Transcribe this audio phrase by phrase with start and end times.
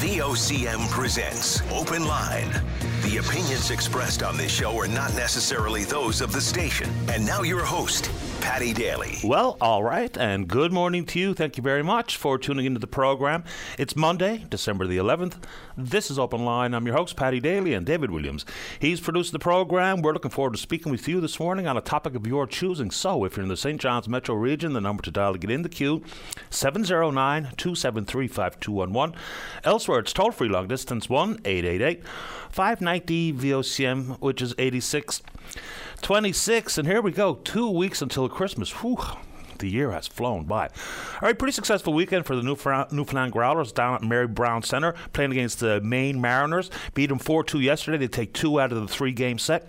[0.00, 2.50] VOCM presents Open Line.
[3.02, 6.88] The opinions expressed on this show are not necessarily those of the station.
[7.08, 9.18] And now your host, Paddy Daly.
[9.22, 11.34] Well, all right, and good morning to you.
[11.34, 13.44] Thank you very much for tuning into the program.
[13.78, 15.34] It's Monday, December the 11th.
[15.76, 16.72] This is Open Line.
[16.72, 18.46] I'm your host, Paddy Daly, and David Williams.
[18.78, 20.00] He's producing the program.
[20.00, 22.90] We're looking forward to speaking with you this morning on a topic of your choosing.
[22.90, 23.80] So, if you're in the St.
[23.80, 26.02] John's metro region, the number to dial to get in the queue
[26.48, 29.16] 709 273 5211.
[29.64, 32.04] Elsewhere, it's toll free long distance 1 888
[32.50, 35.22] 590 VOCM, which is 86
[36.02, 36.78] 26.
[36.78, 38.70] And here we go, two weeks until Christmas.
[38.82, 38.98] Whew
[39.60, 40.66] the year has flown by.
[40.66, 45.32] All right, pretty successful weekend for the Newfoundland Growlers down at Mary Brown Centre, playing
[45.32, 46.70] against the Maine Mariners.
[46.94, 47.98] Beat them 4 2 yesterday.
[47.98, 49.68] They take two out of the three game set.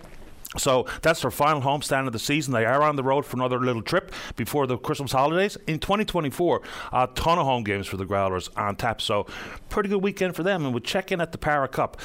[0.58, 2.52] So that's their final homestand of the season.
[2.52, 5.56] They are on the road for another little trip before the Christmas holidays.
[5.66, 6.60] In 2024,
[6.92, 9.00] a ton of home games for the Growlers on tap.
[9.00, 9.26] So
[9.70, 10.64] pretty good weekend for them.
[10.64, 11.98] And we'll check in at the Para Cup.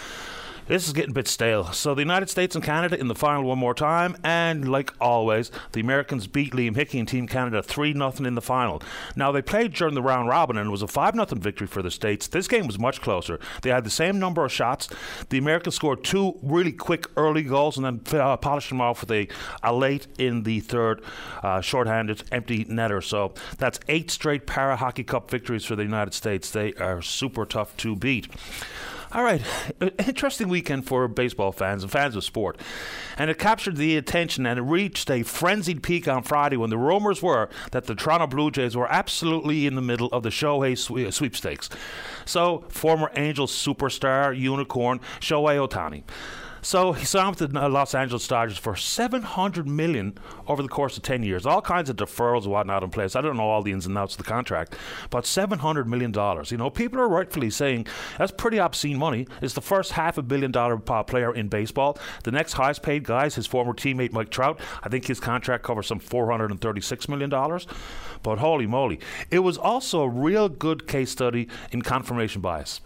[0.67, 1.71] This is getting a bit stale.
[1.71, 5.49] So the United States and Canada in the final one more time, and like always,
[5.71, 8.81] the Americans beat Liam Hickey and Team Canada 3 0 in the final.
[9.15, 11.81] Now they played during the round robin and it was a 5 0 victory for
[11.81, 12.27] the States.
[12.27, 13.39] This game was much closer.
[13.61, 14.89] They had the same number of shots.
[15.29, 19.11] The Americans scored two really quick early goals and then uh, polished them off with
[19.11, 19.29] a,
[19.63, 21.01] a late in the third
[21.43, 23.01] uh, shorthanded empty netter.
[23.01, 26.51] So that's eight straight Para Hockey Cup victories for the United States.
[26.51, 28.27] They are super tough to beat.
[29.17, 29.41] All right,
[30.07, 32.55] interesting weekend for baseball fans and fans of sport.
[33.17, 36.77] And it captured the attention and it reached a frenzied peak on Friday when the
[36.77, 41.07] rumors were that the Toronto Blue Jays were absolutely in the middle of the Shohei
[41.07, 41.67] uh, sweepstakes.
[42.25, 46.03] So, former Angels superstar, unicorn, Shohei Ohtani
[46.67, 50.17] so he signed with the uh, Los Angeles Dodgers for seven hundred million
[50.49, 51.45] over the course of ten years.
[51.45, 53.15] All kinds of deferrals and whatnot in place.
[53.15, 54.75] I don't know all the ins and outs of the contract,
[55.09, 56.51] but seven hundred million dollars.
[56.51, 57.87] You know, people are rightfully saying
[58.17, 59.29] that's pretty obscene money.
[59.41, 61.97] It's the first half a billion dollar player in baseball.
[62.25, 64.59] The next highest paid guy is his former teammate Mike Trout.
[64.83, 67.65] I think his contract covers some four hundred and thirty six million dollars.
[68.23, 68.99] But holy moly,
[69.31, 72.81] it was also a real good case study in confirmation bias.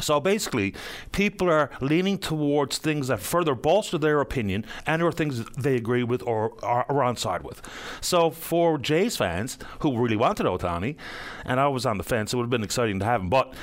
[0.00, 0.74] So basically,
[1.12, 6.02] people are leaning towards things that further bolster their opinion and or things they agree
[6.02, 7.62] with or are, on side with.
[8.00, 10.96] So for Jays fans who really wanted Ohtani,
[11.44, 13.30] and I was on the fence, it would have been exciting to have him.
[13.30, 13.54] But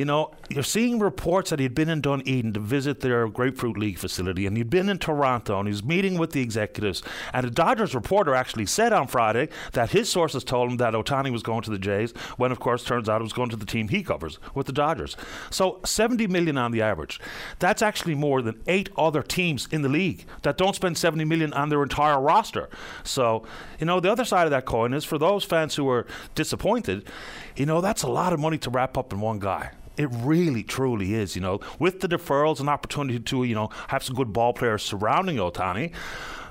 [0.00, 3.98] you know, you're seeing reports that he'd been in Dunedin to visit their Grapefruit League
[3.98, 7.02] facility, and he'd been in Toronto, and he's meeting with the executives.
[7.34, 11.30] And a Dodgers reporter actually said on Friday that his sources told him that Ohtani
[11.30, 13.66] was going to the Jays, when of course turns out it was going to the
[13.66, 15.18] team he covers with the Dodgers.
[15.50, 17.20] So 70 million on the average.
[17.58, 21.52] That's actually more than eight other teams in the league that don't spend 70 million
[21.52, 22.70] on their entire roster.
[23.04, 23.44] So,
[23.78, 27.06] you know, the other side of that coin is for those fans who are disappointed,
[27.54, 29.72] you know, that's a lot of money to wrap up in one guy.
[30.00, 31.34] It really, truly is.
[31.36, 34.82] You know, with the deferrals and opportunity to, you know, have some good ball players
[34.82, 35.92] surrounding Ohtani.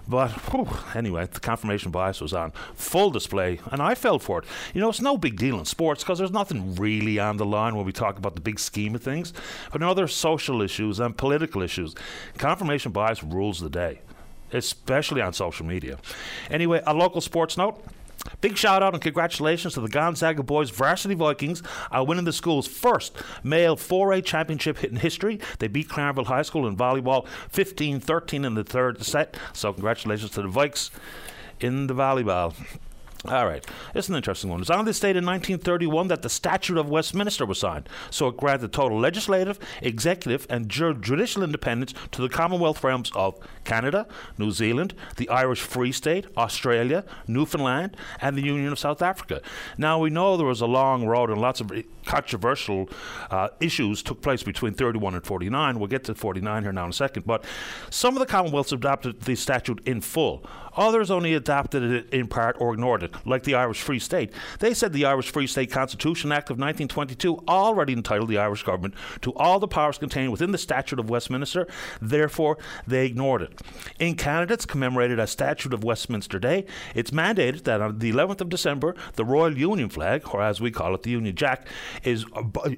[0.08, 4.46] But whew, anyway, the confirmation bias was on full display, and I fell for it.
[4.76, 7.76] You know, it's no big deal in sports because there's nothing really on the line
[7.76, 9.34] when we talk about the big scheme of things.
[9.72, 11.96] But in other social issues and political issues,
[12.38, 14.02] confirmation bias rules the day,
[14.54, 15.98] especially on social media.
[16.52, 17.84] Anyway, a local sports note.
[18.42, 22.68] Big shout out and congratulations to the Gonzaga boys varsity Vikings uh, winning the school's
[22.68, 25.40] first male 4A championship in history.
[25.60, 29.38] They beat Clarenville High School in volleyball 15 13 in the third set.
[29.54, 30.90] So, congratulations to the Vikes
[31.60, 32.54] in the volleyball.
[33.26, 34.62] All right, it's an interesting one.
[34.62, 37.90] It's on this date in 1931 that the Statute of Westminster was signed.
[38.10, 44.08] So it granted total legislative, executive, and judicial independence to the Commonwealth realms of Canada,
[44.38, 49.42] New Zealand, the Irish Free State, Australia, Newfoundland, and the Union of South Africa.
[49.78, 51.74] Now we know there was a long road and lots of
[52.10, 52.90] controversial
[53.30, 55.78] uh, issues took place between 31 and 49.
[55.78, 57.26] We'll get to 49 here now in a second.
[57.28, 57.46] But
[57.92, 60.44] some of the Commonwealths adopted the statute in full.
[60.76, 64.32] Others only adopted it in part or ignored it, like the Irish Free State.
[64.60, 68.94] They said the Irish Free State Constitution Act of 1922 already entitled the Irish government
[69.22, 71.68] to all the powers contained within the Statute of Westminster,
[72.02, 72.58] therefore,
[72.88, 73.62] they ignored it.
[74.00, 76.66] In Canada, it's commemorated as Statute of Westminster Day.
[76.96, 80.72] It's mandated that on the 11th of December, the Royal Union flag, or as we
[80.72, 81.68] call it, the Union Jack,
[82.04, 82.26] is,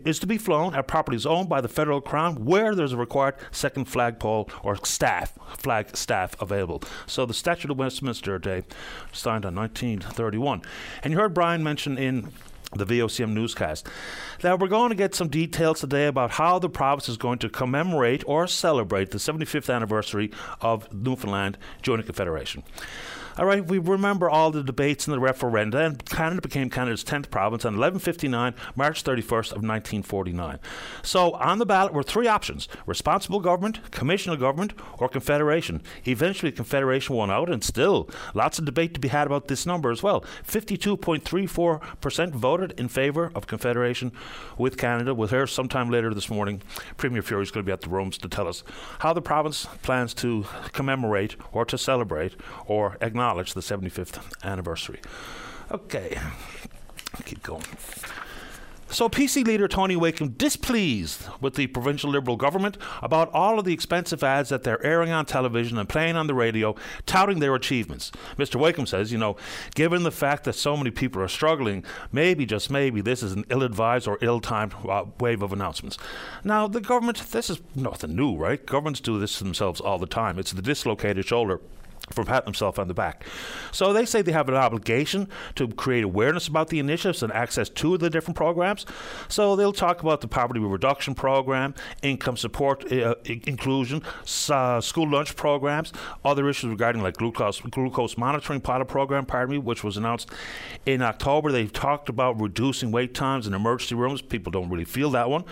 [0.05, 3.35] is to be flown at properties owned by the federal crown where there's a required
[3.51, 6.83] second flagpole or staff, flag staff available.
[7.05, 8.63] So the Statute of Westminster Day,
[9.11, 10.61] signed in 1931.
[11.03, 12.31] And you heard Brian mention in
[12.73, 13.87] the VOCM newscast.
[14.43, 17.49] Now, we're going to get some details today about how the province is going to
[17.49, 20.31] commemorate or celebrate the 75th anniversary
[20.61, 22.63] of Newfoundland joining Confederation.
[23.37, 27.29] All right, we remember all the debates and the referenda, and Canada became Canada's 10th
[27.29, 30.59] province on 1159, March 31st of 1949.
[31.01, 35.81] So on the ballot were three options responsible government, commissional government, or confederation.
[36.05, 39.91] Eventually, confederation won out, and still lots of debate to be had about this number
[39.91, 40.25] as well.
[40.45, 44.11] 52.34% voted in favour of confederation
[44.57, 45.15] with Canada.
[45.15, 46.61] We'll hear sometime later this morning.
[46.97, 48.65] Premier Furey is going to be at the rooms to tell us
[48.99, 52.35] how the province plans to commemorate or to celebrate
[52.65, 53.20] or acknowledge
[53.53, 54.99] the 75th anniversary.
[55.71, 56.19] Okay,
[57.25, 57.63] keep going.
[58.91, 63.73] So, PC leader Tony Wakeham displeased with the provincial Liberal government about all of the
[63.73, 66.75] expensive ads that they're airing on television and playing on the radio,
[67.05, 68.11] touting their achievements.
[68.37, 68.57] Mr.
[68.57, 69.37] Wakeham says, you know,
[69.75, 73.45] given the fact that so many people are struggling, maybe, just maybe, this is an
[73.49, 75.97] ill advised or ill timed uh, wave of announcements.
[76.43, 78.65] Now, the government, this is nothing new, right?
[78.65, 80.37] Governments do this to themselves all the time.
[80.37, 81.61] It's the dislocated shoulder
[82.11, 83.25] for patting himself on the back.
[83.71, 87.69] So they say they have an obligation to create awareness about the initiatives and access
[87.69, 88.85] to the different programs.
[89.27, 94.01] So they'll talk about the poverty reduction program, income support uh, inclusion,
[94.49, 95.93] uh, school lunch programs,
[96.23, 100.29] other issues regarding like glucose glucose monitoring pilot program, pardon me, which was announced
[100.85, 101.51] in October.
[101.51, 104.21] They've talked about reducing wait times in emergency rooms.
[104.21, 105.43] People don't really feel that one.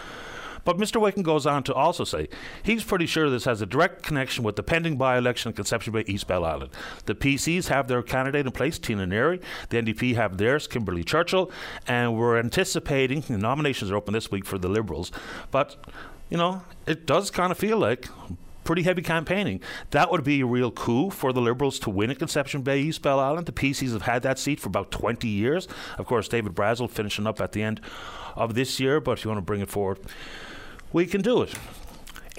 [0.69, 1.01] But Mr.
[1.01, 2.29] Wakeham goes on to also say
[2.61, 5.93] he's pretty sure this has a direct connection with the pending by election in Conception
[5.93, 6.69] Bay, East Bell Island.
[7.07, 9.41] The PCs have their candidate in place, Tina Neary.
[9.69, 11.49] The NDP have theirs, Kimberly Churchill.
[11.87, 15.11] And we're anticipating, the nominations are open this week for the Liberals.
[15.49, 15.75] But,
[16.29, 18.07] you know, it does kind of feel like
[18.63, 19.61] pretty heavy campaigning.
[19.89, 23.01] That would be a real coup for the Liberals to win at Conception Bay, East
[23.01, 23.47] Bell Island.
[23.47, 25.67] The PCs have had that seat for about 20 years.
[25.97, 27.81] Of course, David Brazil finishing up at the end
[28.35, 29.97] of this year, but if you want to bring it forward,
[30.91, 31.53] we can do it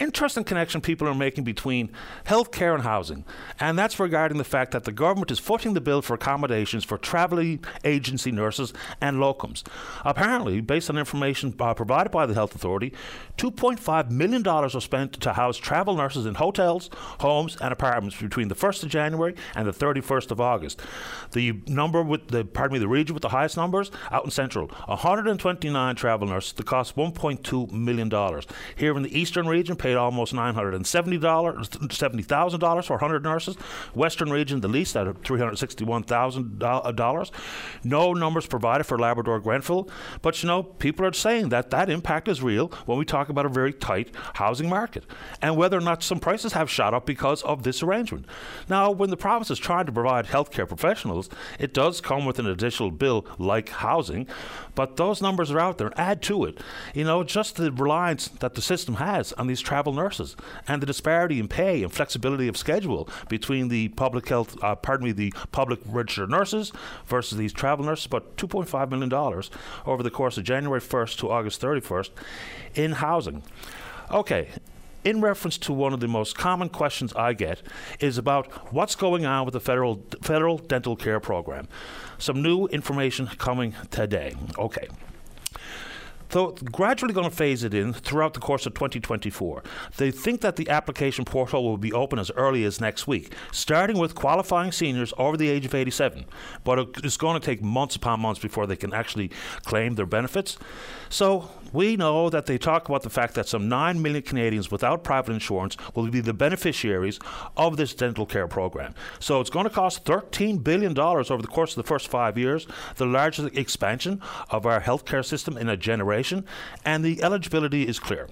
[0.00, 1.90] interesting connection people are making between
[2.24, 3.24] healthcare and housing,
[3.60, 6.98] and that's regarding the fact that the government is footing the bill for accommodations for
[6.98, 9.62] travelling agency nurses and locums.
[10.04, 12.92] Apparently, based on information uh, provided by the Health Authority,
[13.36, 18.54] $2.5 million was spent to house travel nurses in hotels, homes, and apartments between the
[18.54, 20.80] 1st of January and the 31st of August.
[21.32, 24.68] The number with the pardon me, the region with the highest numbers out in Central,
[24.86, 26.52] 129 travel nurses.
[26.52, 28.46] The cost 1.2 million dollars.
[28.76, 33.56] Here in the Eastern region, almost $970, $70,000 for 100 nurses.
[33.94, 37.30] Western region, the least at $361,000.
[37.84, 39.88] No numbers provided for Labrador Grenfell.
[40.22, 43.46] But you know, people are saying that that impact is real when we talk about
[43.46, 45.04] a very tight housing market
[45.42, 48.26] and whether or not some prices have shot up because of this arrangement.
[48.68, 51.28] Now, when the province is trying to provide healthcare professionals,
[51.58, 54.26] it does come with an additional bill like housing,
[54.80, 55.92] but those numbers are out there.
[56.00, 56.56] Add to it,
[56.94, 60.36] you know, just the reliance that the system has on these travel nurses
[60.66, 65.04] and the disparity in pay and flexibility of schedule between the public health, uh, pardon
[65.04, 66.72] me, the public registered nurses
[67.04, 68.06] versus these travel nurses.
[68.06, 69.12] But $2.5 million
[69.84, 72.08] over the course of January 1st to August 31st
[72.74, 73.42] in housing.
[74.10, 74.48] Okay,
[75.04, 77.60] in reference to one of the most common questions I get
[78.00, 81.68] is about what's going on with the federal federal dental care program.
[82.20, 84.34] Some new information coming today.
[84.56, 84.88] Okay.
[86.30, 89.64] So gradually going to phase it in throughout the course of 2024.
[89.96, 93.98] They think that the application portal will be open as early as next week, starting
[93.98, 96.26] with qualifying seniors over the age of 87.
[96.62, 99.32] But it's going to take months upon months before they can actually
[99.64, 100.56] claim their benefits.
[101.08, 105.04] So we know that they talk about the fact that some 9 million Canadians without
[105.04, 107.18] private insurance will be the beneficiaries
[107.56, 108.94] of this dental care program.
[109.18, 112.66] So it's going to cost $13 billion over the course of the first five years,
[112.96, 116.44] the largest expansion of our healthcare system in a generation,
[116.84, 118.28] and the eligibility is clear.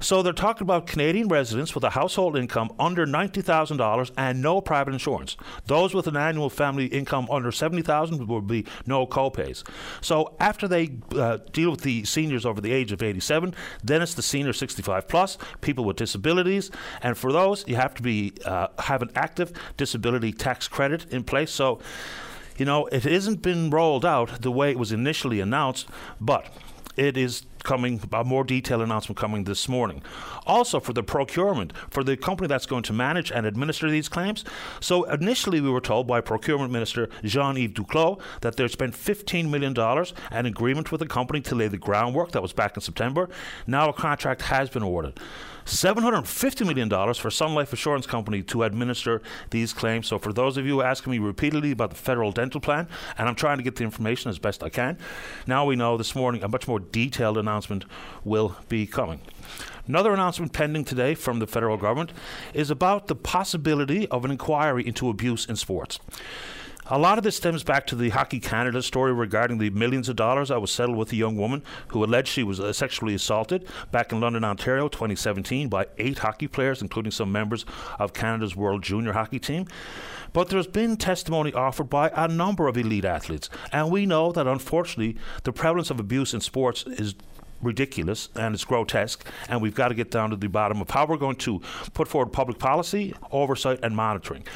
[0.00, 4.92] So they're talking about Canadian residents with a household income under $90,000 and no private
[4.92, 5.36] insurance.
[5.66, 9.68] Those with an annual family income under $70,000 will be no copays.
[10.00, 14.14] So after they uh, deal with the seniors over the age of 87, then it's
[14.14, 16.70] the senior 65 plus, people with disabilities,
[17.02, 21.24] and for those you have to be uh, have an active disability tax credit in
[21.24, 21.50] place.
[21.50, 21.80] So
[22.56, 25.88] you know, it hasn't been rolled out the way it was initially announced,
[26.20, 26.46] but
[26.96, 30.02] it is coming, a more detailed announcement coming this morning.
[30.46, 34.42] Also, for the procurement, for the company that's going to manage and administer these claims.
[34.80, 39.50] So, initially, we were told by Procurement Minister Jean Yves Duclos that they spent $15
[39.50, 39.76] million,
[40.30, 42.32] an agreement with the company to lay the groundwork.
[42.32, 43.28] That was back in September.
[43.66, 45.20] Now, a contract has been awarded.
[45.68, 49.20] $750 million for Sun Life Assurance Company to administer
[49.50, 50.06] these claims.
[50.06, 53.34] So, for those of you asking me repeatedly about the federal dental plan, and I'm
[53.34, 54.96] trying to get the information as best I can,
[55.46, 57.84] now we know this morning a much more detailed announcement
[58.24, 59.20] will be coming.
[59.86, 62.12] Another announcement pending today from the federal government
[62.54, 65.98] is about the possibility of an inquiry into abuse in sports.
[66.90, 70.16] A lot of this stems back to the Hockey Canada story regarding the millions of
[70.16, 73.66] dollars that was settled with a young woman who alleged she was uh, sexually assaulted
[73.92, 77.66] back in London, Ontario, 2017, by eight hockey players, including some members
[77.98, 79.66] of Canada's World Junior Hockey Team.
[80.32, 84.46] But there's been testimony offered by a number of elite athletes, and we know that
[84.46, 87.14] unfortunately the prevalence of abuse in sports is
[87.60, 91.04] ridiculous and it's grotesque, and we've got to get down to the bottom of how
[91.04, 91.60] we're going to
[91.92, 94.46] put forward public policy, oversight, and monitoring.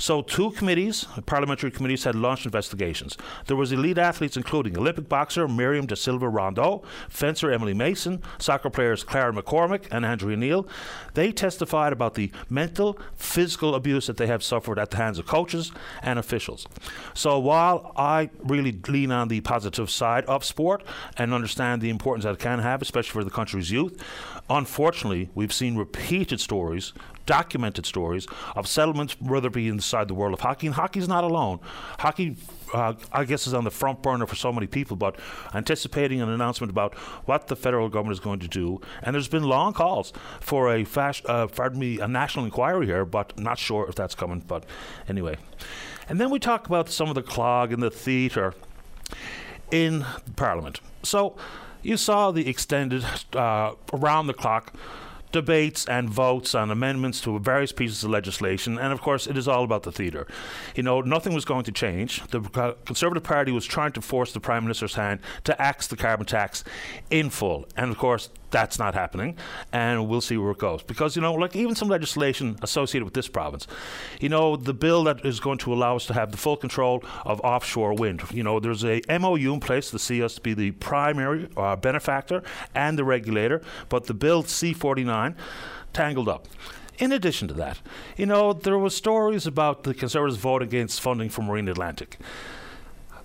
[0.00, 3.18] So, two committees, parliamentary committees, had launched investigations.
[3.48, 8.70] There was elite athletes, including Olympic boxer Myriam Da Silva Rondeau, fencer Emily Mason, soccer
[8.70, 10.66] players Ciara McCormack and Andrea Neil.
[11.12, 15.26] They testified about the mental, physical abuse that they have suffered at the hands of
[15.26, 15.70] coaches
[16.02, 16.66] and officials.
[17.12, 20.82] So, while I really lean on the positive side of sport
[21.18, 24.02] and understand the importance that it can have, especially for the country's youth,
[24.48, 26.94] unfortunately, we've seen repeated stories
[27.26, 30.66] documented stories of settlements, whether it be inside the world of hockey.
[30.66, 31.60] And hockey's not alone.
[31.98, 32.36] Hockey,
[32.74, 35.16] uh, I guess, is on the front burner for so many people, but
[35.54, 36.94] anticipating an announcement about
[37.26, 38.80] what the federal government is going to do.
[39.02, 43.04] And there's been long calls for a fast, uh, pardon me, a national inquiry here,
[43.04, 44.40] but not sure if that's coming.
[44.46, 44.64] But
[45.08, 45.36] anyway.
[46.08, 48.54] And then we talk about some of the clog in the theatre
[49.70, 50.04] in
[50.36, 50.80] Parliament.
[51.02, 51.36] So
[51.82, 54.74] you saw the extended, uh, around the clock
[55.32, 59.48] debates and votes on amendments to various pieces of legislation, and of course, it is
[59.48, 60.26] all about the theatre.
[60.74, 62.22] You know, nothing was going to change.
[62.28, 62.40] The
[62.84, 66.64] Conservative Party was trying to force the Prime Minister's hand to axe the carbon tax
[67.10, 69.36] in full, and of course, that's not happening,
[69.72, 70.82] and we'll see where it goes.
[70.82, 73.66] Because, you know, like even some legislation associated with this province,
[74.20, 77.02] you know, the bill that is going to allow us to have the full control
[77.24, 80.54] of offshore wind, you know, there's a MOU in place to see us to be
[80.54, 82.42] the primary uh, benefactor
[82.74, 85.34] and the regulator, but the bill C49
[85.92, 86.46] tangled up.
[86.98, 87.78] In addition to that,
[88.16, 92.18] you know, there were stories about the Conservatives vote against funding for Marine Atlantic.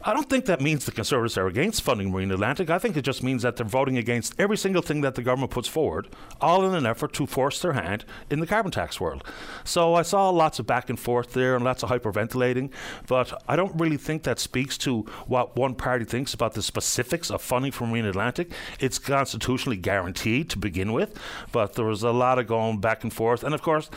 [0.07, 2.69] I don't think that means the Conservatives are against funding Marine Atlantic.
[2.69, 5.49] I think it just means that they're voting against every single thing that the government
[5.49, 6.09] puts forward,
[6.39, 9.23] all in an effort to force their hand in the carbon tax world.
[9.63, 12.69] So I saw lots of back and forth there and lots of hyperventilating,
[13.07, 17.31] but I don't really think that speaks to what one party thinks about the specifics
[17.31, 18.51] of funding for Marine Atlantic.
[18.79, 21.17] It's constitutionally guaranteed to begin with,
[21.51, 23.43] but there was a lot of going back and forth.
[23.43, 23.89] And of course,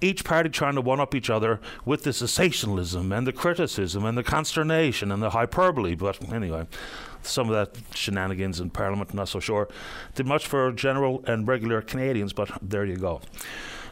[0.00, 4.16] each party trying to one up each other with the sensationalism and the criticism and
[4.16, 5.94] the consternation and the hyperbole.
[5.94, 6.66] But anyway,
[7.22, 9.68] some of that shenanigans in Parliament, not so sure.
[10.14, 13.20] Did much for general and regular Canadians, but there you go.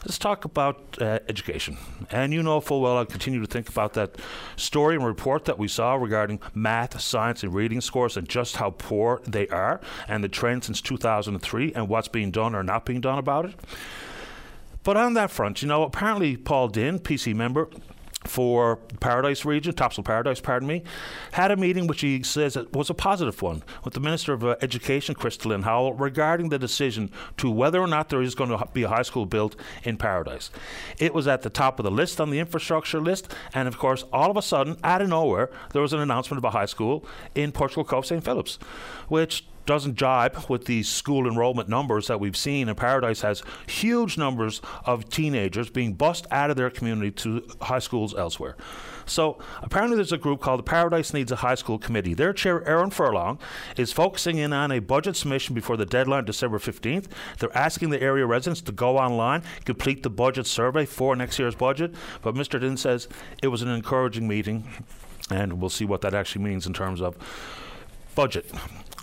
[0.05, 1.77] Let's talk about uh, education.
[2.11, 4.15] And you know full well I continue to think about that
[4.55, 8.69] story and report that we saw regarding math, science, and reading scores and just how
[8.69, 13.01] poor they are and the trend since 2003 and what's being done or not being
[13.01, 13.55] done about it.
[14.83, 17.67] But on that front, you know, apparently Paul Dinn, PC member,
[18.27, 20.83] for Paradise region, Topsail Paradise, pardon me,
[21.31, 24.55] had a meeting which he says was a positive one with the Minister of uh,
[24.61, 28.63] Education, Krista Lynn Howell, regarding the decision to whether or not there is going to
[28.73, 30.49] be a high school built in Paradise.
[30.99, 34.03] It was at the top of the list on the infrastructure list, and of course,
[34.13, 37.05] all of a sudden, out of nowhere, there was an announcement of a high school
[37.35, 38.23] in Portugal Cove St.
[38.23, 38.59] Philip's,
[39.07, 42.69] which doesn't jibe with the school enrollment numbers that we've seen.
[42.69, 47.79] And Paradise has huge numbers of teenagers being bussed out of their community to high
[47.79, 48.55] schools elsewhere.
[49.05, 52.13] So apparently, there's a group called the Paradise Needs a High School Committee.
[52.13, 53.39] Their chair, Aaron Furlong,
[53.77, 57.05] is focusing in on a budget submission before the deadline, December 15th.
[57.39, 61.55] They're asking the area residents to go online, complete the budget survey for next year's
[61.55, 61.95] budget.
[62.21, 62.59] But Mr.
[62.59, 63.07] Dinn says
[63.41, 64.67] it was an encouraging meeting,
[65.29, 67.15] and we'll see what that actually means in terms of
[68.13, 68.51] budget.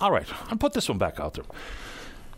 [0.05, 1.47] All right, I'll put this one back out there.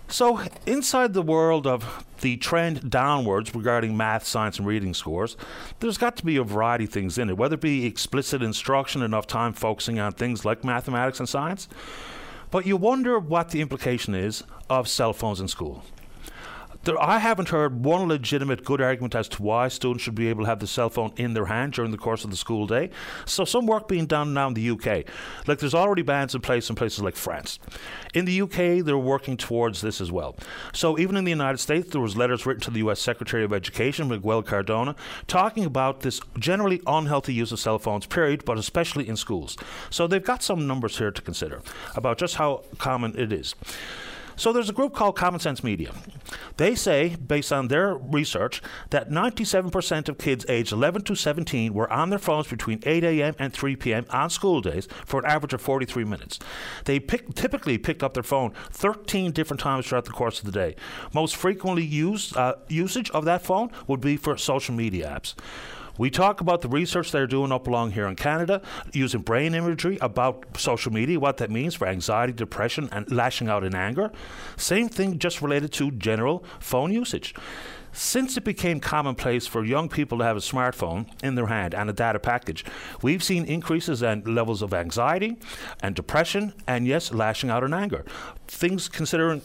[0.06, 5.36] So, inside the world of the trend downwards regarding math, science, and reading scores,
[5.80, 9.02] there's got to be a variety of things in it, whether it be explicit instruction,
[9.02, 11.66] enough time focusing on things like mathematics and science.
[12.52, 15.82] But you wonder what the implication is of cell phones in school
[16.86, 20.44] there, I haven't heard one legitimate good argument as to why students should be able
[20.44, 22.90] to have the cell phone in their hand during the course of the school day.
[23.26, 25.04] So some work being done now in the UK.
[25.46, 27.58] Like there's already bans in place in places like France.
[28.14, 30.36] In the UK, they're working towards this as well.
[30.72, 33.52] So even in the United States, there was letters written to the US Secretary of
[33.52, 39.08] Education, Miguel Cardona, talking about this generally unhealthy use of cell phones, period, but especially
[39.08, 39.56] in schools.
[39.90, 41.62] So they've got some numbers here to consider
[41.94, 43.54] about just how common it is.
[44.36, 45.92] So there's a group called Common Sense Media.
[46.56, 51.90] They say, based on their research, that 97% of kids aged 11 to 17 were
[51.92, 53.34] on their phones between 8 a.m.
[53.38, 54.06] and 3 p.m.
[54.10, 56.38] on school days for an average of 43 minutes.
[56.84, 60.52] They pick, typically picked up their phone 13 different times throughout the course of the
[60.52, 60.76] day.
[61.12, 65.34] Most frequently used uh, usage of that phone would be for social media apps.
[65.98, 68.62] We talk about the research they're doing up along here in Canada
[68.92, 73.64] using brain imagery about social media, what that means for anxiety, depression, and lashing out
[73.64, 74.10] in anger.
[74.56, 77.34] Same thing just related to general phone usage.
[77.92, 81.88] Since it became commonplace for young people to have a smartphone in their hand and
[81.88, 82.62] a data package,
[83.00, 85.38] we've seen increases in levels of anxiety
[85.82, 88.04] and depression, and yes, lashing out in anger.
[88.48, 89.40] Things considering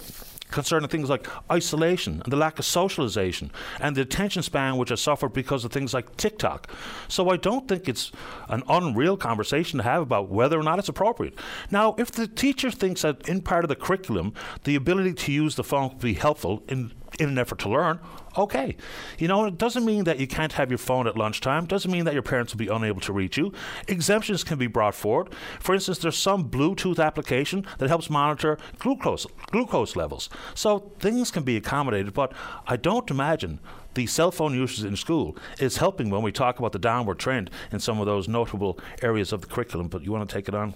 [0.51, 5.01] concerning things like isolation and the lack of socialization and the attention span which has
[5.01, 6.69] suffered because of things like TikTok.
[7.07, 8.11] So I don't think it's
[8.49, 11.37] an unreal conversation to have about whether or not it's appropriate.
[11.69, 15.55] Now, if the teacher thinks that in part of the curriculum, the ability to use
[15.55, 17.99] the phone could be helpful in in an effort to learn,
[18.37, 18.75] okay.
[19.17, 21.91] You know, it doesn't mean that you can't have your phone at lunchtime, It doesn't
[21.91, 23.51] mean that your parents will be unable to reach you.
[23.87, 25.33] Exemptions can be brought forward.
[25.59, 30.29] For instance, there's some Bluetooth application that helps monitor glucose glucose levels.
[30.53, 32.33] So things can be accommodated, but
[32.67, 33.59] I don't imagine
[33.93, 37.49] the cell phone usage in school is helping when we talk about the downward trend
[37.71, 39.89] in some of those notable areas of the curriculum.
[39.89, 40.73] But you want to take it on?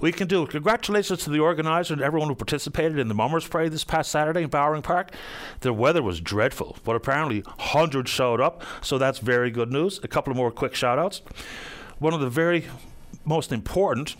[0.00, 0.42] We can do.
[0.42, 0.50] It.
[0.50, 4.42] Congratulations to the organizer and everyone who participated in the Mummers Parade this past Saturday
[4.42, 5.12] in Bowring Park.
[5.60, 10.00] The weather was dreadful, but apparently hundreds showed up, so that's very good news.
[10.02, 11.22] A couple of more quick shout outs.
[11.98, 12.66] One of the very
[13.24, 14.16] most important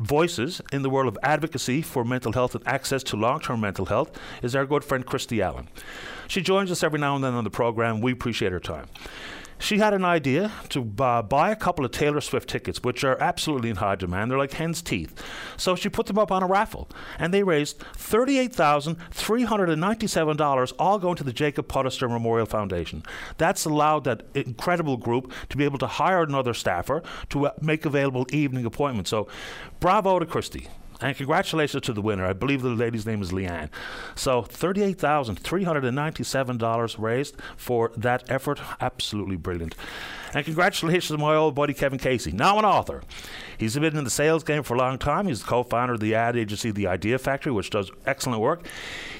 [0.00, 3.86] voices in the world of advocacy for mental health and access to long term mental
[3.86, 5.68] health is our good friend Christy Allen.
[6.26, 8.00] She joins us every now and then on the program.
[8.00, 8.86] We appreciate her time
[9.60, 13.16] she had an idea to uh, buy a couple of Taylor Swift tickets, which are
[13.20, 14.28] absolutely in high demand.
[14.30, 15.22] They're like hen's teeth.
[15.56, 16.88] So she put them up on a raffle,
[17.18, 23.02] and they raised $38,397, all going to the Jacob Puddister Memorial Foundation.
[23.36, 27.84] That's allowed that incredible group to be able to hire another staffer to uh, make
[27.84, 29.10] available evening appointments.
[29.10, 29.28] So
[29.78, 30.66] bravo to Christy.
[31.02, 32.26] And congratulations to the winner.
[32.26, 33.70] I believe the lady's name is Leanne.
[34.14, 38.60] So $38,397 raised for that effort.
[38.80, 39.74] Absolutely brilliant.
[40.32, 43.02] And congratulations to my old buddy Kevin Casey, now an author.
[43.58, 45.26] He's been in the sales game for a long time.
[45.26, 48.66] He's the co founder of the ad agency The Idea Factory, which does excellent work.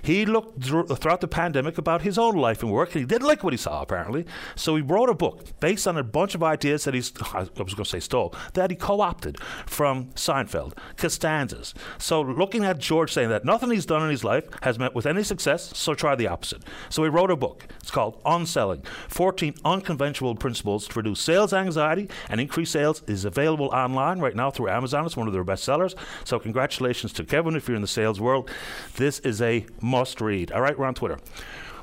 [0.03, 3.45] He looked throughout the pandemic about his own life and work, and he didn't like
[3.45, 4.25] what he saw, apparently.
[4.57, 7.75] So he wrote a book based on a bunch of ideas that he's, I was
[7.75, 11.75] going to say stole, that he co opted from Seinfeld, Costanza's.
[11.99, 15.07] So looking at George saying that nothing he's done in his life has met with
[15.07, 16.63] any success, so try the opposite.
[16.89, 17.67] So he wrote a book.
[17.81, 24.21] It's called Unselling 14 Unconventional Principles Reduce Sales Anxiety and Increase Sales is available online
[24.21, 25.07] right now through Amazon.
[25.07, 25.95] It's one of their best sellers.
[26.25, 28.51] So congratulations to Kevin if you're in the sales world.
[28.97, 30.53] This is a must read.
[30.53, 31.19] All right, we're on Twitter.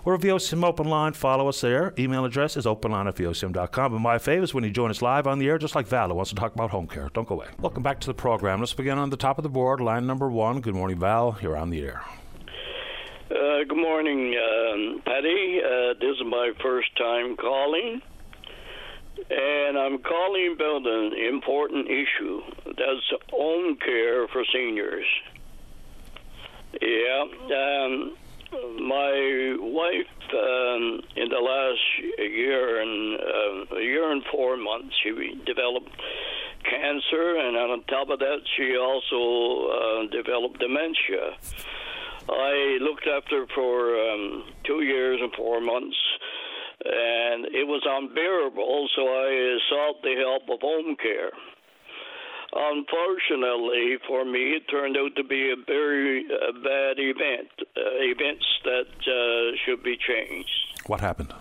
[0.06, 1.14] We're VOCM Open Line.
[1.14, 1.96] Follow us there.
[1.98, 3.94] Email address is openline at VOCM.com.
[3.96, 6.14] And my favorite is when you join us live on the air, just like Val,
[6.14, 7.10] wants to talk about home care.
[7.16, 7.48] Don't go away.
[7.60, 8.60] Welcome back to the program.
[8.60, 10.62] Let's begin on the top of the board, line number one.
[10.62, 11.40] Good morning, Val.
[11.42, 12.04] You're on the air.
[13.32, 15.60] Uh, good morning, um, Paddy.
[15.66, 18.02] Uh, this is my first time calling.
[19.30, 22.42] And I'm calling about an important issue.
[22.66, 25.06] That's home care for seniors.
[26.82, 27.24] Yeah.
[27.24, 28.16] Um,
[28.80, 31.80] my wife, um, in the last
[32.20, 35.12] year and uh, a year and four months, she
[35.46, 35.90] developed
[36.64, 41.38] cancer, and on top of that, she also uh, developed dementia.
[42.30, 45.98] I looked after for um, two years and four months
[46.86, 51.32] and it was unbearable, so I sought the help of home care.
[52.54, 58.46] Unfortunately for me, it turned out to be a very uh, bad event, uh, events
[58.64, 60.50] that uh, should be changed.
[60.86, 61.34] What happened?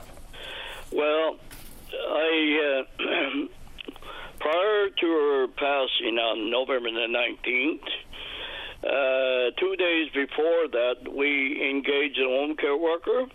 [0.93, 1.37] Well,
[1.93, 3.05] I uh,
[4.41, 7.89] prior to her passing on November the 19th,
[8.85, 13.27] uh, two days before that, we engaged a home care worker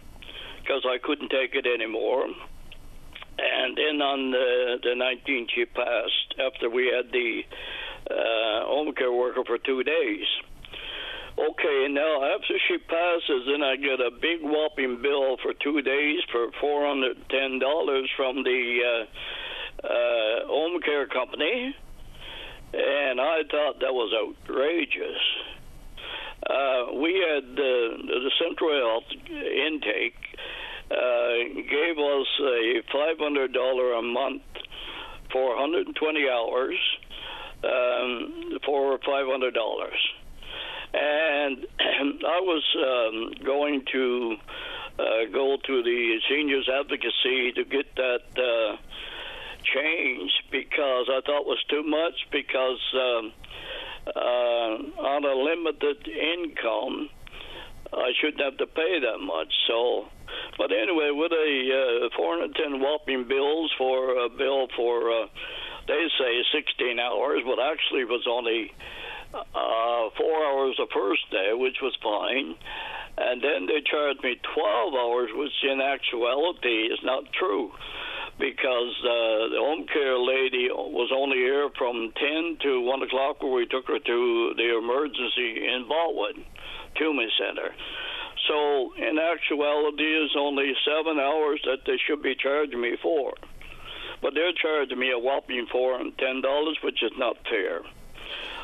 [0.71, 2.25] because I couldn't take it anymore.
[2.25, 7.41] And then on the, the 19th, she passed after we had the
[8.09, 10.25] uh, home care worker for two days.
[11.37, 16.19] Okay, now after she passes, then I get a big whopping bill for two days
[16.31, 21.75] for $410 from the uh, uh, home care company.
[22.73, 25.19] And I thought that was outrageous.
[26.49, 30.15] Uh, we had uh, the Central Health intake
[30.89, 34.41] uh, gave us a $500 a month
[35.31, 36.75] for 120 hours
[37.63, 39.89] um, for $500.
[40.93, 41.67] and
[42.25, 44.35] I was um, going to
[44.99, 48.79] uh, go to the seniors advocacy to get that
[49.63, 53.31] changed because I thought it was too much because um,
[54.07, 57.09] uh, on a limited income
[57.93, 59.51] I shouldn't have to pay that much.
[59.67, 60.07] So,
[60.57, 65.27] but anyway, with a uh, 410 whopping bills for a bill for uh,
[65.87, 68.71] they say 16 hours, but actually was only
[69.33, 72.55] uh, four hours the first day, which was fine.
[73.17, 77.71] And then they charged me 12 hours, which in actuality is not true
[78.41, 83.53] because uh, the home care lady was only here from 10 to 1 o'clock where
[83.53, 86.41] we took her to the emergency in Botwood.
[86.97, 87.71] Twomey Center.
[88.49, 93.33] So, in actuality, it's only seven hours that they should be charging me for.
[94.21, 97.81] But they're charging me a whopping four and ten dollars, which is not fair.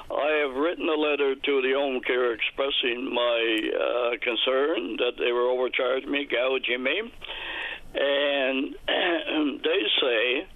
[0.09, 3.37] I have written a letter to the home care expressing my
[3.75, 7.11] uh, concern that they were overcharging me, gouging me,
[7.93, 8.75] and
[9.63, 10.47] they say,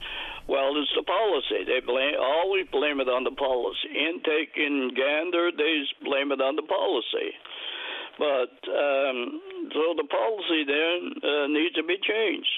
[0.47, 1.63] well, it's the policy.
[1.63, 3.87] They blame always blame it on the policy.
[3.87, 7.31] Intake in Gander, they blame it on the policy.
[8.19, 9.41] But um,
[9.71, 12.51] so the policy then uh, needs to be changed.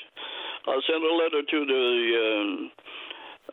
[0.66, 1.86] I sent a letter to the
[2.24, 2.72] um,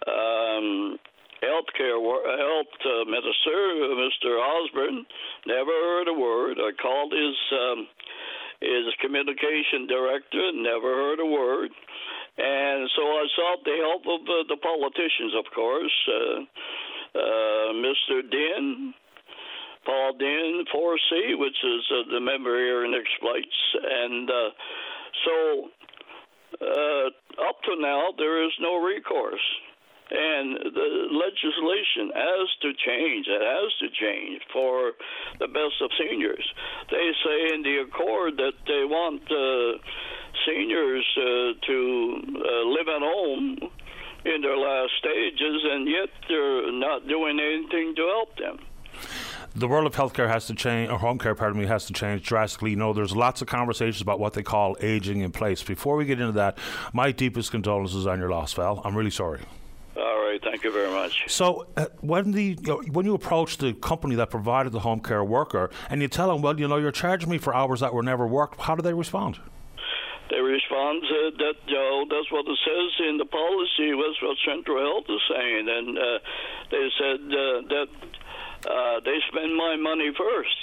[0.09, 0.99] um,
[1.43, 3.59] healthcare health uh, minister,
[3.99, 4.41] Mr.
[4.41, 5.05] Osborne.
[5.47, 6.59] Never heard a word.
[6.61, 7.89] I called his um,
[8.61, 10.53] his communication director.
[10.55, 11.71] Never heard a word.
[12.39, 15.97] And so I sought the help of uh, the politicians, of course.
[16.09, 16.41] Uh,
[17.19, 18.23] uh, Mr.
[18.31, 18.95] Dinn,
[19.85, 23.61] Paul Dean Forsey, which is uh, the member here in Exploits.
[23.83, 24.51] And uh,
[25.25, 25.69] so
[26.61, 27.07] uh,
[27.49, 29.41] up to now, there is no recourse.
[30.11, 33.27] And the legislation has to change.
[33.29, 34.93] It has to change for
[35.39, 36.45] the best of seniors.
[36.91, 39.79] They say in the accord that they want uh,
[40.47, 41.77] seniors uh, to
[42.27, 43.59] uh, live at home
[44.25, 48.59] in their last stages, and yet they're not doing anything to help them
[49.55, 52.23] the world of healthcare has to change, or home care, pardon me, has to change
[52.23, 52.71] drastically.
[52.71, 55.63] You know, there's lots of conversations about what they call aging in place.
[55.63, 56.59] Before we get into that,
[56.93, 58.81] my deepest condolences on your loss, Val.
[58.85, 59.41] I'm really sorry.
[60.43, 61.25] Thank you very much.
[61.29, 65.01] So, uh, when the you know, when you approach the company that provided the home
[65.01, 67.93] care worker, and you tell them, well, you know, you're charging me for hours that
[67.93, 69.39] were never worked, how do they respond?
[70.31, 73.91] They respond uh, that you know, that's what it says in the policy.
[73.91, 76.19] That's what Central Health is saying, and uh,
[76.71, 77.91] they said uh, that
[78.71, 80.57] uh, they spend my money first.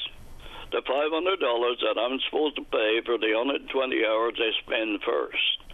[0.72, 1.40] The $500
[1.84, 5.67] that I'm supposed to pay for the 120 hours they spend first.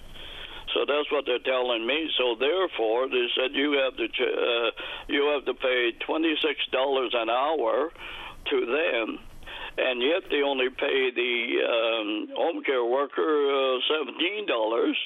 [0.73, 2.09] So that's what they're telling me.
[2.17, 4.69] So therefore, they said you have to uh,
[5.07, 7.91] you have to pay twenty six dollars an hour
[8.49, 9.19] to them,
[9.77, 14.97] and yet they only pay the um, home care worker uh, seventeen dollars.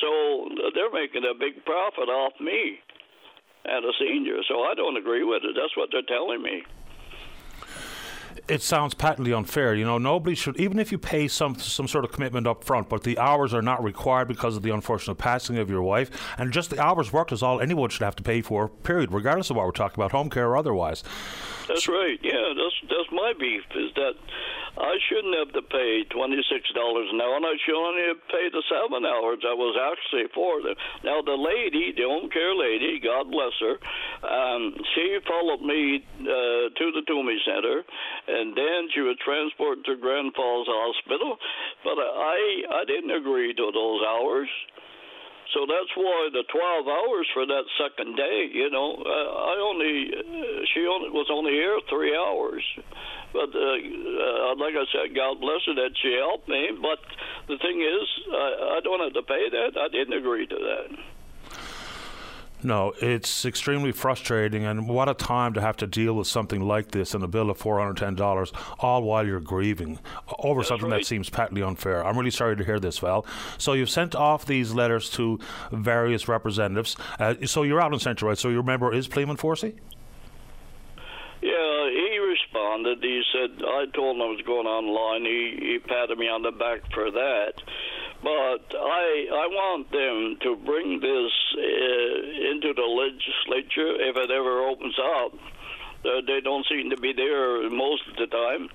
[0.00, 2.80] So they're making a big profit off me
[3.64, 4.40] and a senior.
[4.48, 5.54] So I don't agree with it.
[5.54, 6.62] That's what they're telling me.
[8.48, 9.74] It sounds patently unfair.
[9.74, 12.88] You know, nobody should, even if you pay some some sort of commitment up front,
[12.88, 16.52] but the hours are not required because of the unfortunate passing of your wife, and
[16.52, 18.68] just the hours worked is all anyone should have to pay for.
[18.68, 21.02] Period, regardless of what we're talking about, home care or otherwise.
[21.68, 22.18] That's right.
[22.22, 23.62] Yeah, that's that's my beef.
[23.74, 24.14] Is that
[24.78, 28.22] I shouldn't have to pay twenty six dollars an hour, and I should only have
[28.30, 30.74] paid the seven hours I was actually for them.
[31.02, 33.76] Now the lady, the home care lady, God bless her,
[34.26, 37.82] um, she followed me uh, to the Twomey Center,
[38.28, 41.36] and then she was transported to Grand Falls Hospital.
[41.82, 44.48] But I I didn't agree to those hours.
[45.54, 50.14] So that's why the 12 hours for that second day, you know, uh, I only,
[50.14, 52.62] uh, she only was only here three hours.
[53.32, 56.70] But uh, uh, like I said, God bless her that she helped me.
[56.78, 57.02] But
[57.50, 59.74] the thing is, I, I don't have to pay that.
[59.74, 60.88] I didn't agree to that.
[62.62, 66.90] No, it's extremely frustrating, and what a time to have to deal with something like
[66.90, 69.98] this and a bill of $410, all while you're grieving
[70.38, 71.00] over That's something right.
[71.00, 72.04] that seems patently unfair.
[72.04, 73.24] I'm really sorry to hear this, Val.
[73.56, 75.38] So you've sent off these letters to
[75.72, 76.96] various representatives.
[77.18, 78.38] Uh, so you're out in Central, right?
[78.38, 79.74] So your member is Pleaman Forsey?
[81.42, 82.98] Yeah, he responded.
[83.02, 85.24] He said, I told him I was going online.
[85.24, 87.52] He, he patted me on the back for that.
[88.22, 94.66] But I I want them to bring this uh, into the legislature if it ever
[94.68, 95.32] opens up.
[96.04, 98.68] Uh, they don't seem to be there most of the time.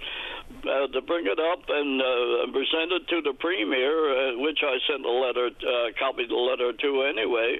[0.63, 4.77] Uh, to bring it up and uh, present it to the premier, uh, which I
[4.89, 7.59] sent a letter, uh, copied the letter to anyway,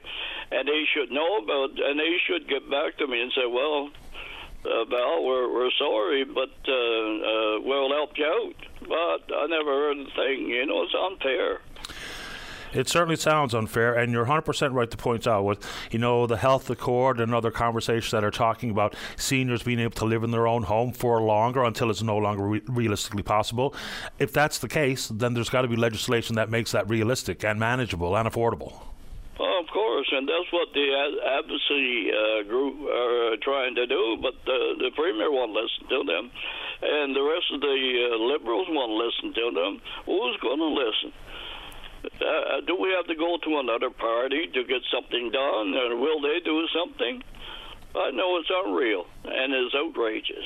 [0.51, 3.89] and they should know about, and they should get back to me and say, well,
[4.65, 8.55] uh, Val, we're, we're sorry, but we'll help you out.
[8.81, 10.49] But I never heard a thing.
[10.49, 11.61] You know, it's unfair.
[12.75, 16.35] It certainly sounds unfair, and you're 100% right to point out with, you know, the
[16.35, 20.31] health accord and other conversations that are talking about seniors being able to live in
[20.31, 23.73] their own home for longer until it's no longer re- realistically possible.
[24.19, 27.59] If that's the case, then there's got to be legislation that makes that realistic and
[27.59, 28.73] manageable and affordable.
[29.39, 30.88] Well, of course, and that's what the
[31.39, 36.31] advocacy uh, group are trying to do, but the, the premier won't listen to them,
[36.81, 39.81] and the rest of the uh, liberals won't listen to them.
[40.05, 41.11] Who's going to listen?
[42.21, 46.21] Uh, do we have to go to another party to get something done, or will
[46.21, 47.23] they do something?
[47.95, 50.43] I know it's unreal and it's outrageous.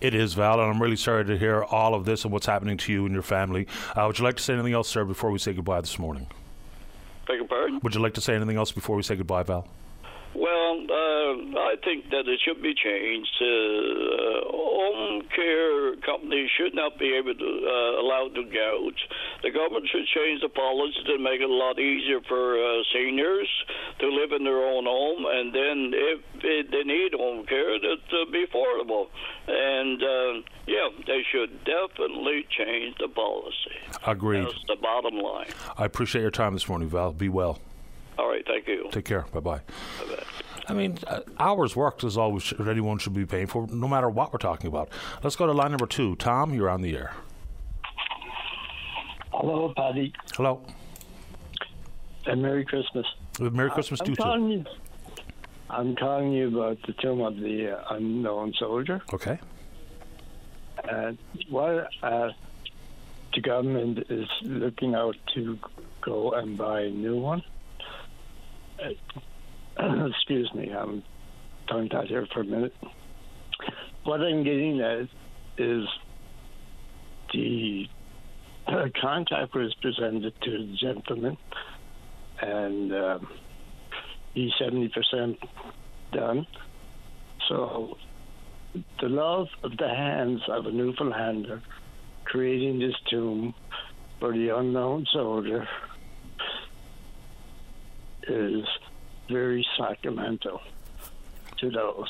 [0.00, 2.78] It is, Val, and I'm really sorry to hear all of this and what's happening
[2.78, 3.66] to you and your family.
[3.94, 6.28] Uh, would you like to say anything else, sir, before we say goodbye this morning?
[7.26, 7.80] Beg your pardon?
[7.82, 9.68] Would you like to say anything else before we say goodbye, Val?
[10.38, 13.34] Well, uh, I think that it should be changed.
[13.42, 19.02] Uh, home care companies should not be able to uh, allowed to gouge.
[19.42, 23.50] The government should change the policy to make it a lot easier for uh, seniors
[23.98, 26.20] to live in their own home, and then if
[26.70, 29.10] they need home care, that uh, be affordable.
[29.48, 33.74] And uh, yeah, they should definitely change the policy.
[34.06, 34.46] Agreed.
[34.46, 35.50] That's the bottom line.
[35.76, 37.12] I appreciate your time this morning, Val.
[37.12, 37.58] Be well.
[38.18, 38.88] All right, thank you.
[38.90, 39.22] Take care.
[39.32, 39.58] Bye bye.
[40.00, 40.22] Bye bye.
[40.68, 44.10] I mean, uh, hours worked is all sh- anyone should be paying for, no matter
[44.10, 44.90] what we're talking about.
[45.22, 46.14] Let's go to line number two.
[46.16, 47.12] Tom, you're on the air.
[49.32, 50.12] Hello, Paddy.
[50.34, 50.60] Hello.
[52.26, 53.06] And Merry Christmas.
[53.40, 54.16] Uh, Merry Christmas I'm to you.
[54.16, 54.64] calling you.
[55.70, 59.00] I'm calling you about the tomb of the uh, unknown soldier.
[59.12, 59.38] Okay.
[60.84, 62.30] And while uh,
[63.34, 65.58] the government is looking out to
[66.02, 67.42] go and buy a new one, uh,
[70.10, 71.02] excuse me, I'm
[71.68, 72.74] tongue tied here for a minute.
[74.04, 75.08] What I'm getting at
[75.58, 75.86] is
[77.32, 77.86] the
[78.66, 78.86] uh,
[79.54, 81.36] was presented to the gentleman,
[82.40, 83.28] and um,
[84.34, 85.36] he's 70%
[86.12, 86.46] done.
[87.48, 87.96] So
[89.00, 91.62] the love of the hands of a Newfoundlander
[92.24, 93.54] creating this tomb
[94.20, 95.66] for the unknown soldier
[98.28, 98.66] is
[99.28, 100.60] very sacramental
[101.58, 102.08] to those.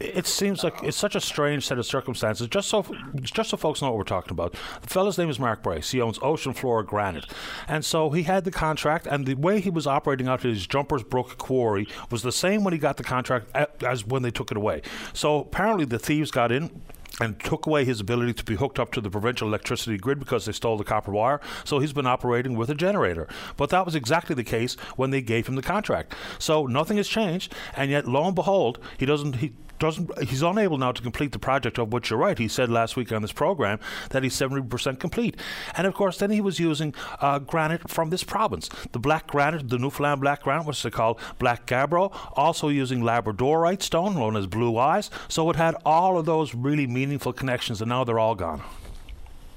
[0.00, 2.46] It seems like it's such a strange set of circumstances.
[2.46, 2.86] Just so,
[3.20, 4.54] just so folks know what we're talking about.
[4.80, 5.90] The fellow's name is Mark Bryce.
[5.90, 7.26] He owns Ocean Floor Granite,
[7.66, 9.08] and so he had the contract.
[9.08, 12.62] And the way he was operating out of his Jumpers Brook quarry was the same
[12.62, 13.50] when he got the contract
[13.82, 14.82] as when they took it away.
[15.14, 16.80] So apparently, the thieves got in
[17.20, 20.44] and took away his ability to be hooked up to the provincial electricity grid because
[20.44, 21.40] they stole the copper wire.
[21.64, 23.28] So he's been operating with a generator.
[23.56, 26.14] But that was exactly the case when they gave him the contract.
[26.38, 29.36] So nothing has changed, and yet lo and behold, he doesn't.
[29.36, 32.38] He, doesn't he's unable now to complete the project of which you're right.
[32.38, 33.78] He said last week on this program
[34.10, 35.36] that he's 70% complete.
[35.76, 38.68] And of course, then he was using uh, granite from this province.
[38.92, 43.82] The black granite, the Newfoundland black granite, which they call black gabbro, also using labradorite
[43.82, 45.10] stone, known as blue eyes.
[45.28, 48.62] So it had all of those really meaningful connections, and now they're all gone.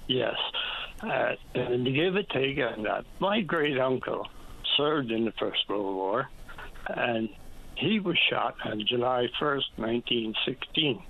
[0.08, 0.36] Yes.
[1.02, 4.28] Uh, and to give a take on that, my great uncle
[4.78, 6.30] served in the First World War,
[6.88, 7.30] and
[7.82, 11.02] he was shot on July 1st, 1916,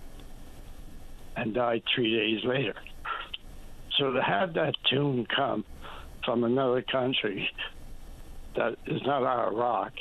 [1.36, 2.76] and died three days later.
[3.98, 5.66] So to have that tomb come
[6.24, 7.50] from another country
[8.56, 9.92] that is not our rock,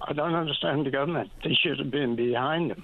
[0.00, 1.30] I don't understand the government.
[1.44, 2.82] They should have been behind them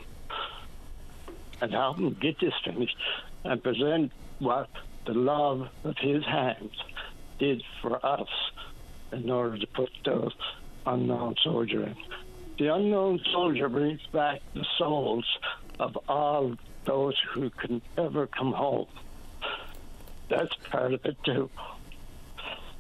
[1.61, 2.97] and help them get this finished
[3.43, 4.69] and present what
[5.05, 6.73] the love of his hands
[7.41, 8.29] did for us
[9.11, 10.33] in order to put those
[10.89, 11.95] unknown soldier.
[12.59, 15.27] The unknown soldier brings back the souls
[15.79, 18.87] of all those who can never come home.
[20.29, 21.51] That's part of it too.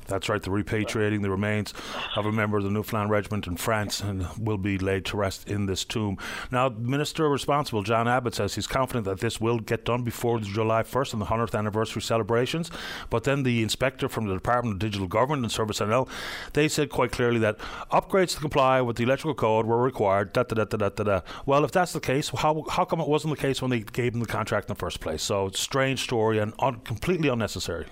[0.08, 1.74] That's right, the repatriating the remains
[2.16, 5.48] of a member of the Newfoundland Regiment in France and will be laid to rest
[5.48, 6.16] in this tomb.
[6.50, 10.82] Now, minister responsible, John Abbott, says he's confident that this will get done before July
[10.82, 12.70] 1st and the 100th anniversary celebrations.
[13.10, 16.08] But then the inspector from the Department of Digital Government and Service NL,
[16.54, 17.58] they said quite clearly that
[17.92, 20.32] upgrades to comply with the electrical code were required.
[20.32, 21.20] Da, da, da, da, da, da.
[21.44, 24.14] Well, if that's the case, how, how come it wasn't the case when they gave
[24.14, 25.22] him the contract in the first place?
[25.22, 27.86] So, strange story and un- completely unnecessary.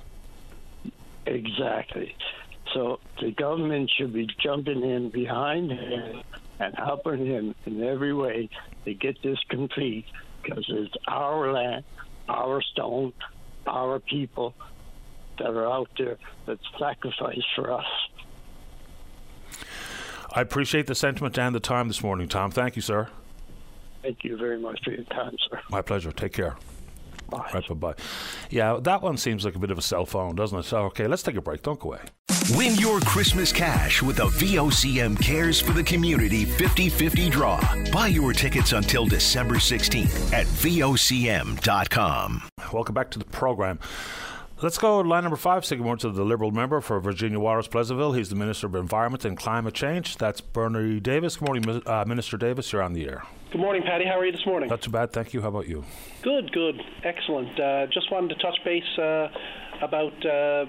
[1.26, 2.14] Exactly.
[2.72, 6.22] So the government should be jumping in behind him
[6.58, 8.48] and helping him in every way
[8.84, 10.06] to get this complete
[10.42, 11.84] because it's our land,
[12.28, 13.12] our stone,
[13.66, 14.54] our people
[15.38, 17.86] that are out there that sacrifice for us.
[20.32, 22.50] I appreciate the sentiment and the time this morning, Tom.
[22.50, 23.08] Thank you, sir.
[24.02, 25.60] Thank you very much for your time, sir.
[25.70, 26.12] My pleasure.
[26.12, 26.56] Take care.
[27.28, 27.50] Bye.
[27.52, 27.94] Right, bye bye.
[28.50, 30.64] Yeah, that one seems like a bit of a cell phone, doesn't it?
[30.64, 31.62] So, okay, let's take a break.
[31.62, 32.00] Don't go away.
[32.54, 37.60] Win your Christmas cash with a VOCM Cares for the Community 50 50 draw.
[37.92, 42.42] Buy your tickets until December 16th at VOCM.com.
[42.72, 43.78] Welcome back to the program.
[44.62, 47.68] Let's go line number five, say good morning to the Liberal member for Virginia Waters
[47.68, 48.12] Pleasantville.
[48.12, 50.16] He's the Minister of Environment and Climate Change.
[50.16, 51.36] That's Bernie Davis.
[51.36, 52.72] Good morning, uh, Minister Davis.
[52.72, 53.22] You're on the air.
[53.52, 54.04] Good morning, Paddy.
[54.04, 54.68] How are you this morning?
[54.68, 55.40] Not too bad, thank you.
[55.40, 55.84] How about you?
[56.22, 57.58] Good, good, excellent.
[57.58, 59.28] Uh, just wanted to touch base uh,
[59.82, 60.66] about uh,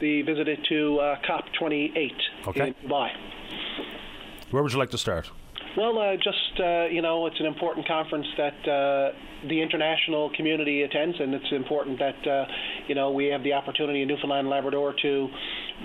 [0.00, 2.10] the visit to uh, COP28
[2.48, 2.68] Okay.
[2.68, 3.08] in Dubai.
[4.50, 5.30] Where would you like to start?
[5.76, 9.12] Well, uh, just uh, you know, it's an important conference that uh,
[9.48, 12.44] the international community attends, and it's important that uh,
[12.88, 15.28] you know we have the opportunity in Newfoundland and Labrador to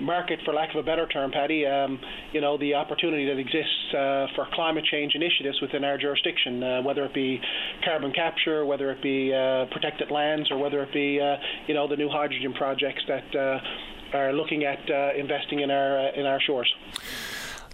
[0.00, 1.98] market, for lack of a better term, Paddy, um,
[2.32, 6.82] you know, the opportunity that exists uh, for climate change initiatives within our jurisdiction, uh,
[6.82, 7.40] whether it be
[7.84, 11.86] carbon capture, whether it be uh, protected lands, or whether it be uh, you know
[11.88, 16.40] the new hydrogen projects that uh, are looking at uh, investing in our in our
[16.40, 16.72] shores.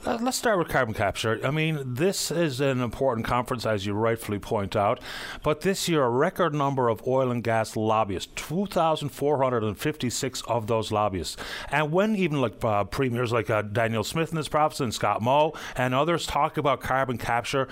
[0.02, 1.38] Uh, let's start with carbon capture.
[1.44, 4.98] I mean, this is an important conference, as you rightfully point out,
[5.42, 11.36] but this year a record number of oil and gas lobbyists, 2,456 of those lobbyists.
[11.70, 15.20] And when even like uh, premiers like uh, Danielle Smith in his province and Scott
[15.20, 17.68] Moe and others talk about carbon capture,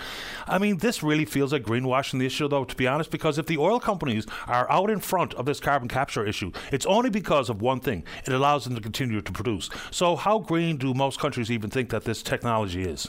[0.46, 3.46] I mean, this really feels like greenwashing the issue, though, to be honest, because if
[3.46, 7.48] the oil companies are out in front of this carbon capture issue, it's only because
[7.48, 9.70] of one thing it allows them to continue to produce.
[9.90, 13.08] So, how green do most countries even think that this technology is?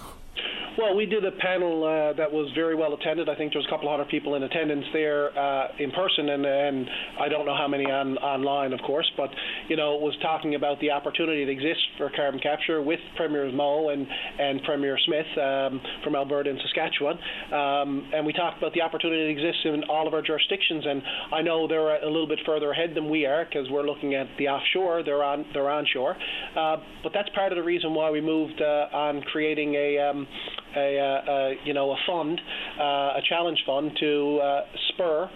[0.77, 3.27] Well, we did a panel uh, that was very well attended.
[3.27, 6.45] I think there was a couple hundred people in attendance there uh, in person, and,
[6.45, 6.87] and
[7.19, 9.09] I don't know how many on, online, of course.
[9.17, 9.29] But
[9.67, 13.51] you know, it was talking about the opportunity that exists for carbon capture with Premier
[13.51, 14.07] Moe and
[14.39, 17.17] and Premier Smith um, from Alberta and Saskatchewan,
[17.51, 20.85] um, and we talked about the opportunity that exists in all of our jurisdictions.
[20.85, 21.01] And
[21.33, 24.27] I know they're a little bit further ahead than we are because we're looking at
[24.37, 25.03] the offshore.
[25.03, 26.15] They're on they're onshore,
[26.55, 30.27] uh, but that's part of the reason why we moved uh, on creating a um,
[30.75, 32.39] a, uh, you know a fund,
[32.79, 32.83] uh,
[33.17, 35.29] a challenge fund to uh, spur.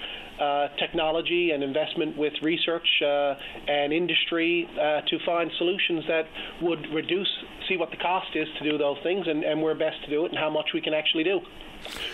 [0.44, 3.34] Uh, technology and investment with research uh,
[3.68, 6.26] and industry uh, to find solutions that
[6.62, 7.30] would reduce,
[7.70, 10.26] see what the cost is to do those things and, and where best to do
[10.26, 11.40] it and how much we can actually do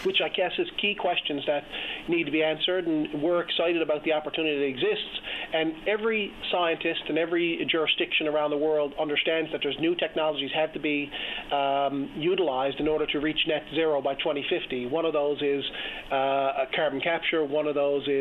[0.03, 1.63] which I guess is key questions that
[2.07, 2.87] need to be answered.
[2.87, 5.19] And we're excited about the opportunity that exists.
[5.53, 10.73] And every scientist and every jurisdiction around the world understands that there's new technologies have
[10.73, 11.11] to be
[11.51, 14.87] um, utilized in order to reach net zero by 2050.
[14.87, 15.63] One of those is
[16.11, 17.43] uh, carbon capture.
[17.43, 18.18] One of those is,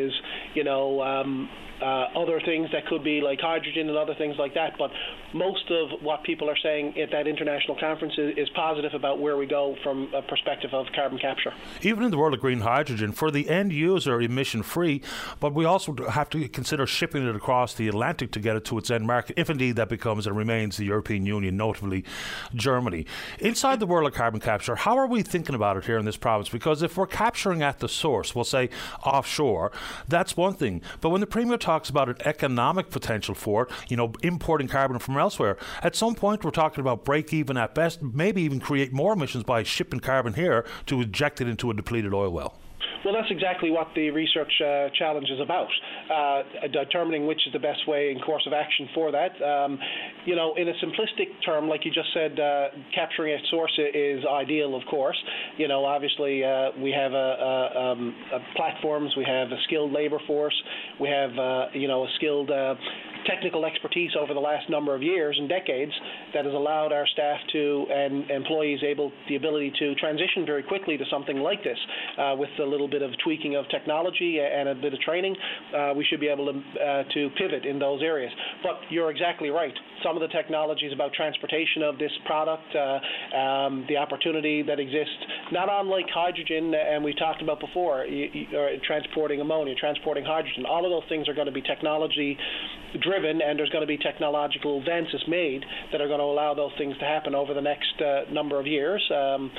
[0.53, 1.01] you know.
[1.01, 1.49] Um,
[1.81, 4.77] uh, other things that could be like hydrogen and other things like that.
[4.77, 4.91] But
[5.33, 9.37] most of what people are saying at that international conference is, is positive about where
[9.37, 11.53] we go from a perspective of carbon capture.
[11.81, 15.01] Even in the world of green hydrogen, for the end user, emission free,
[15.39, 18.77] but we also have to consider shipping it across the Atlantic to get it to
[18.77, 22.03] its end market, if indeed that becomes and remains the European Union, notably
[22.53, 23.05] Germany.
[23.39, 26.17] Inside the world of carbon capture, how are we thinking about it here in this
[26.17, 26.49] province?
[26.49, 28.69] Because if we're capturing at the source, we'll say
[29.05, 29.71] offshore,
[30.07, 30.81] that's one thing.
[31.01, 34.97] But when the Premier talks about an economic potential for it, you know, importing carbon
[34.97, 38.91] from elsewhere, at some point we're talking about break even at best, maybe even create
[38.91, 42.55] more emissions by shipping carbon here to inject it into a depleted oil well.
[43.05, 45.69] Well, that's exactly what the research uh, challenge is about,
[46.11, 49.41] uh, determining which is the best way and course of action for that.
[49.41, 49.79] Um,
[50.25, 54.25] you know, in a simplistic term, like you just said, uh, capturing at source is
[54.29, 55.15] ideal, of course.
[55.57, 59.93] You know, obviously uh, we have a, a, um, a platforms, we have a skilled
[59.93, 60.55] labor force,
[60.99, 62.75] we have, uh, you know, a skilled uh,
[63.25, 65.91] technical expertise over the last number of years and decades
[66.33, 70.97] that has allowed our staff to and employees able the ability to transition very quickly
[70.97, 71.77] to something like this
[72.37, 75.35] with a little bit of tweaking of technology and a bit of training
[75.75, 78.31] uh, we should be able to uh, to pivot in those areas.
[78.63, 79.73] But you're exactly right.
[80.03, 85.21] Some of the technologies about transportation of this product uh, um, the opportunity that exists
[85.51, 88.47] not unlike hydrogen and we talked about before you, you,
[88.85, 90.65] transporting ammonia transporting hydrogen.
[90.65, 92.37] All of those things are going to be technology
[93.01, 96.71] driven, and there's going to be technological advances made that are going to allow those
[96.77, 99.03] things to happen over the next uh, number of years.
[99.13, 99.51] Um,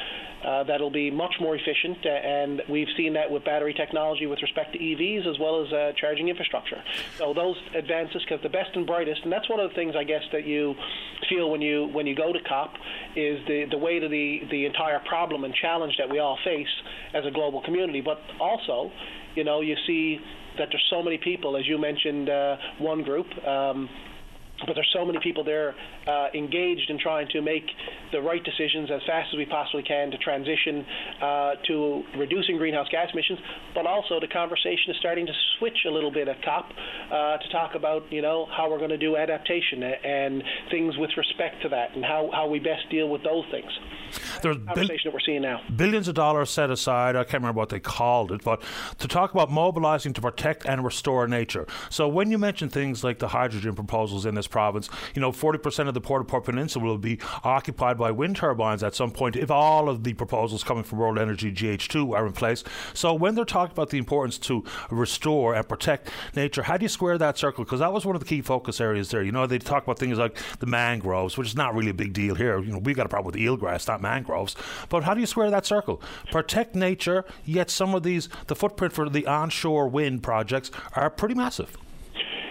[0.45, 4.41] uh, that'll be much more efficient, uh, and we've seen that with battery technology with
[4.43, 6.83] respect to EVs as well as uh, charging infrastructure.
[7.19, 10.05] So those advances, because the best and brightest, and that's one of the things I
[10.05, 10.75] guess that you
[11.29, 12.75] feel when you when you go to COP
[13.17, 16.69] is the the way to the the entire problem and challenge that we all face
[17.15, 18.93] as a global community, but also,
[19.35, 20.21] you know, you see
[20.59, 23.27] that there's so many people, as you mentioned, uh, one group.
[23.47, 23.89] Um,
[24.67, 25.75] but there's so many people there
[26.07, 27.65] uh, engaged in trying to make
[28.13, 30.85] the right decisions as fast as we possibly can to transition
[31.23, 33.39] uh, to reducing greenhouse gas emissions.
[33.75, 36.71] But also the conversation is starting to switch a little bit at COP
[37.11, 41.11] uh, to talk about you know how we're going to do adaptation and things with
[41.17, 43.71] respect to that and how, how we best deal with those things.
[44.43, 45.61] There's conversation bil- that we're seeing now.
[45.75, 47.17] Billions of dollars set aside.
[47.17, 48.63] I can't remember what they called it, but
[48.99, 51.67] to talk about mobilising to protect and restore nature.
[51.91, 55.89] So when you mention things like the hydrogen proposals in this province, you know, 40%
[55.89, 59.37] of the Port au Port Peninsula will be occupied by wind turbines at some point
[59.37, 62.65] if all of the proposals coming from World Energy GH2 are in place.
[62.95, 66.89] So when they're talking about the importance to restore and protect nature, how do you
[66.89, 67.65] square that circle?
[67.65, 69.23] Because that was one of the key focus areas there.
[69.23, 72.13] You know, they talk about things like the mangroves, which is not really a big
[72.13, 72.59] deal here.
[72.59, 74.57] You know, we've got a problem with eelgrass, not mangroves.
[74.89, 76.03] But how do you square that circle?
[76.31, 81.35] Protect nature, yet some of these, the footprint for the onshore wind projects are pretty
[81.35, 81.77] massive.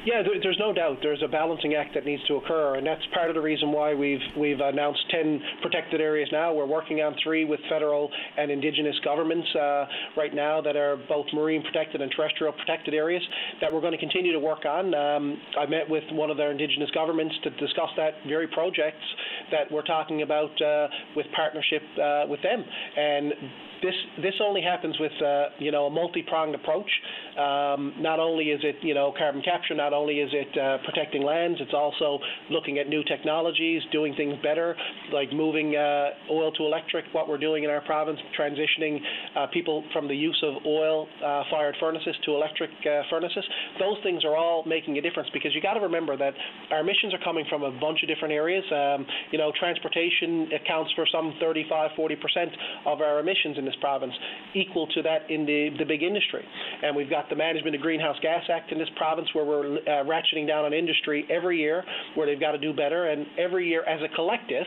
[0.05, 0.99] Yeah, there's no doubt.
[1.01, 3.93] There's a balancing act that needs to occur, and that's part of the reason why
[3.93, 6.53] we've we've announced 10 protected areas now.
[6.53, 9.85] We're working on three with federal and indigenous governments uh,
[10.15, 13.21] right now that are both marine protected and terrestrial protected areas
[13.59, 14.93] that we're going to continue to work on.
[14.93, 19.03] Um, I met with one of their indigenous governments to discuss that very projects
[19.51, 22.63] that we're talking about uh, with partnership uh, with them,
[22.95, 23.33] and
[23.81, 26.89] this this only happens with uh, you know a multi-pronged approach.
[27.37, 31.23] Um, not only is it you know carbon capture, not only is it uh, protecting
[31.23, 32.19] lands, it's also
[32.49, 34.75] looking at new technologies, doing things better,
[35.13, 37.05] like moving uh, oil to electric.
[37.11, 38.99] What we're doing in our province, transitioning
[39.35, 43.43] uh, people from the use of oil-fired uh, furnaces to electric uh, furnaces.
[43.79, 46.33] Those things are all making a difference because you got to remember that
[46.71, 48.63] our emissions are coming from a bunch of different areas.
[48.71, 52.51] Um, you know, transportation accounts for some 35, 40 percent
[52.85, 54.13] of our emissions in this province,
[54.55, 56.43] equal to that in the, the big industry.
[56.83, 60.03] And we've got the Management of Greenhouse Gas Act in this province where we're uh,
[60.05, 61.83] ratcheting down on industry every year,
[62.15, 63.09] where they've got to do better.
[63.09, 64.65] And every year, as a collective,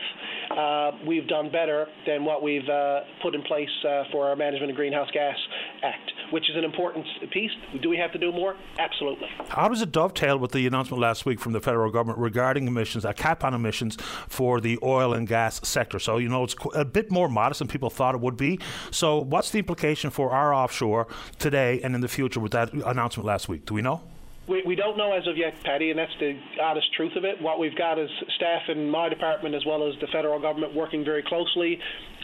[0.55, 4.71] uh, we've done better than what we've uh, put in place uh, for our Management
[4.71, 5.35] of Greenhouse Gas
[5.83, 7.51] Act, which is an important piece.
[7.81, 8.55] Do we have to do more?
[8.79, 9.27] Absolutely.
[9.49, 13.05] How does it dovetail with the announcement last week from the federal government regarding emissions,
[13.05, 13.97] a cap on emissions
[14.27, 15.99] for the oil and gas sector?
[15.99, 18.59] So, you know, it's a bit more modest than people thought it would be.
[18.93, 21.07] So, what's the implication for our offshore
[21.39, 23.65] today and in the future with that announcement last week?
[23.65, 24.01] Do we know?
[24.45, 27.41] We, we don't know as of yet, Paddy, and that's the honest truth of it.
[27.41, 31.05] What we've got is staff in my department as well as the federal government working
[31.05, 31.79] very closely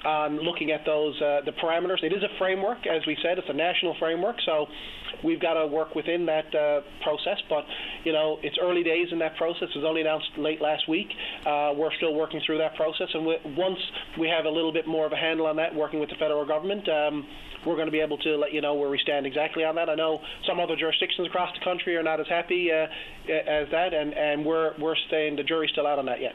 [0.05, 2.03] on looking at those uh, the parameters.
[2.03, 4.67] It is a framework, as we said, it's a national framework, so
[5.23, 7.37] we've got to work within that uh, process.
[7.49, 7.65] But
[8.03, 9.69] you know, it's early days in that process.
[9.73, 11.09] It was only announced late last week.
[11.45, 13.79] Uh, we're still working through that process, and we, once
[14.17, 16.45] we have a little bit more of a handle on that, working with the federal
[16.45, 16.87] government.
[16.87, 17.25] Um,
[17.65, 19.89] we're going to be able to let you know where we stand exactly on that.
[19.89, 22.87] I know some other jurisdictions across the country are not as happy uh,
[23.27, 25.35] as that, and, and we're we're staying.
[25.35, 26.33] The jury's still out on that yet.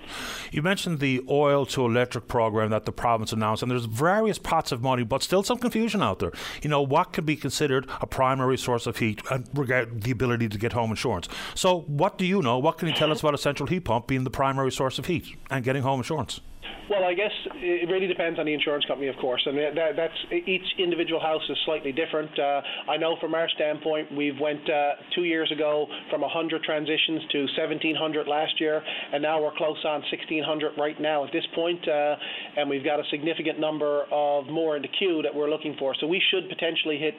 [0.51, 4.73] You mentioned the oil to electric program that the province announced, and there's various pots
[4.73, 6.33] of money, but still some confusion out there.
[6.63, 10.49] You know what could be considered a primary source of heat, and regard the ability
[10.49, 11.29] to get home insurance.
[11.55, 12.59] So, what do you know?
[12.59, 15.07] What can you tell us about a central heat pump being the primary source of
[15.07, 16.41] heat and getting home insurance?
[16.91, 19.43] Well, I guess it really depends on the insurance company, of course.
[19.47, 20.15] Mean, that, that's
[20.47, 22.31] each individual house is slightly different.
[22.39, 22.61] Uh,
[22.91, 27.39] I know from our standpoint, we've went uh, two years ago from 100 transitions to
[27.57, 32.17] 1,700 last year, and now we're close on 1,600 right now at this point, uh,
[32.57, 35.95] and we've got a significant number of more in the queue that we're looking for.
[36.01, 37.15] So we should potentially hit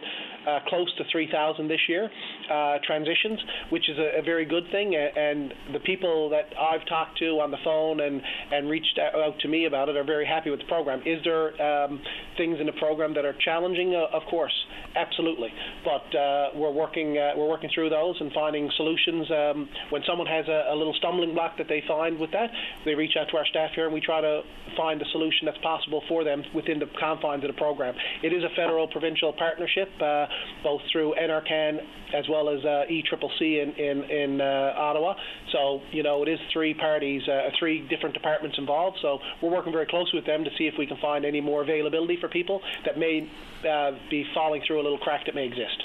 [0.47, 2.09] uh, close to 3,000 this year
[2.51, 3.39] uh, transitions,
[3.69, 4.95] which is a, a, very good thing.
[4.95, 8.21] And the people that I've talked to on the phone and
[8.51, 11.01] and reached out to me about it are very happy with the program.
[11.05, 12.01] Is there um,
[12.37, 13.95] things in the program that are challenging?
[13.95, 14.53] Uh, of course,
[14.95, 15.49] absolutely.
[15.83, 19.29] But uh, we're working uh, we're working through those and finding solutions.
[19.31, 22.49] Um, when someone has a, a, little stumbling block that they find with that,
[22.85, 24.41] they reach out to our staff here and we try to
[24.77, 27.95] find a solution that's possible for them within the confines of the program.
[28.23, 30.25] It is a federal provincial partnership, uh,
[30.63, 31.79] both through NRCan
[32.13, 35.15] as well as uh, ECCC in in, in uh, Ottawa.
[35.51, 37.23] So you know it is three parties,
[37.59, 38.97] three different departments involved.
[39.01, 41.61] So we're working very closely with them to see if we can find any more
[41.61, 43.29] availability for people that may
[43.67, 45.83] uh, be falling through a little crack that may exist.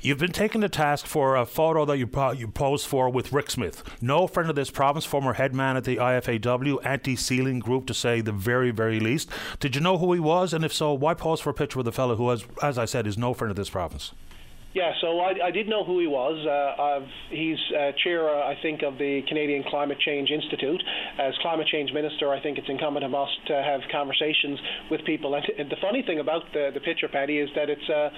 [0.00, 3.50] You've been taken to task for a photo that you you posed for with Rick
[3.50, 7.94] Smith, no friend of this province, former head man at the IFAW anti-sealing group, to
[7.94, 9.30] say the very very least.
[9.58, 11.88] Did you know who he was, and if so, why pose for a picture with
[11.88, 14.12] a fellow who, has, as I said, is no friend of this province?
[14.72, 16.46] Yeah, so I, I did know who he was.
[16.46, 20.80] Uh, he's uh, chair, uh, I think, of the Canadian Climate Change Institute.
[21.18, 25.34] As climate change minister, I think it's incumbent on us to have conversations with people.
[25.34, 28.10] And, and the funny thing about the, the picture, Paddy, is that it's uh,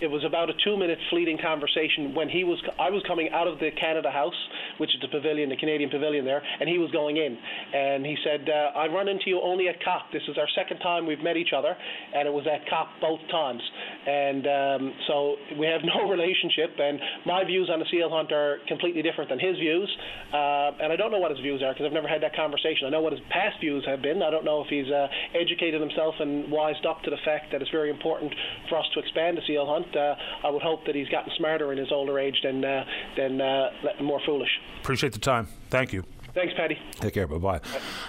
[0.00, 2.58] it was about a two-minute fleeting conversation when he was.
[2.78, 4.36] I was coming out of the Canada House,
[4.78, 7.36] which is the pavilion, the Canadian pavilion there, and he was going in.
[7.36, 10.12] And he said, uh, "I run into you only at COP.
[10.12, 11.76] This is our second time we've met each other,
[12.14, 13.62] and it was at COP both times.
[14.06, 16.78] And um, so we have no relationship.
[16.78, 19.88] And my views on the seal hunt are completely different than his views.
[20.32, 22.86] Uh, and I don't know what his views are because I've never had that conversation.
[22.86, 24.22] I know what his past views have been.
[24.22, 27.62] I don't know if he's uh, educated himself and wised up to the fact that
[27.62, 28.32] it's very important
[28.68, 29.87] for us to expand the seal hunt.
[29.96, 30.14] Uh,
[30.44, 32.84] I would hope that he's gotten smarter in his older age than uh,
[33.16, 33.70] than uh,
[34.02, 34.50] more foolish.
[34.80, 35.48] Appreciate the time.
[35.70, 36.04] Thank you.
[36.34, 36.78] Thanks, Paddy.
[36.92, 37.26] Take care.
[37.26, 37.60] Bye bye.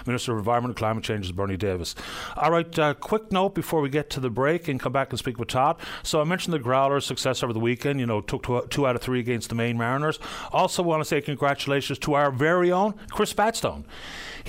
[0.06, 1.96] Minister of Environment and Climate Change is Bernie Davis.
[2.36, 5.18] All right, uh, quick note before we get to the break and come back and
[5.18, 5.80] speak with Todd.
[6.04, 7.98] So I mentioned the Growlers' success over the weekend.
[7.98, 10.20] You know, took two, two out of three against the Maine Mariners.
[10.52, 13.84] Also, want to say congratulations to our very own Chris Batstone.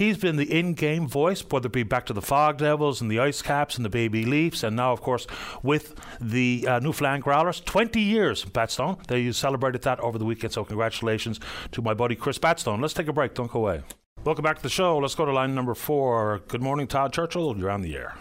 [0.01, 3.19] He's been the in-game voice, whether it be back to the Fog Devils and the
[3.19, 5.27] Ice Caps and the Baby Leafs, and now, of course,
[5.61, 7.61] with the uh, Newfoundland Growlers.
[7.63, 9.05] 20 years, Batstone.
[9.05, 11.39] They celebrated that over the weekend, so congratulations
[11.73, 12.81] to my buddy Chris Batstone.
[12.81, 13.35] Let's take a break.
[13.35, 13.83] Don't go away.
[14.23, 14.97] Welcome back to the show.
[14.97, 16.41] Let's go to line number four.
[16.47, 17.55] Good morning, Todd Churchill.
[17.55, 18.15] You're on the air.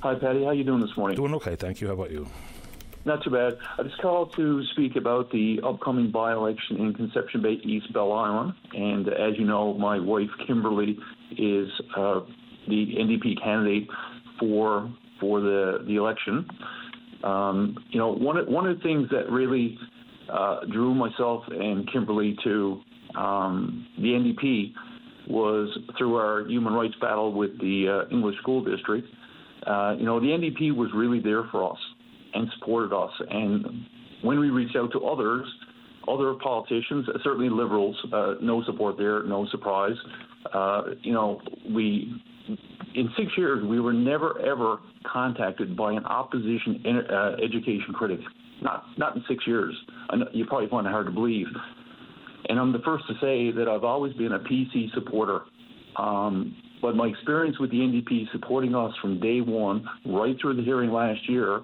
[0.00, 0.44] Hi, Paddy.
[0.44, 1.16] How are you doing this morning?
[1.16, 1.88] Doing okay, thank you.
[1.88, 2.26] How about you?
[3.08, 3.54] Not too bad.
[3.78, 8.52] I just called to speak about the upcoming by-election in Conception Bay, East Bell Island.
[8.74, 10.98] And as you know, my wife Kimberly
[11.30, 12.20] is uh,
[12.68, 13.88] the NDP candidate
[14.38, 16.46] for for the the election.
[17.24, 19.78] Um, you know, one one of the things that really
[20.30, 22.78] uh, drew myself and Kimberly to
[23.16, 24.74] um, the NDP
[25.30, 29.08] was through our human rights battle with the uh, English School District.
[29.66, 31.78] Uh, you know, the NDP was really there for us
[32.34, 33.10] and supported us.
[33.30, 33.64] And
[34.22, 35.46] when we reached out to others,
[36.08, 39.96] other politicians, certainly liberals, uh, no support there, no surprise.
[40.52, 41.40] Uh, you know,
[41.74, 42.12] we
[42.94, 44.78] in six years we were never ever
[45.10, 48.20] contacted by an opposition uh, education critic.
[48.62, 49.74] Not not in six years.
[50.32, 51.46] You probably find it hard to believe.
[52.48, 55.40] And I'm the first to say that I've always been a PC supporter.
[55.96, 60.62] Um, but my experience with the NDP supporting us from day one, right through the
[60.62, 61.60] hearing last year,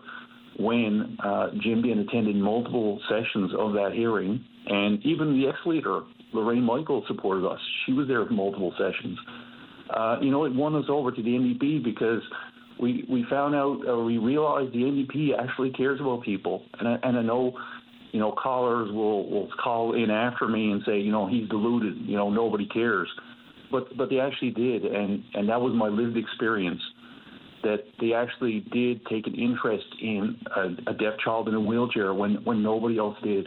[0.58, 6.02] when uh, Jim Behan attended multiple sessions of that hearing, and even the ex-leader
[6.32, 7.60] Lorraine Michael supported us.
[7.86, 9.18] She was there for multiple sessions.
[9.90, 12.22] Uh, you know, it won us over to the NDP because
[12.80, 16.98] we we found out or we realized the NDP actually cares about people, and I,
[17.02, 17.52] and I know.
[18.12, 21.96] You know, callers will, will call in after me and say, you know, he's deluded.
[22.06, 23.08] You know, nobody cares,
[23.72, 26.80] but but they actually did, and and that was my lived experience
[27.64, 32.14] that they actually did take an interest in a, a deaf child in a wheelchair
[32.14, 33.46] when, when nobody else did.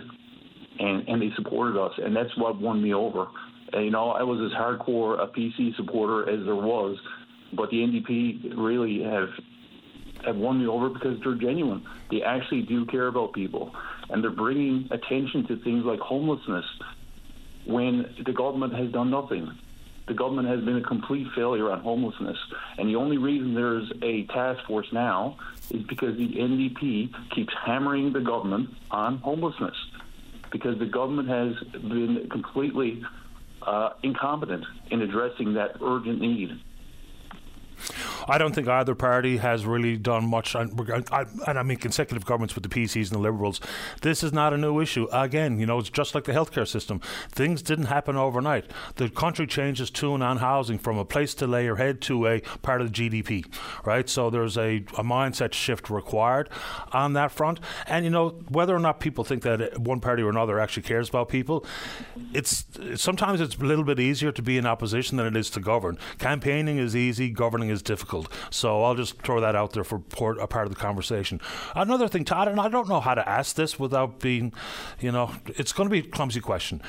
[0.79, 3.27] And, and they supported us, and that's what won me over.
[3.73, 6.97] And, you know, I was as hardcore a PC supporter as there was,
[7.53, 9.29] but the NDP really have
[10.25, 11.83] have won me over because they're genuine.
[12.11, 13.71] They actually do care about people,
[14.09, 16.65] and they're bringing attention to things like homelessness
[17.65, 19.49] when the government has done nothing
[20.07, 22.37] the government has been a complete failure on homelessness.
[22.77, 25.37] And the only reason there's a task force now
[25.69, 29.75] is because the NDP keeps hammering the government on homelessness
[30.51, 33.03] because the government has been completely
[33.61, 36.51] uh, incompetent in addressing that urgent need.
[38.27, 40.79] I don't think either party has really done much, and,
[41.11, 43.59] I mean consecutive governments with the PCs and the Liberals.
[44.01, 45.07] This is not a new issue.
[45.11, 46.99] Again, you know, it's just like the healthcare system.
[47.29, 48.65] Things didn't happen overnight.
[48.95, 52.41] The country changes tune on housing from a place to lay your head to a
[52.61, 53.45] part of the GDP,
[53.85, 54.07] right?
[54.09, 56.49] So there's a, a mindset shift required
[56.91, 57.59] on that front.
[57.85, 61.09] And, you know, whether or not people think that one party or another actually cares
[61.09, 61.65] about people,
[62.33, 62.65] it's
[62.95, 65.97] sometimes it's a little bit easier to be in opposition than it is to govern.
[66.19, 68.31] Campaigning is easy, governing is difficult.
[68.49, 71.41] So I'll just throw that out there for a part of the conversation.
[71.75, 74.53] Another thing, Todd, and I don't know how to ask this without being,
[74.99, 76.81] you know, it's going to be a clumsy question.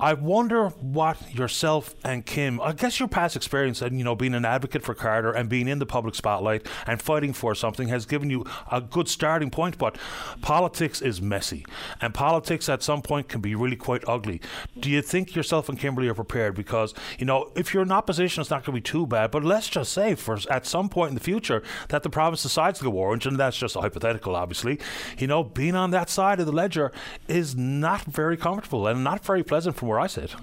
[0.00, 4.34] I wonder what yourself and Kim, I guess your past experience and, you know, being
[4.34, 8.06] an advocate for Carter and being in the public spotlight and fighting for something has
[8.06, 9.78] given you a good starting point.
[9.78, 9.98] But
[10.42, 11.66] politics is messy
[12.00, 14.40] and politics at some point can be really quite ugly.
[14.78, 16.54] Do you think yourself and Kimberly are prepared?
[16.54, 19.32] Because, you know, if you're in opposition, it's not going to be too bad.
[19.32, 22.78] But let's just say for at some point in the future that the province decides
[22.78, 24.78] to go orange, and that's just a hypothetical, obviously,
[25.18, 26.92] you know, being on that side of the ledger
[27.28, 30.34] is not very comfortable and not very pleasant from where I sit.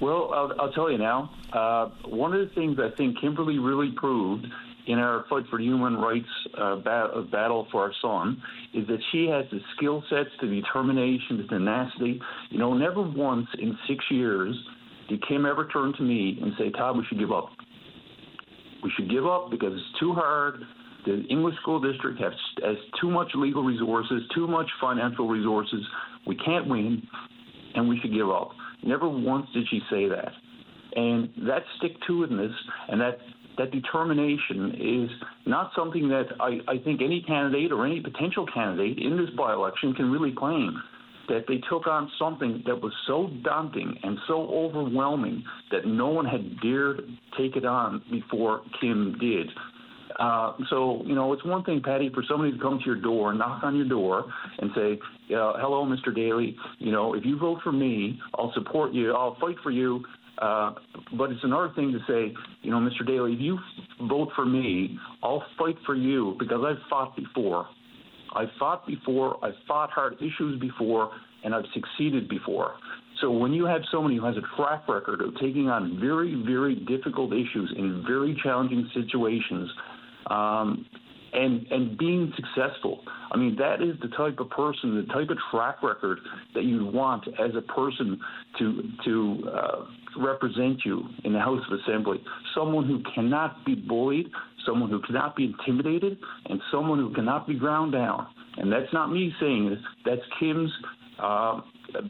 [0.00, 1.30] Well, I'll, I'll tell you now.
[1.52, 4.46] Uh, one of the things I think Kimberly really proved
[4.86, 8.42] in our fight for human rights uh, bat- uh, battle for our son
[8.74, 12.20] is that she has the skill sets, the determination, the tenacity.
[12.50, 14.54] You know, never once in six years
[15.08, 17.50] did Kim ever turn to me and say, Todd, we should give up.
[18.84, 20.60] We should give up because it's too hard.
[21.06, 25.80] the English school district has, has too much legal resources, too much financial resources.
[26.26, 27.02] We can't win,
[27.74, 28.50] and we should give up.
[28.82, 30.32] Never once did she say that.
[30.96, 32.52] And that stick to itness
[32.88, 33.18] and that
[33.56, 35.10] that determination is
[35.46, 39.52] not something that I, I think any candidate or any potential candidate in this by
[39.52, 40.82] election can really claim.
[41.28, 46.26] That they took on something that was so daunting and so overwhelming that no one
[46.26, 47.00] had dared
[47.38, 49.48] take it on before Kim did.
[50.18, 53.34] Uh, so, you know, it's one thing, Paddy, for somebody to come to your door,
[53.34, 54.24] knock on your door,
[54.58, 54.92] and say,
[55.34, 56.14] uh, hello, Mr.
[56.14, 60.04] Daly, you know, if you vote for me, I'll support you, I'll fight for you,
[60.38, 60.74] uh,
[61.16, 63.06] but it's another thing to say, you know, Mr.
[63.06, 63.58] Daly, if you
[64.08, 67.66] vote for me, I'll fight for you because I've fought before.
[68.34, 71.10] I've fought before, I've fought hard issues before,
[71.44, 72.74] and I've succeeded before.
[73.20, 76.74] So when you have someone who has a track record of taking on very, very
[76.74, 79.70] difficult issues in very challenging situations,
[80.30, 80.86] um,
[81.34, 83.00] and and being successful.
[83.30, 86.18] I mean, that is the type of person, the type of track record
[86.54, 88.20] that you'd want as a person
[88.58, 89.84] to to uh,
[90.18, 92.22] represent you in the House of Assembly.
[92.54, 94.26] Someone who cannot be bullied,
[94.66, 98.26] someone who cannot be intimidated, and someone who cannot be ground down.
[98.56, 99.78] And that's not me saying this.
[100.04, 100.70] That's Kim's
[101.18, 101.60] uh,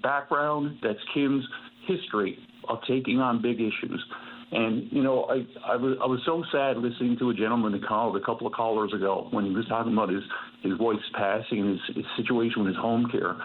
[0.03, 0.79] background.
[0.83, 1.45] That's Kim's
[1.87, 4.05] history of taking on big issues.
[4.53, 7.87] And you know, I I was I was so sad listening to a gentleman that
[7.87, 10.23] called a couple of callers ago when he was talking about his
[10.63, 13.37] his wife's passing and his, his situation with his home care.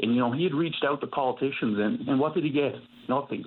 [0.00, 2.74] And you know, he had reached out to politicians, and and what did he get?
[3.08, 3.44] Nothing.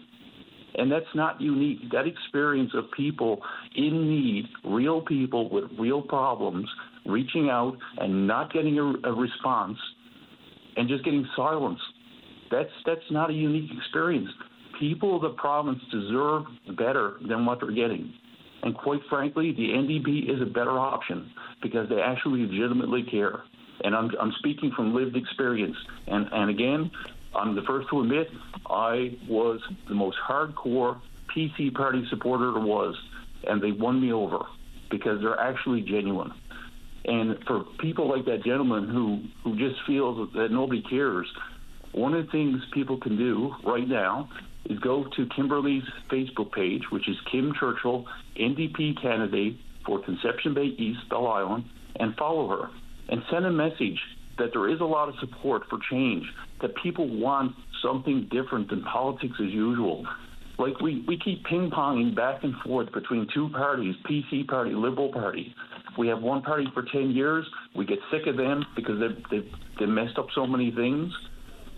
[0.76, 1.80] And that's not unique.
[1.92, 3.40] That experience of people
[3.76, 6.70] in need, real people with real problems,
[7.06, 9.78] reaching out and not getting a, a response,
[10.76, 11.80] and just getting silence.
[12.52, 14.30] That's that's not a unique experience
[14.80, 16.44] people of the province deserve
[16.78, 18.14] better than what they're getting.
[18.64, 23.44] And quite frankly, the NDP is a better option because they actually legitimately care.
[23.84, 25.78] And I'm, I'm speaking from lived experience.
[26.08, 26.92] And, and again,
[27.36, 28.30] I'm the first to admit
[28.68, 31.00] I was the most hardcore
[31.36, 32.96] PC party supporter there was,
[33.48, 34.40] and they won me over
[34.90, 36.34] because they're actually genuine.
[37.06, 41.28] And for people like that gentleman who, who just feels that nobody cares,
[41.94, 44.30] one of the things people can do right now
[44.70, 48.06] is go to Kimberly's Facebook page, which is Kim Churchill,
[48.40, 51.66] NDP candidate for Conception Bay East, Bell Island,
[52.00, 52.70] and follow her
[53.10, 54.00] and send a message
[54.38, 56.24] that there is a lot of support for change,
[56.62, 60.06] that people want something different than politics as usual.
[60.60, 65.12] Like we, we keep ping ponging back and forth between two parties, PC party, Liberal
[65.12, 65.54] party.
[65.98, 67.46] We have one party for 10 years,
[67.76, 71.12] we get sick of them because they've, they've, they've messed up so many things.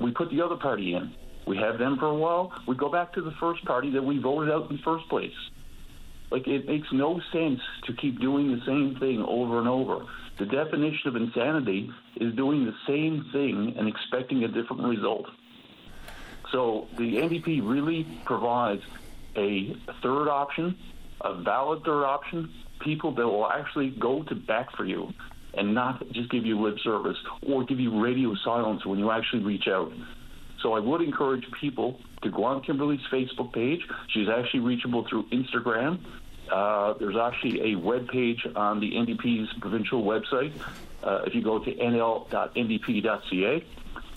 [0.02, 1.14] We put the other party in.
[1.50, 2.54] We have them for a while.
[2.68, 5.34] We go back to the first party that we voted out in the first place.
[6.30, 10.06] Like it makes no sense to keep doing the same thing over and over.
[10.38, 15.26] The definition of insanity is doing the same thing and expecting a different result.
[16.52, 18.84] So the NDP really provides
[19.36, 20.78] a third option,
[21.22, 25.12] a valid third option, people that will actually go to bat for you
[25.56, 29.44] and not just give you lip service or give you radio silence when you actually
[29.44, 29.92] reach out.
[30.62, 33.88] So I would encourage people to go on Kimberly's Facebook page.
[34.10, 36.00] She's actually reachable through Instagram.
[36.52, 40.52] Uh, there's actually a web page on the NDP's provincial website.
[41.04, 43.64] Uh, if you go to nl.ndp.ca,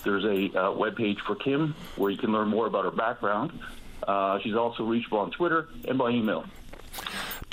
[0.03, 3.57] there's a uh, web page for Kim where you can learn more about her background.
[4.05, 6.45] Uh, she's also reachable on Twitter and by email.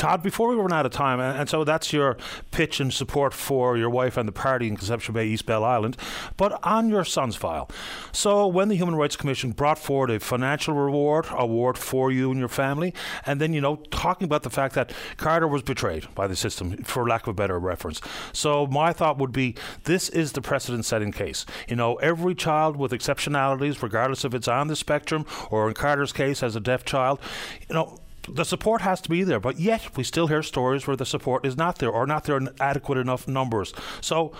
[0.01, 2.17] Todd, before we run out of time, and, so that's your
[2.53, 5.95] pitch and support for your wife and the party in Conception Bay, East Bell Island,
[6.39, 7.71] but on your son's file.
[8.11, 12.41] So, when the Human Rights Commission brought forward a financial reward award for you and
[12.41, 12.95] your family,
[13.27, 16.79] and then, you know, talking about the fact that Carter was betrayed by the system,
[16.79, 18.01] for lack of a better reference.
[18.33, 21.45] So, my thought would be this is the precedent setting case.
[21.69, 26.15] You know, every child with exceptionalities, regardless if it's on the spectrum or in Carter's
[26.15, 27.21] case as a deaf child,
[27.69, 27.99] you know,
[28.31, 31.45] the support has to be there, but yet we still hear stories where the support
[31.45, 33.72] is not there or not there in adequate enough numbers.
[34.01, 34.33] So,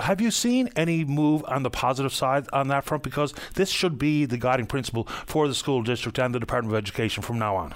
[0.00, 3.02] have you seen any move on the positive side on that front?
[3.02, 6.78] Because this should be the guiding principle for the school district and the Department of
[6.78, 7.74] Education from now on.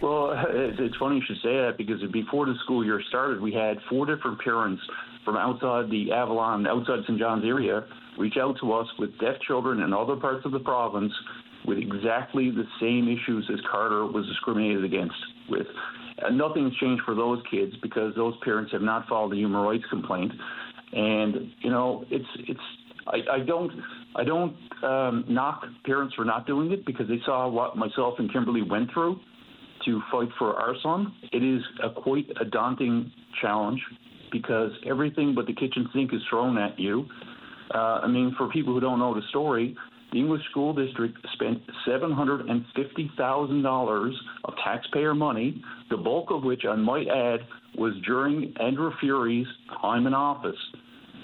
[0.00, 3.78] Well, it's funny you should say that because before the school year started, we had
[3.88, 4.82] four different parents
[5.24, 7.18] from outside the Avalon, outside St.
[7.18, 7.84] John's area,
[8.18, 11.12] reach out to us with deaf children in other parts of the province
[11.66, 15.14] with exactly the same issues as Carter was discriminated against
[15.48, 15.66] with.
[16.24, 19.84] Uh, nothing's changed for those kids because those parents have not filed a human rights
[19.90, 20.32] complaint,
[20.92, 22.60] and you know it's it's
[23.06, 23.72] I, I don't
[24.14, 28.32] I don't um, knock parents for not doing it because they saw what myself and
[28.32, 29.18] Kimberly went through
[29.86, 31.12] to fight for our son.
[31.32, 33.10] It is a quite a daunting
[33.40, 33.80] challenge,
[34.32, 37.06] because everything but the kitchen sink is thrown at you.
[37.72, 39.76] Uh, I mean, for people who don't know the story,
[40.12, 44.12] the English School District spent $750,000
[44.44, 47.40] of taxpayer money, the bulk of which, I might add,
[47.76, 49.48] was during Andrew Furey's
[49.80, 50.58] time in office.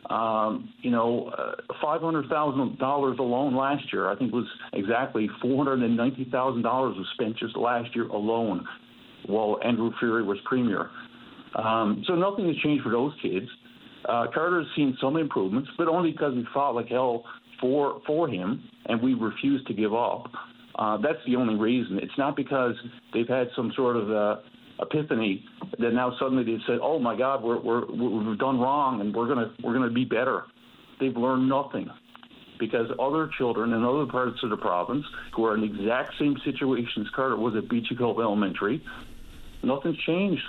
[0.08, 7.36] Um, you know, uh, $500,000 alone last year, I think was exactly $490,000 was spent
[7.36, 8.66] just last year alone
[9.26, 10.88] while Andrew Furey was premier.
[11.56, 13.48] Um, so nothing has changed for those kids.
[14.08, 17.24] Uh, Carter's seen some improvements, but only because we fought like hell
[17.60, 20.30] for for him, and we refuse to give up.
[20.74, 21.98] Uh, that's the only reason.
[21.98, 22.74] It's not because
[23.12, 24.36] they've had some sort of uh,
[24.80, 25.44] epiphany
[25.78, 29.28] that now suddenly they've said, "Oh my God, we're, we're we've done wrong, and we're
[29.28, 30.44] gonna we're gonna be better."
[31.00, 31.90] They've learned nothing
[32.58, 36.36] because other children in other parts of the province who are in the exact same
[36.44, 38.84] situation as Carter was at Beachy Cove Elementary,
[39.62, 40.42] nothing's changed.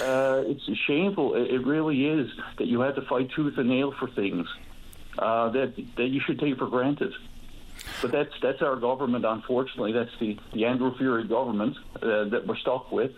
[0.00, 1.34] Uh, it's shameful.
[1.34, 4.46] It, it, really is that you have to fight tooth and nail for things
[5.18, 7.12] uh, that that you should take for granted.
[8.02, 9.24] But that's that's our government.
[9.24, 13.12] Unfortunately, that's the the Andrew Furey government uh, that we're stuck with.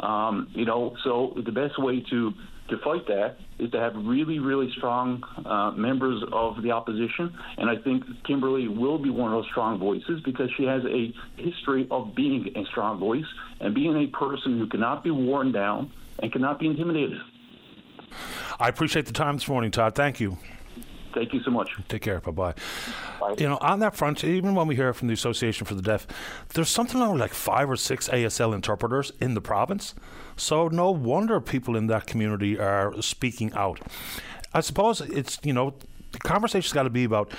[0.00, 2.32] Um, you know, so the best way to
[2.68, 7.34] to fight that is to have really, really strong uh, members of the opposition.
[7.58, 11.12] And I think Kimberly will be one of those strong voices because she has a
[11.36, 13.26] history of being a strong voice
[13.60, 17.18] and being a person who cannot be worn down and cannot be intimidated.
[18.58, 19.94] I appreciate the time this morning, Todd.
[19.94, 20.38] Thank you.
[21.14, 21.70] Thank you so much.
[21.88, 22.20] Take care.
[22.20, 22.54] Bye bye.
[23.38, 26.06] You know, on that front, even when we hear from the Association for the Deaf,
[26.54, 29.94] there's something like five or six ASL interpreters in the province.
[30.36, 33.80] So no wonder people in that community are speaking out.
[34.54, 35.74] I suppose it's, you know,
[36.12, 37.32] the conversation's got to be about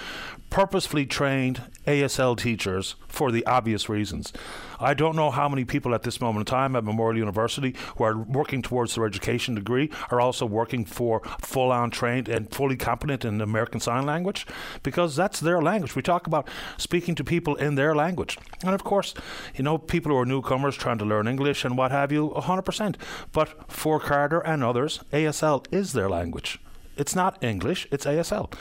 [0.50, 4.32] purposefully trained ASL teachers for the obvious reasons.
[4.80, 8.04] I don't know how many people at this moment in time at Memorial University who
[8.04, 12.76] are working towards their education degree are also working for full on trained and fully
[12.76, 14.46] competent in American Sign Language
[14.84, 15.96] because that's their language.
[15.96, 16.48] We talk about
[16.78, 18.38] speaking to people in their language.
[18.62, 19.14] And of course,
[19.56, 22.96] you know, people who are newcomers trying to learn English and what have you, 100%.
[23.32, 26.60] But for Carter and others, ASL is their language.
[26.96, 28.54] It's not English, it's ASL.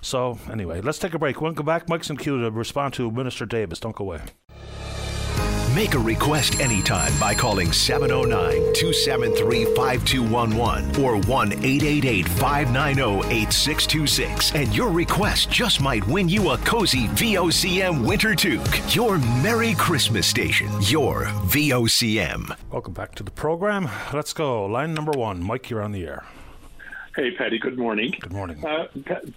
[0.00, 1.40] So, anyway, let's take a break.
[1.40, 1.88] We'll come back.
[1.88, 3.80] Mike's in queue to respond to Minister Davis.
[3.80, 4.20] Don't go away.
[5.74, 14.54] Make a request anytime by calling 709 273 5211 or 1 888 590 8626.
[14.56, 18.94] And your request just might win you a cozy VOCM winter toque.
[18.94, 22.56] Your Merry Christmas station, your VOCM.
[22.72, 23.88] Welcome back to the program.
[24.12, 24.66] Let's go.
[24.66, 25.40] Line number one.
[25.40, 26.24] Mike, you're on the air.
[27.16, 28.14] Hey, Paddy, good morning.
[28.20, 28.64] Good morning.
[28.64, 28.86] Uh,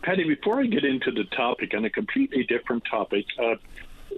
[0.04, 3.56] Paddy, before I get into the topic, on a completely different topic, uh,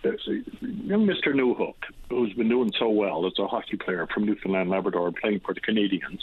[0.04, 1.28] young Mr.
[1.28, 1.76] Newhook,
[2.10, 5.62] who's been doing so well as a hockey player from Newfoundland, Labrador, playing for the
[5.62, 6.20] Canadiens,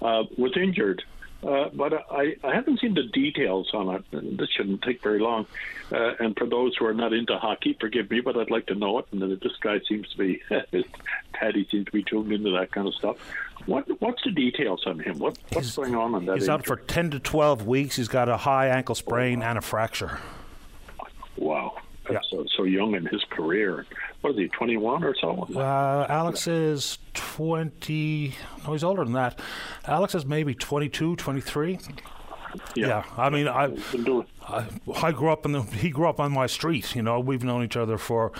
[0.00, 1.02] uh, was injured.
[1.42, 4.04] Uh, but I, I haven't seen the details on it.
[4.38, 5.46] This shouldn't take very long.
[5.90, 8.76] Uh, and for those who are not into hockey, forgive me, but I'd like to
[8.76, 9.06] know it.
[9.10, 10.40] And this guy seems to be,
[11.32, 13.16] Paddy seems to be tuned into that kind of stuff.
[13.66, 15.18] What What's the details on him?
[15.18, 16.34] What What's he's, going on on that?
[16.34, 16.54] He's injury?
[16.54, 17.96] out for ten to twelve weeks.
[17.96, 20.18] He's got a high ankle sprain and a fracture.
[21.36, 21.76] Wow.
[22.10, 22.18] Yeah.
[22.30, 23.86] So, so young in his career.
[24.22, 25.46] What is he, 21 or so?
[25.54, 28.34] Uh, Alex is 20.
[28.64, 29.38] No, he's older than that.
[29.86, 31.78] Alex is maybe 22, 23.
[32.74, 33.04] Yeah, yeah.
[33.16, 33.74] I mean, I,
[34.46, 34.66] I,
[35.02, 35.62] I grew up in the.
[35.62, 36.94] He grew up on my street.
[36.94, 38.32] You know, we've known each other for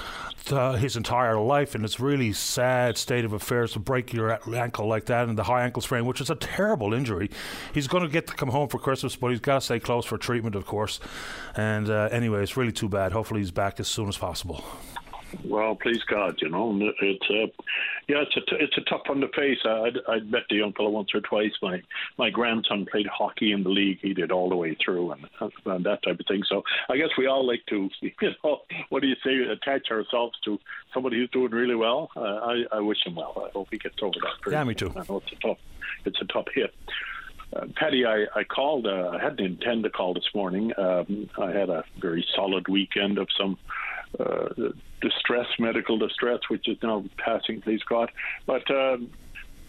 [0.51, 4.87] uh, his entire life, and it's really sad state of affairs to break your ankle
[4.87, 7.31] like that and the high ankle sprain, which is a terrible injury.
[7.73, 10.05] He's going to get to come home for Christmas, but he's got to stay close
[10.05, 11.01] for treatment, of course.
[11.57, 13.13] And uh, anyway, it's really too bad.
[13.13, 14.65] Hopefully, he's back as soon as possible.
[15.45, 17.53] Well, please God, you know, it's a,
[18.09, 19.59] yeah, it's a, it's a tough one to face.
[19.64, 21.53] I'd, I'd met the young fellow once or twice.
[21.62, 21.83] My,
[22.18, 23.99] my grandson played hockey in the league.
[24.01, 25.26] He did all the way through and,
[25.66, 26.43] and that type of thing.
[26.49, 28.11] So I guess we all like to, you
[28.45, 30.59] know, what do you say, attach ourselves to
[30.95, 32.11] somebody who's doing really well.
[32.16, 33.45] Uh, I, I wish him well.
[33.47, 34.51] I hope he gets over that.
[34.51, 34.93] Yeah, me too.
[34.95, 35.59] I know it's a tough,
[36.05, 36.74] it's a tough hit.
[37.55, 38.87] Uh, Paddy, I, I called.
[38.87, 40.72] Uh, I hadn't intended to call this morning.
[40.78, 43.59] Um, I had a very solid weekend of some
[44.19, 44.49] uh,
[45.01, 48.11] distress, medical distress, which is now passing, please God.
[48.47, 49.11] But um,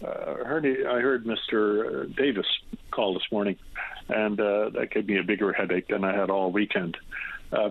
[0.04, 2.14] uh, heard, I heard Mr.
[2.14, 2.46] Davis
[2.90, 3.56] call this morning,
[4.08, 6.96] and uh, that gave me a bigger headache than I had all weekend.
[7.52, 7.70] Uh,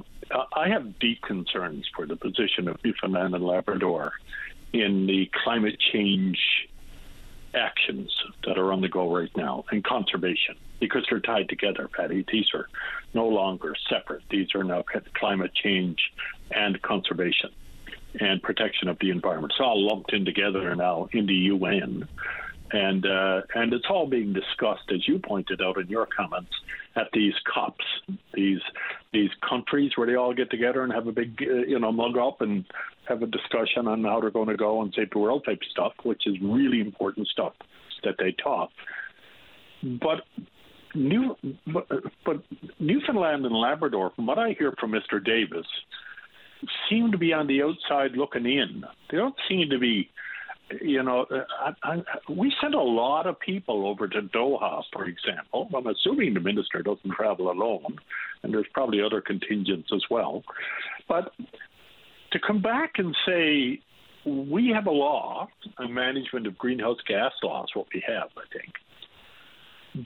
[0.55, 4.13] I have deep concerns for the position of Newfoundland and Labrador
[4.71, 6.39] in the climate change
[7.55, 8.11] actions
[8.45, 12.25] that are on the go right now and conservation because they're tied together, Paddy.
[12.31, 12.67] These are
[13.13, 14.23] no longer separate.
[14.29, 14.83] These are now
[15.13, 16.11] climate change
[16.51, 17.51] and conservation
[18.19, 19.53] and protection of the environment.
[19.53, 22.07] It's all lumped in together now in the UN.
[22.73, 26.51] And uh, and it's all being discussed, as you pointed out in your comments,
[26.95, 27.85] at these COPs,
[28.33, 28.61] these
[29.13, 32.17] these countries where they all get together and have a big, uh, you know, mug
[32.17, 32.65] up and
[33.07, 35.93] have a discussion on how they're going to go and save the world type stuff,
[36.03, 37.53] which is really important stuff
[38.03, 38.71] that they talk.
[39.83, 40.21] But
[40.95, 41.35] New,
[41.67, 41.87] but,
[42.25, 42.43] but
[42.79, 45.23] Newfoundland and Labrador, from what I hear from Mr.
[45.23, 45.65] Davis,
[46.89, 48.83] seem to be on the outside looking in.
[49.11, 50.09] They don't seem to be
[50.81, 55.05] you know, uh, I, I, we sent a lot of people over to Doha, for
[55.05, 55.69] example.
[55.75, 57.97] I'm assuming the minister doesn't travel alone,
[58.41, 60.43] and there's probably other contingents as well.
[61.07, 61.33] But
[62.31, 63.81] to come back and say
[64.25, 65.47] we have a law
[65.77, 68.73] on management of greenhouse gas laws, what we have, I think.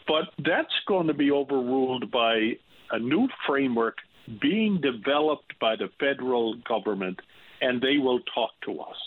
[0.08, 2.54] But that's going to be overruled by
[2.92, 3.98] a new framework
[4.42, 7.20] being developed by the federal government,
[7.62, 8.98] and they will talk to us.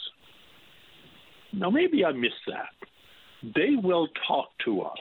[1.53, 2.71] Now, maybe I missed that.
[3.43, 4.99] They will talk to us,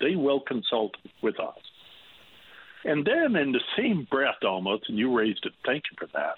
[0.00, 1.58] they will consult with us.
[2.84, 6.36] And then, in the same breath, almost, and you raised it, thank you for that,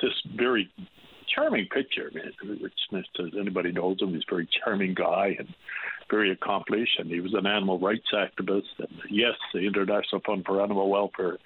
[0.00, 0.70] this very
[1.34, 2.10] charming picture.
[2.14, 5.48] I mean, Smith, as anybody knows him, he's a very charming guy and
[6.08, 6.98] very accomplished.
[6.98, 8.78] And he was an animal rights activist.
[8.78, 11.38] And yes, the International Fund for Animal Welfare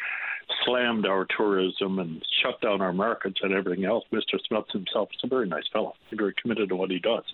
[0.64, 4.05] slammed our tourism and shut down our markets and everything else.
[4.12, 4.38] Mr.
[4.47, 7.24] Smith himself is a very nice fellow, very committed to what he does.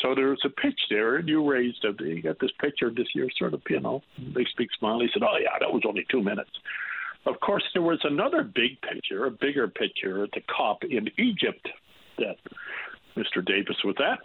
[0.00, 2.00] So there was a pitch there, and you raised it.
[2.00, 4.02] You got this picture this year, sort of, you know,
[4.34, 5.00] they speak smile.
[5.00, 6.50] He said, "Oh yeah, that was only two minutes."
[7.24, 11.68] Of course, there was another big picture, a bigger picture at the COP in Egypt
[12.18, 12.36] that
[13.16, 13.44] Mr.
[13.44, 14.18] Davis was at.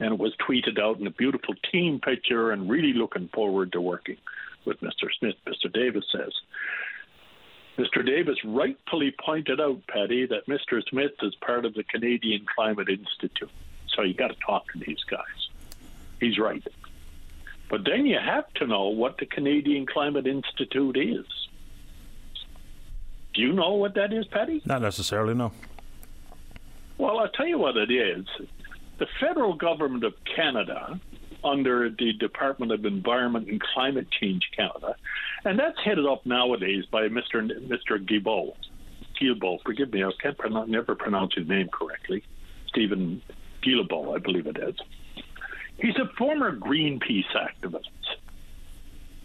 [0.00, 3.80] And it was tweeted out in a beautiful team picture and really looking forward to
[3.80, 4.16] working
[4.66, 5.08] with Mr.
[5.18, 5.72] Smith, Mr.
[5.72, 6.32] Davis says.
[7.76, 8.04] Mr.
[8.06, 10.82] Davis rightfully pointed out, Paddy, that Mr.
[10.88, 13.50] Smith is part of the Canadian Climate Institute.
[13.88, 15.48] So you got to talk to these guys.
[16.20, 16.62] He's right.
[17.68, 21.26] But then you have to know what the Canadian Climate Institute is.
[23.34, 24.62] Do you know what that is, Paddy?
[24.64, 25.52] Not necessarily, no.
[26.98, 28.26] Well, I'll tell you what it is.
[28.98, 31.00] The federal government of Canada
[31.42, 34.96] under the Department of Environment and Climate Change Canada,
[35.44, 37.48] and that's headed up nowadays by Mr.
[37.68, 38.04] Mr.
[38.04, 38.56] Guilbeault.
[39.20, 42.24] Guilbeault, forgive me, I can't pronounce, never pronounce his name correctly.
[42.68, 43.22] Steven
[43.62, 44.76] Guilbeault, I believe it is.
[45.78, 47.88] He's a former Greenpeace activist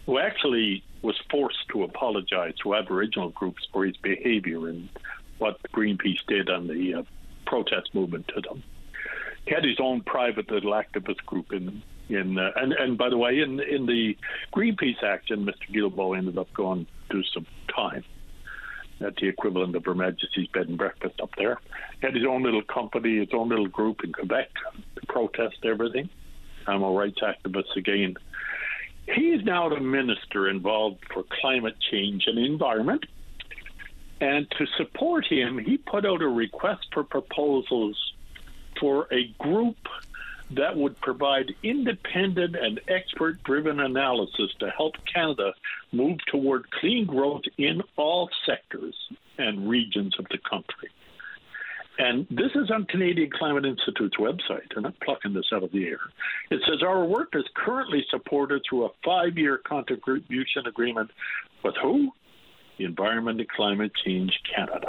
[0.06, 4.88] who actually was forced to apologize to Aboriginal groups for his behavior and
[5.38, 7.02] what Greenpeace did on the uh,
[7.46, 8.62] protest movement to them.
[9.46, 13.16] He had his own private little activist group in in uh, and and by the
[13.16, 14.16] way, in in the
[14.54, 15.74] Greenpeace action, Mr.
[15.74, 18.04] Guilbeault ended up going to some time
[19.00, 21.58] at the equivalent of Her Majesty's Bed and Breakfast up there.
[22.00, 24.48] He had his own little company, his own little group in Quebec
[24.96, 26.08] to protest everything.
[26.66, 28.16] Animal rights activists again.
[29.06, 33.04] He is now the minister involved for climate change and environment.
[34.20, 37.96] And to support him, he put out a request for proposals
[38.78, 39.76] for a group
[40.56, 45.52] that would provide independent and expert driven analysis to help Canada
[45.92, 48.94] move toward clean growth in all sectors
[49.38, 50.90] and regions of the country.
[51.98, 55.86] And this is on Canadian Climate Institute's website, and I'm plucking this out of the
[55.86, 56.00] air.
[56.50, 61.10] It says our work is currently supported through a five year contribution agreement
[61.62, 62.10] with who?
[62.80, 64.88] The Environment and Climate Change Canada.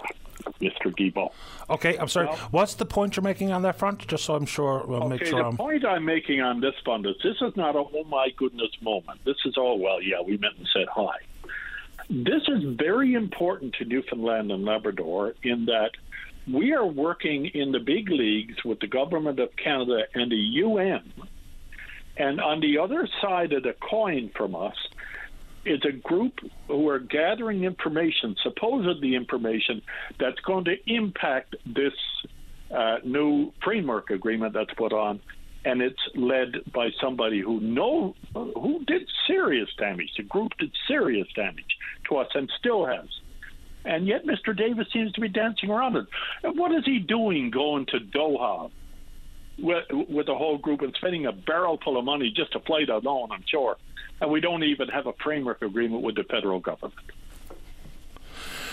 [0.61, 0.85] Mr.
[0.85, 1.33] Guilbeault.
[1.69, 2.27] Okay, I'm sorry.
[2.27, 4.07] Well, What's the point you're making on that front?
[4.07, 5.39] Just so I'm sure we'll okay, make sure.
[5.39, 5.57] The I'm...
[5.57, 9.19] point I'm making on this fund is this is not a oh my goodness moment.
[9.25, 11.17] This is oh well, yeah, we met and said hi.
[12.09, 15.91] This is very important to Newfoundland and Labrador in that
[16.49, 21.11] we are working in the big leagues with the government of Canada and the UN.
[22.15, 24.75] And on the other side of the coin from us,
[25.65, 26.33] is a group
[26.67, 29.81] who are gathering information, supposedly information,
[30.19, 31.93] that's going to impact this
[32.75, 35.19] uh, new framework agreement that's put on,
[35.65, 40.09] and it's led by somebody who know who did serious damage.
[40.17, 41.77] The group did serious damage
[42.09, 43.07] to us and still has.
[43.83, 44.55] And yet, Mr.
[44.55, 46.05] Davis seems to be dancing around it.
[46.43, 48.71] And what is he doing going to Doha
[49.61, 52.85] with, with the whole group and spending a barrel full of money just to fly
[52.89, 53.77] I'm sure.
[54.19, 56.95] and we don't even have a framework agreement with the federal government.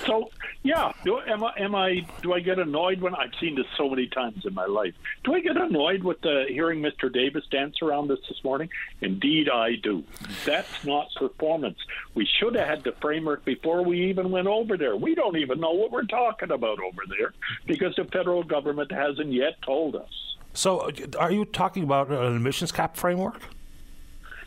[0.07, 0.31] So,
[0.63, 1.53] yeah, do, am I?
[1.59, 2.07] Am I?
[2.23, 4.95] Do I get annoyed when I've seen this so many times in my life?
[5.25, 7.13] Do I get annoyed with the hearing Mr.
[7.13, 8.71] Davis dance around this this morning?
[9.01, 10.05] Indeed, I do.
[10.47, 11.79] That's not performance.
[12.15, 14.97] We should have had the framework before we even went over there.
[14.97, 17.35] We don't even know what we're talking about over there
[17.67, 20.37] because the federal government hasn't yet told us.
[20.55, 23.41] So, uh, are you talking about an emissions cap framework?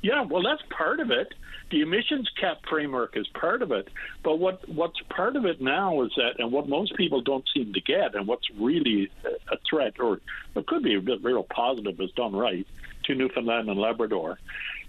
[0.01, 1.33] Yeah, well, that's part of it.
[1.69, 3.87] The emissions cap framework is part of it,
[4.23, 7.71] but what what's part of it now is that, and what most people don't seem
[7.73, 9.09] to get, and what's really
[9.49, 10.19] a threat, or
[10.55, 12.67] it could be a real positive, is done right
[13.05, 14.37] to Newfoundland and Labrador,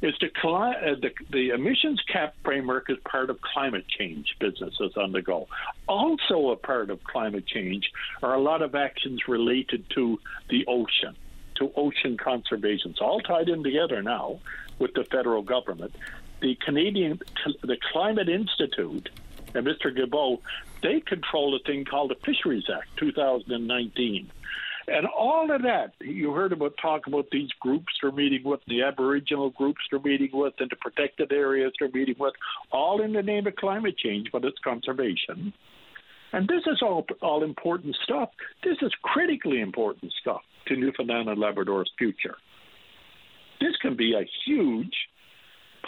[0.02, 5.12] is the, uh, the, the emissions cap framework is part of climate change businesses on
[5.12, 5.48] the go.
[5.88, 7.90] Also, a part of climate change
[8.22, 10.18] are a lot of actions related to
[10.50, 11.14] the ocean,
[11.54, 12.90] to ocean conservation.
[12.90, 14.40] It's all tied in together now
[14.80, 15.94] with the federal government.
[16.40, 17.20] The Canadian,
[17.62, 19.08] the Climate Institute,
[19.54, 19.96] and Mr.
[19.96, 20.40] Guilbeault,
[20.82, 24.30] they control a thing called the Fisheries Act 2019
[24.88, 28.82] and all of that, you heard about talk about these groups they're meeting with, the
[28.82, 32.34] Aboriginal groups they're meeting with, and the protected areas they're meeting with,
[32.72, 35.52] all in the name of climate change, but it's conservation.
[36.32, 38.30] And this is all all important stuff.
[38.64, 42.36] This is critically important stuff to Newfoundland and Labrador's future.
[43.60, 44.94] This can be a huge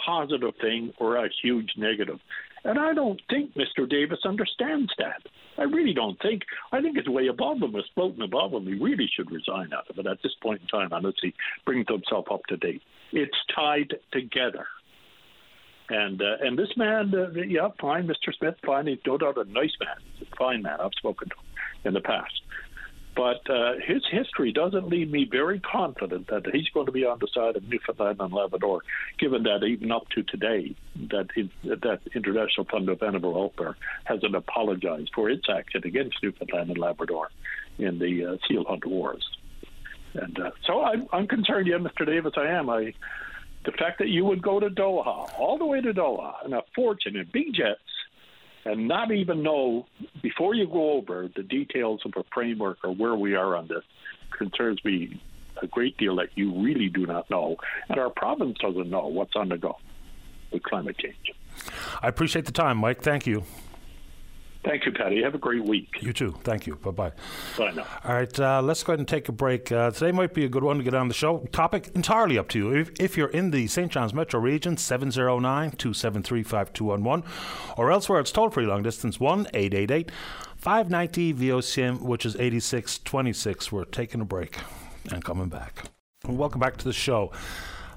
[0.05, 2.19] positive thing or a huge negative.
[2.65, 3.87] And I don't think Mr.
[3.87, 5.21] Davis understands that.
[5.57, 6.41] I really don't think.
[6.71, 7.75] I think it's way above him.
[7.75, 8.65] It's floating above him.
[8.65, 11.85] He really should resign out of it at this point in time, unless he brings
[11.87, 12.81] himself up to date.
[13.13, 14.65] It's tied together.
[15.89, 18.35] And uh, and this man, uh, yeah, fine, Mr.
[18.35, 18.87] Smith, fine.
[18.87, 19.97] He's no doubt a nice man.
[20.17, 20.81] He's a fine man.
[20.81, 21.45] I've spoken to him
[21.85, 22.33] in the past.
[23.15, 27.19] But uh, his history doesn't leave me very confident that he's going to be on
[27.19, 28.81] the side of Newfoundland and Labrador,
[29.17, 30.75] given that even up to today,
[31.11, 31.29] that
[31.63, 37.29] that International Fund of Animal Welfare hasn't apologized for its action against Newfoundland and Labrador
[37.77, 39.25] in the uh, seal hunt wars.
[40.13, 42.05] And uh, so I'm, I'm concerned, yeah, Mr.
[42.05, 42.69] Davis, I am.
[42.69, 42.93] I,
[43.65, 46.61] the fact that you would go to Doha, all the way to Doha, in a
[46.73, 47.79] fortune in big jets,
[48.65, 49.85] and not even know
[50.21, 53.83] before you go over the details of a framework or where we are on this
[54.37, 55.21] concerns me
[55.61, 57.55] a great deal that you really do not know,
[57.87, 59.77] and our province doesn't know what's on the go
[60.51, 61.31] with climate change.
[62.01, 63.01] I appreciate the time, Mike.
[63.01, 63.43] Thank you.
[64.65, 65.21] Thank you, Paddy.
[65.21, 66.01] Have a great week.
[66.01, 66.35] You too.
[66.43, 66.75] Thank you.
[66.75, 67.11] Bye bye.
[67.55, 67.85] Bye now.
[68.03, 69.71] All right, uh, let's go ahead and take a break.
[69.71, 71.39] Uh, today might be a good one to get on the show.
[71.51, 72.71] Topic entirely up to you.
[72.71, 73.91] If, if you're in the St.
[73.91, 77.31] John's Metro region, 709 273 5211,
[77.77, 80.11] or elsewhere, it's toll free long distance 1 888
[80.57, 83.71] 590 VOCM, which is 8626.
[83.71, 84.57] We're taking a break
[85.11, 85.83] and coming back.
[86.27, 87.31] welcome back to the show.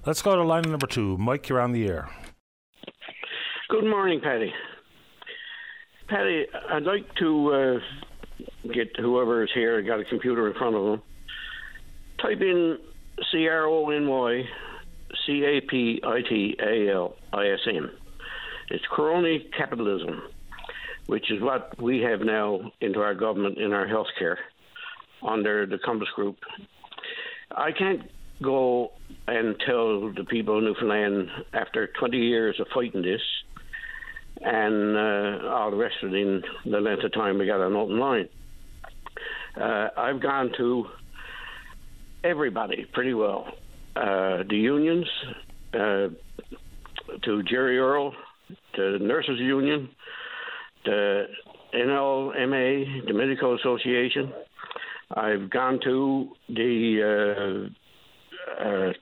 [0.04, 1.16] Let's go to line number two.
[1.16, 2.10] Mike, you're on the air.
[3.70, 4.52] Good morning, Paddy.
[6.08, 10.84] Paddy, I'd like to uh, get whoever is here, got a computer in front of
[10.84, 11.02] them,
[12.22, 12.78] type in
[13.30, 14.42] C R O N Y
[15.26, 17.90] C A P I T A L I S M.
[18.70, 20.22] It's crony capitalism,
[21.06, 24.36] which is what we have now into our government in our healthcare
[25.22, 26.38] under the Compass Group.
[27.50, 28.02] I can't
[28.42, 28.92] go
[29.26, 33.20] and tell the people of Newfoundland after 20 years of fighting this
[34.40, 37.74] and uh, all the rest of it in the length of time we got an
[37.74, 38.28] open line.
[39.60, 40.86] Uh, I've gone to
[42.24, 43.46] everybody pretty well.
[43.96, 45.06] Uh, the unions,
[45.74, 46.08] uh,
[47.24, 48.12] to Jerry Earle,
[48.76, 49.88] to the Nurses Union,
[50.84, 51.24] the
[51.74, 54.32] NLMA, the Medical Association.
[55.16, 57.70] I've gone to the
[58.60, 58.92] uh, uh,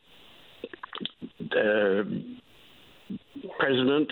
[1.39, 2.37] the
[3.59, 4.11] president,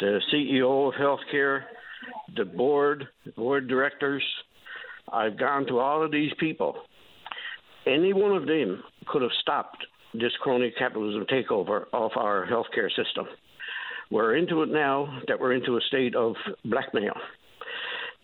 [0.00, 1.62] the CEO of healthcare,
[2.36, 3.06] the board,
[3.36, 4.22] board directors.
[5.12, 6.76] I've gone to all of these people.
[7.86, 9.84] Any one of them could have stopped
[10.14, 13.26] this crony capitalism takeover of our healthcare system.
[14.10, 16.34] We're into it now that we're into a state of
[16.64, 17.14] blackmail.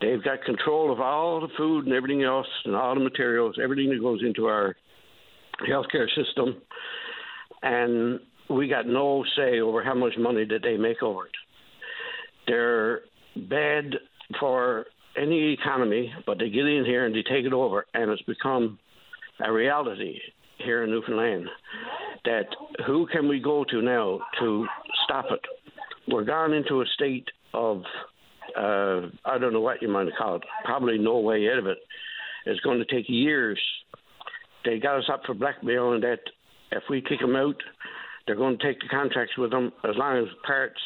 [0.00, 3.90] They've got control of all the food and everything else and all the materials, everything
[3.90, 4.76] that goes into our
[5.68, 6.62] healthcare system.
[7.62, 8.20] And
[8.50, 11.32] we got no say over how much money that they make over it.
[12.46, 13.00] They're
[13.48, 13.94] bad
[14.38, 14.86] for
[15.16, 18.78] any economy, but they get in here and they take it over, and it's become
[19.44, 20.18] a reality
[20.58, 21.46] here in Newfoundland.
[22.24, 22.46] That
[22.86, 24.66] who can we go to now to
[25.04, 25.40] stop it?
[26.08, 27.82] We're gone into a state of
[28.56, 30.42] uh, I don't know what you might call it.
[30.64, 31.78] Probably no way out of it.
[32.46, 33.60] It's going to take years.
[34.64, 36.20] They got us up for blackmail, and that
[36.72, 37.56] if we kick them out,
[38.26, 40.80] they're going to take the contracts with them as long as parts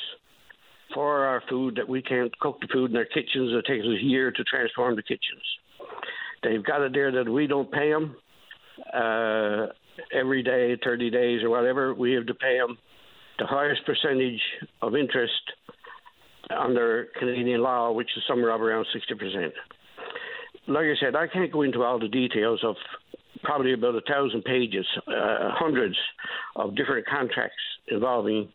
[0.95, 3.53] for our food that we can't cook the food in their kitchens.
[3.53, 5.43] It takes a year to transform the kitchens.
[6.43, 8.16] They've got it there that we don't pay them
[8.93, 9.66] uh,
[10.12, 11.95] every day, 30 days or whatever.
[11.95, 12.78] We have to pay them
[13.39, 14.41] the highest percentage
[14.82, 15.32] of interest
[16.51, 19.51] under Canadian law, which is somewhere up around 60%.
[20.66, 22.76] Like I said, I can't go into all the details of
[23.45, 25.97] probably about a thousand pages, uh, hundreds
[26.57, 27.57] of different contracts
[27.89, 28.49] involving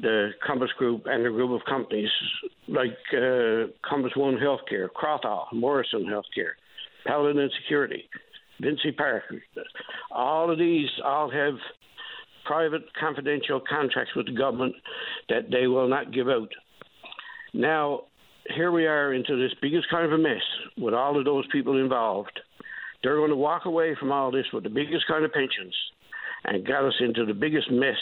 [0.00, 2.10] the Compass Group and a group of companies
[2.68, 6.52] like uh, Compass One Healthcare, Crothall, Morrison Healthcare,
[7.06, 8.08] Paladin Security,
[8.60, 9.22] Vinci Park.
[10.10, 11.54] All of these all have
[12.44, 14.74] private confidential contracts with the government
[15.28, 16.48] that they will not give out.
[17.52, 18.02] Now,
[18.54, 20.42] here we are into this biggest kind of a mess
[20.76, 22.38] with all of those people involved.
[23.06, 25.72] They're going to walk away from all this with the biggest kind of pensions
[26.42, 27.94] and got us into the biggest mess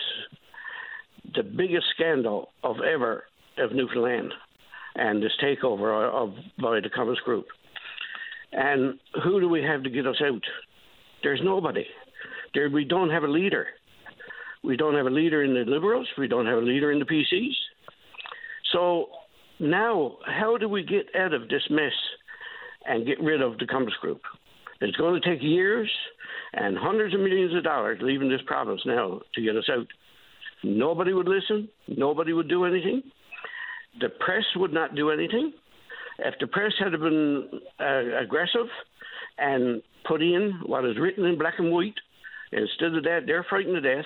[1.34, 3.24] the biggest scandal of ever
[3.58, 4.32] of Newfoundland
[4.94, 7.44] and this takeover of by the Compass Group.
[8.52, 10.40] And who do we have to get us out?
[11.22, 11.84] There's nobody.
[12.54, 13.66] There, we don't have a leader.
[14.62, 16.08] We don't have a leader in the Liberals.
[16.16, 17.52] We don't have a leader in the PCs.
[18.72, 19.08] So
[19.60, 21.92] now, how do we get out of this mess
[22.86, 24.22] and get rid of the Compass Group?
[24.80, 25.90] It's going to take years
[26.52, 29.86] and hundreds of millions of dollars leaving this province now to get us out.
[30.62, 31.68] Nobody would listen.
[31.88, 33.02] Nobody would do anything.
[34.00, 35.52] The press would not do anything.
[36.18, 37.48] If the press had been
[37.80, 38.66] uh, aggressive
[39.38, 41.94] and put in what is written in black and white,
[42.52, 44.04] instead of that, they're frightened to death.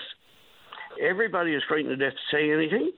[1.01, 2.91] Everybody is frightened to death to say anything.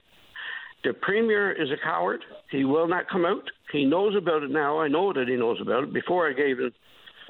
[0.84, 2.24] The premier is a coward.
[2.50, 3.44] He will not come out.
[3.72, 4.80] He knows about it now.
[4.80, 5.94] I know that he knows about it.
[5.94, 6.72] Before I gave him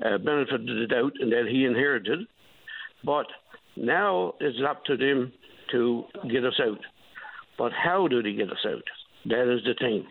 [0.03, 2.27] uh, benefit of the doubt and that he inherited.
[3.03, 3.27] But
[3.75, 5.31] now it's up to them
[5.71, 6.79] to get us out.
[7.57, 8.83] But how do they get us out?
[9.25, 10.07] That is the thing.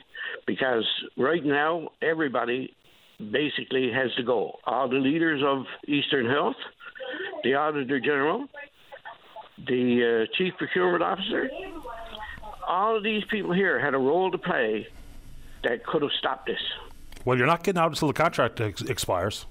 [0.47, 0.85] Because
[1.17, 2.75] right now, everybody
[3.19, 4.59] basically has to go.
[4.65, 6.57] All the leaders of Eastern Health,
[7.43, 8.47] the Auditor General,
[9.67, 11.51] the uh, Chief Procurement Officer,
[12.67, 14.87] all of these people here had a role to play
[15.65, 16.61] that could have stopped this.
[17.25, 19.47] Well, you're not getting out until the contract ex- expires.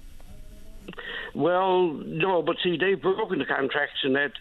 [1.36, 4.32] Well, no, but see, they've broken the contracts in that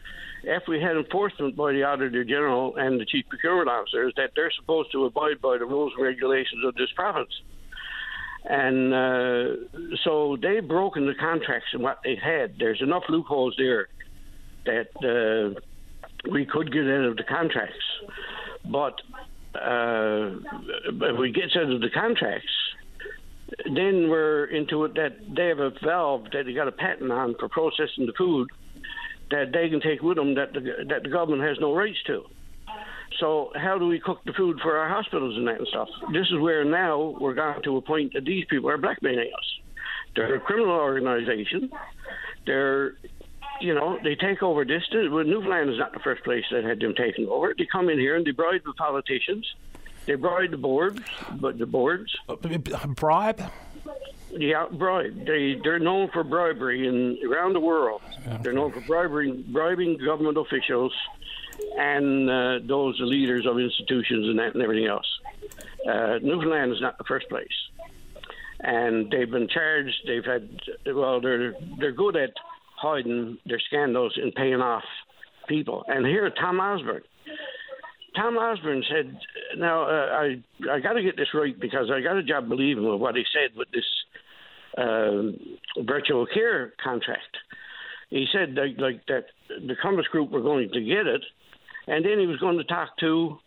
[0.44, 4.52] if we had enforcement by the Auditor General and the Chief Procurement Officers that they're
[4.58, 7.30] supposed to abide by the rules and regulations of this province.
[8.44, 12.54] And uh, so they've broken the contracts and what they had.
[12.58, 13.88] There's enough loopholes there
[14.64, 15.58] that uh,
[16.30, 17.74] we could get out of the contracts.
[18.64, 18.94] But
[19.54, 20.36] uh,
[20.86, 22.48] if we get out of the contracts,
[23.64, 27.34] then we're into it that they have a valve that they got a patent on
[27.38, 28.48] for processing the food
[29.30, 32.24] that they can take with them that the, that the government has no rights to.
[33.18, 35.88] So how do we cook the food for our hospitals and that and stuff?
[36.12, 39.44] This is where now we're going to a point that these people are blackmailing us.
[40.14, 41.70] They're a criminal organization.
[42.46, 42.94] They're,
[43.60, 44.82] you know, they take over this.
[44.92, 47.54] Well, Newfoundland is not the first place that had them taken over.
[47.56, 49.46] They come in here and they bribe the politicians.
[50.08, 51.02] They bribe the boards,
[51.38, 52.10] but the boards.
[52.30, 52.36] Uh,
[52.96, 53.42] bribe?
[54.30, 55.26] Yeah, bribe.
[55.26, 58.00] They they're known for bribery in around the world.
[58.26, 58.38] Yeah.
[58.38, 60.94] They're known for bribing bribing government officials
[61.76, 65.06] and uh, those leaders of institutions and that and everything else.
[65.86, 67.46] Uh, Newfoundland is not the first place,
[68.60, 69.94] and they've been charged.
[70.06, 70.48] They've had
[70.86, 72.32] well, they're they're good at
[72.76, 74.84] hiding their scandals and paying off
[75.48, 75.84] people.
[75.86, 77.02] And here, Tom Osborne.
[78.16, 79.18] Tom Osborne said,
[79.56, 82.84] "Now uh, I I got to get this right because I got a job believing
[82.98, 83.84] what he said with this
[84.76, 87.36] uh, virtual care contract.
[88.10, 91.22] He said that, like that the Compass Group were going to get it,
[91.86, 93.38] and then he was going to talk to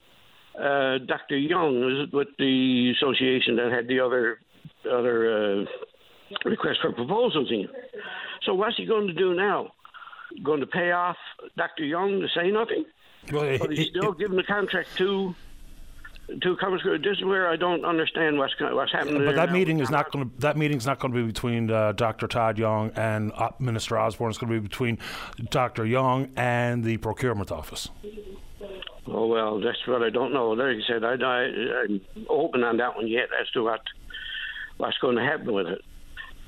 [0.57, 1.38] uh, Dr.
[1.38, 4.39] Young with the association that had the other
[4.89, 5.66] other uh,
[6.45, 7.68] request for proposals in.
[8.45, 9.72] So what's he going to do now?
[10.43, 11.18] Going to pay off
[11.57, 11.84] Dr.
[11.84, 12.86] Young to say nothing?
[13.32, 15.36] Well, but he's still giving the contract to
[16.41, 17.03] to Group.
[17.03, 19.26] This is where I don't understand what's what's happening.
[19.26, 21.91] But that meeting is not going to that meeting's not going to be between uh,
[21.93, 22.28] Dr.
[22.28, 24.30] Todd Young and uh, Minister Osborne.
[24.30, 24.97] It's going to be between
[25.49, 25.86] Dr.
[25.86, 27.89] Young and the procurement office.
[29.07, 30.51] Oh well, that's what I don't know.
[30.51, 33.82] Like I said, I, I, I'm open on that one yet as to what
[34.78, 35.82] what's going to happen with it.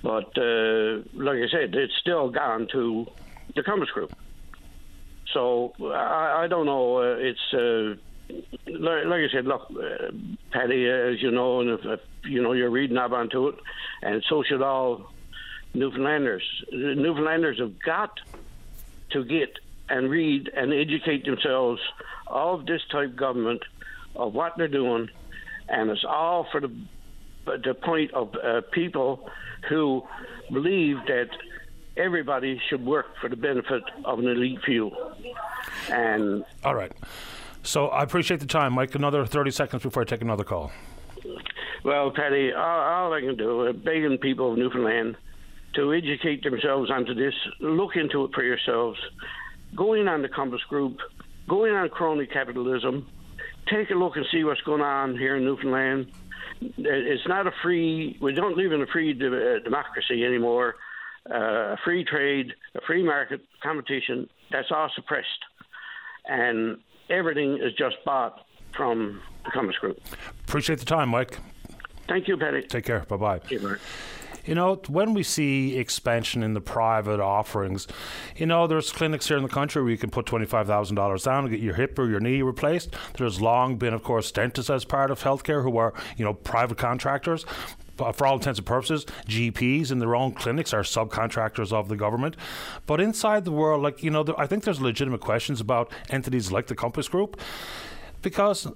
[0.02, 3.08] But uh, like I said, it's still gone to
[3.56, 4.14] the Compass Group.
[5.34, 6.98] So I, I don't know.
[6.98, 7.96] Uh, it's uh,
[8.68, 10.12] like, like, I said, look, uh,
[10.52, 13.56] Paddy, as you know, and if, if, you know you're reading up onto it,
[14.02, 15.12] and so should all
[15.74, 16.44] Newfoundlanders.
[16.72, 18.12] Newfoundlanders have got
[19.12, 21.82] to get and read and educate themselves
[22.28, 23.62] of this type government,
[24.16, 25.10] of what they're doing,
[25.68, 26.72] and it's all for the
[27.46, 29.30] the point of uh, people
[29.68, 30.02] who
[30.52, 31.30] believe that
[31.98, 34.92] everybody should work for the benefit of an elite few.
[35.90, 36.92] And all right.
[37.64, 38.94] So I appreciate the time, Mike.
[38.96, 40.72] Another 30 seconds before I take another call.
[41.84, 45.18] Well, Paddy, all, all I can do, uh, begging people of Newfoundland
[45.76, 49.00] to educate themselves onto this, look into it for yourselves.
[49.76, 50.98] Go in on the Compass Group,
[51.48, 53.08] go in on crony capitalism,
[53.68, 56.12] take a look and see what's going on here in Newfoundland.
[56.62, 60.76] It's not a free, we don't live in a free de- uh, democracy anymore.
[61.30, 65.28] Uh, free trade, a free market competition, that's all suppressed.
[66.26, 66.78] And
[67.10, 68.46] everything is just bought
[68.76, 70.00] from the Commerce Group.
[70.48, 71.38] Appreciate the time, Mike.
[72.08, 72.64] Thank you, Paddy.
[72.64, 73.02] Take care.
[73.02, 73.42] Bye bye.
[74.46, 77.88] You know, when we see expansion in the private offerings,
[78.36, 81.50] you know, there's clinics here in the country where you can put $25,000 down and
[81.50, 82.94] get your hip or your knee replaced.
[83.18, 86.78] There's long been, of course, dentists as part of healthcare who are, you know, private
[86.78, 87.46] contractors
[87.98, 92.36] for all intents and purposes, GPs in their own clinics are subcontractors of the government.
[92.86, 96.68] But inside the world, like, you know, I think there's legitimate questions about entities like
[96.68, 97.40] the Compass Group
[98.22, 98.68] because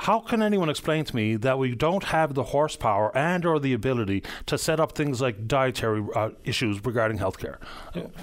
[0.00, 3.72] how can anyone explain to me that we don't have the horsepower and or the
[3.72, 7.62] ability to set up things like dietary uh, issues regarding healthcare?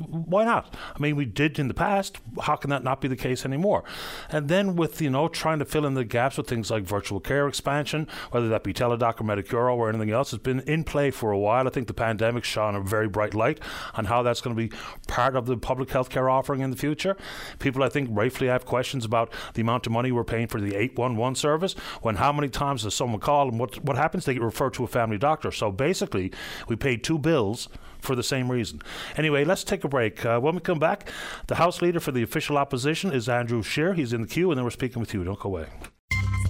[0.08, 0.76] Why not?
[0.96, 2.18] I mean, we did in the past.
[2.42, 3.84] How can that not be the case anymore?
[4.30, 7.20] And then with you know trying to fill in the gaps with things like virtual
[7.20, 11.12] care expansion, whether that be Teladoc or Medicuro or anything else, has been in play
[11.12, 11.68] for a while.
[11.68, 13.60] I think the pandemic shone a very bright light
[13.94, 14.76] on how that's going to be
[15.08, 17.16] part of the public healthcare offering in the future.
[17.60, 20.76] People, I think, rightfully have questions about the amount of money we're paying for the
[20.76, 24.26] 811 service service when how many times does someone call and what, what happens?
[24.26, 25.52] They get referred to a family doctor.
[25.52, 26.32] So basically,
[26.68, 27.68] we pay two bills
[28.00, 28.82] for the same reason.
[29.18, 30.26] Anyway, let's take a break.
[30.26, 31.10] Uh, when we come back,
[31.48, 33.94] the House Leader for the official opposition is Andrew Scheer.
[33.94, 35.24] He's in the queue, and then we're speaking with you.
[35.24, 35.68] Don't go away.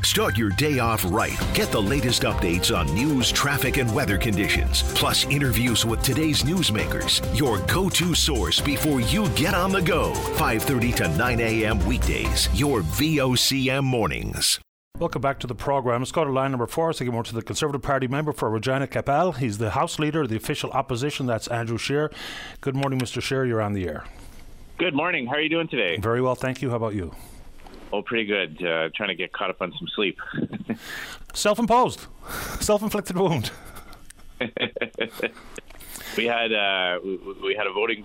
[0.03, 1.38] Start your day off right.
[1.53, 7.22] Get the latest updates on news, traffic, and weather conditions, plus interviews with today's newsmakers.
[7.38, 10.14] Your go-to source before you get on the go.
[10.38, 11.86] 5:30 to 9 a.m.
[11.86, 12.49] weekdays.
[12.53, 14.60] Your VOCM mornings.
[14.99, 16.01] Welcome back to the programme.
[16.01, 16.91] Let's go to line number four.
[16.91, 19.34] So, more to the Conservative Party member for Regina Qu'Appelle.
[19.38, 21.26] He's the House Leader of the official opposition.
[21.26, 22.11] That's Andrew Scheer.
[22.59, 23.21] Good morning, Mr.
[23.21, 23.45] Scheer.
[23.45, 24.03] You're on the air.
[24.77, 25.26] Good morning.
[25.26, 25.95] How are you doing today?
[26.01, 26.69] Very well, thank you.
[26.69, 27.15] How about you?
[27.93, 28.61] Oh, pretty good.
[28.61, 30.19] Uh, trying to get caught up on some sleep.
[31.34, 32.07] Self-imposed,
[32.59, 33.51] self-inflicted wound.
[36.17, 36.99] we had uh,
[37.41, 38.03] we had a voting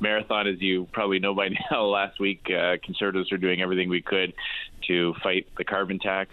[0.00, 4.02] marathon, as you probably know by now, last week, uh, conservatives are doing everything we
[4.02, 4.32] could
[4.86, 6.30] to fight the carbon tax,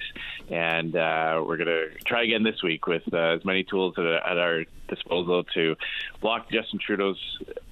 [0.50, 4.06] and uh, we're going to try again this week with uh, as many tools at,
[4.06, 5.76] at, our disposal to
[6.22, 7.18] block Justin Trudeau's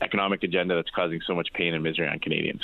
[0.02, 2.61] economic agenda that's causing so much pain and misery on Canadians.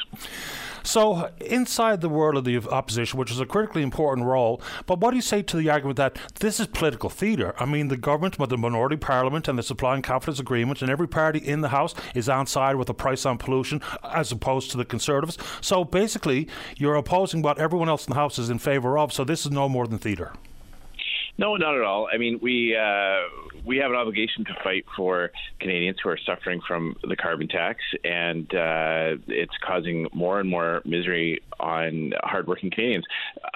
[0.88, 5.12] So, inside the world of the opposition, which is a critically important role, but what
[5.12, 7.54] do you say to the argument that this is political theatre?
[7.60, 10.90] I mean, the government, with the minority parliament and the supply and confidence agreement, and
[10.90, 14.72] every party in the House is on side with a price on pollution as opposed
[14.72, 15.38] to the Conservatives.
[15.60, 16.48] So, basically,
[16.78, 19.12] you're opposing what everyone else in the House is in favour of.
[19.12, 20.32] So, this is no more than theatre.
[21.40, 22.08] No, not at all.
[22.12, 23.20] I mean, we uh,
[23.64, 27.80] we have an obligation to fight for Canadians who are suffering from the carbon tax,
[28.04, 33.06] and uh, it's causing more and more misery on hardworking Canadians.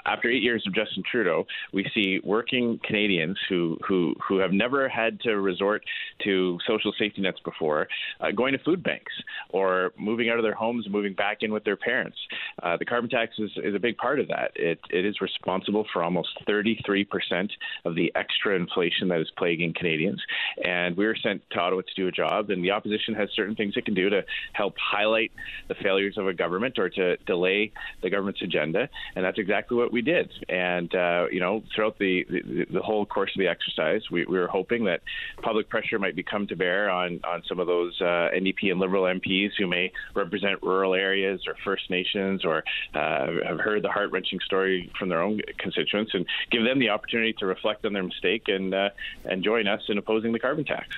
[0.06, 4.88] After eight years of Justin Trudeau, we see working Canadians who who who have never
[4.88, 5.82] had to resort
[6.24, 7.88] to social safety nets before,
[8.20, 9.12] uh, going to food banks
[9.48, 12.16] or moving out of their homes, and moving back in with their parents.
[12.62, 14.52] Uh, the carbon tax is, is a big part of that.
[14.54, 17.50] It it is responsible for almost 33 percent
[17.84, 20.20] of the extra inflation that is plaguing Canadians.
[20.64, 23.54] And we were sent to Ottawa to do a job, and the opposition has certain
[23.54, 24.22] things it can do to
[24.52, 25.32] help highlight
[25.68, 27.72] the failures of a government or to delay
[28.02, 28.88] the government's agenda.
[29.16, 30.30] And that's exactly what we did.
[30.48, 34.38] And, uh, you know, throughout the, the, the, whole course of the exercise, we, we,
[34.38, 35.02] were hoping that
[35.40, 39.04] public pressure might become to bear on, on some of those uh, NDP and Liberal
[39.04, 44.10] MPs who may represent rural areas or First Nations or uh, have heard the heart
[44.10, 48.02] wrenching story from their own constituents and give them the opportunity to reflect on their
[48.02, 48.90] mistake and uh,
[49.24, 50.88] and join us in opposing the carbon tax.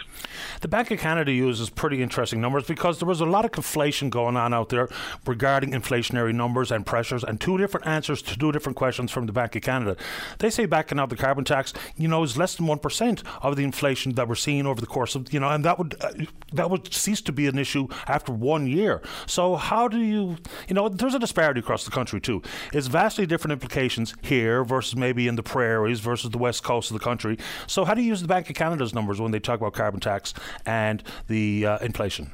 [0.61, 4.11] The Bank of Canada uses pretty interesting numbers because there was a lot of conflation
[4.11, 4.89] going on out there
[5.27, 9.33] regarding inflationary numbers and pressures, and two different answers to two different questions from the
[9.33, 9.97] Bank of Canada.
[10.39, 13.57] They say backing out the carbon tax, you know, is less than one percent of
[13.57, 16.13] the inflation that we're seeing over the course of you know, and that would uh,
[16.53, 19.03] that would cease to be an issue after one year.
[19.27, 20.37] So how do you,
[20.69, 22.43] you know, there's a disparity across the country too.
[22.73, 26.99] It's vastly different implications here versus maybe in the prairies versus the west coast of
[26.99, 27.39] the country.
[27.67, 30.01] So, how do you use the Bank of Canada's numbers when they talk about carbon
[30.01, 30.35] tax
[30.67, 32.31] and the uh, inflation?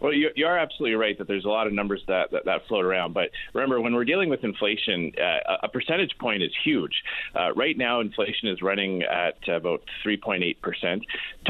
[0.00, 2.66] Well, you, you, are absolutely right that there's a lot of numbers that, that, that
[2.66, 3.12] float around.
[3.12, 7.02] But remember, when we're dealing with inflation, uh, a percentage point is huge.
[7.38, 11.02] Uh, right now, inflation is running at about 3.8%.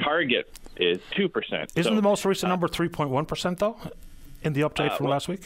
[0.03, 1.69] Target is 2%.
[1.77, 3.77] Isn't so, the most recent uh, number 3.1%, though,
[4.43, 5.43] in the update uh, from well, last week?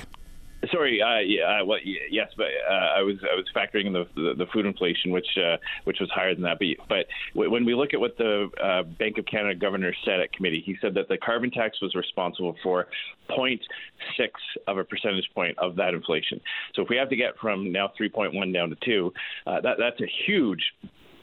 [0.73, 1.78] Sorry, uh, yeah, uh, well,
[2.11, 5.27] yes, but uh, I was I was factoring in the, the, the food inflation, which
[5.36, 6.59] uh, which was higher than that.
[6.59, 10.32] But but when we look at what the uh, Bank of Canada governor said at
[10.32, 12.86] committee, he said that the carbon tax was responsible for
[13.31, 13.59] 0.6
[14.69, 16.41] of a percentage point of that inflation.
[16.74, 19.12] So if we have to get from now 3.1 down to two,
[19.47, 20.62] uh, that that's a huge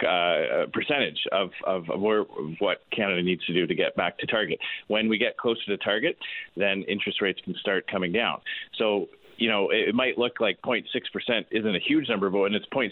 [0.07, 4.17] uh, percentage of, of, of, where, of what Canada needs to do to get back
[4.17, 4.57] to target.
[4.87, 6.17] When we get closer to target,
[6.57, 8.41] then interest rates can start coming down.
[8.77, 9.09] So
[9.41, 10.83] you know, it might look like 0.6%
[11.49, 12.91] isn't a huge number, but when it's 0.6%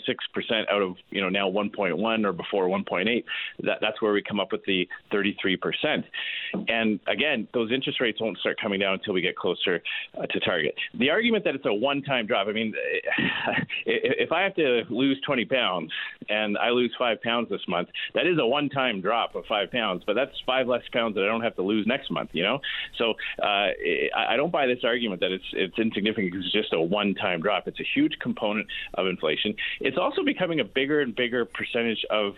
[0.68, 3.24] out of, you know, now 1.1 or before 1.8,
[3.66, 6.04] that, that's where we come up with the 33%.
[6.68, 9.80] And again, those interest rates won't start coming down until we get closer
[10.18, 10.74] uh, to target.
[10.98, 12.74] The argument that it's a one time drop, I mean,
[13.86, 15.92] if I have to lose 20 pounds
[16.30, 19.70] and I lose five pounds this month, that is a one time drop of five
[19.70, 22.42] pounds, but that's five less pounds that I don't have to lose next month, you
[22.42, 22.60] know?
[22.98, 23.70] So uh,
[24.18, 27.68] I don't buy this argument that it's, it's insignificant is just a one-time drop.
[27.68, 29.56] It's a huge component of inflation.
[29.80, 32.36] It's also becoming a bigger and bigger percentage of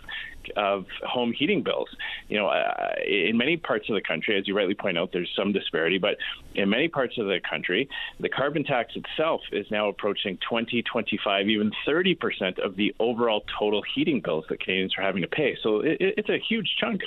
[0.56, 1.88] of home heating bills.
[2.28, 5.32] You know, uh, in many parts of the country, as you rightly point out, there's
[5.36, 6.18] some disparity, but
[6.56, 7.88] in many parts of the country,
[8.20, 13.44] the carbon tax itself is now approaching 20, 25, even 30 percent of the overall
[13.60, 15.58] total heating bills that Canadians are having to pay.
[15.62, 17.02] So it, it's a huge chunk.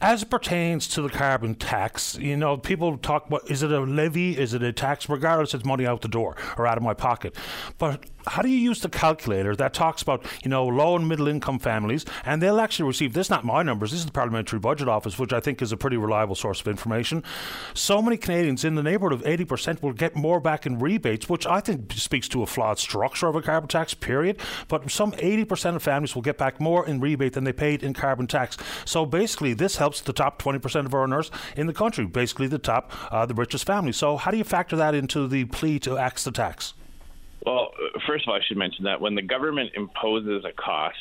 [0.00, 3.80] As it pertains to the carbon tax, you know, people talk about is it a
[3.80, 5.08] levy, is it a tax?
[5.08, 7.34] Regardless, it's money out the door or out of my pocket.
[7.78, 11.28] But how do you use the calculator that talks about you know low and middle
[11.28, 12.04] income families?
[12.24, 15.32] And they'll actually receive this not my numbers this is the parliamentary budget office which
[15.32, 17.22] i think is a pretty reliable source of information.
[17.74, 21.46] So many canadians in the neighborhood of 80% will get more back in rebates which
[21.46, 24.38] i think speaks to a flawed structure of a carbon tax period.
[24.68, 27.94] But some 80% of families will get back more in rebate than they paid in
[27.94, 28.56] carbon tax.
[28.84, 32.92] So basically this helps the top 20% of earners in the country basically the top
[33.12, 33.96] uh, the richest families.
[33.96, 36.74] So how do you factor that into the plea to axe the tax
[37.44, 37.70] well,
[38.06, 40.96] first of all, I should mention that when the government imposes a cost,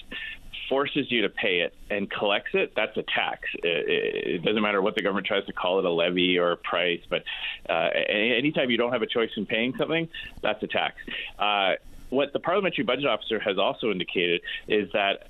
[0.70, 3.42] forces you to pay it and collects it, that's a tax.
[3.64, 6.58] It, it, doesn't matter what the government tries to call it a levy or a
[6.58, 7.24] price, but
[7.70, 10.10] uh, anytime you don't have a choice in paying something,
[10.42, 10.96] that's a tax.
[11.40, 11.74] Uh,
[12.10, 15.28] what the parliamentary budget officer has also indicated is that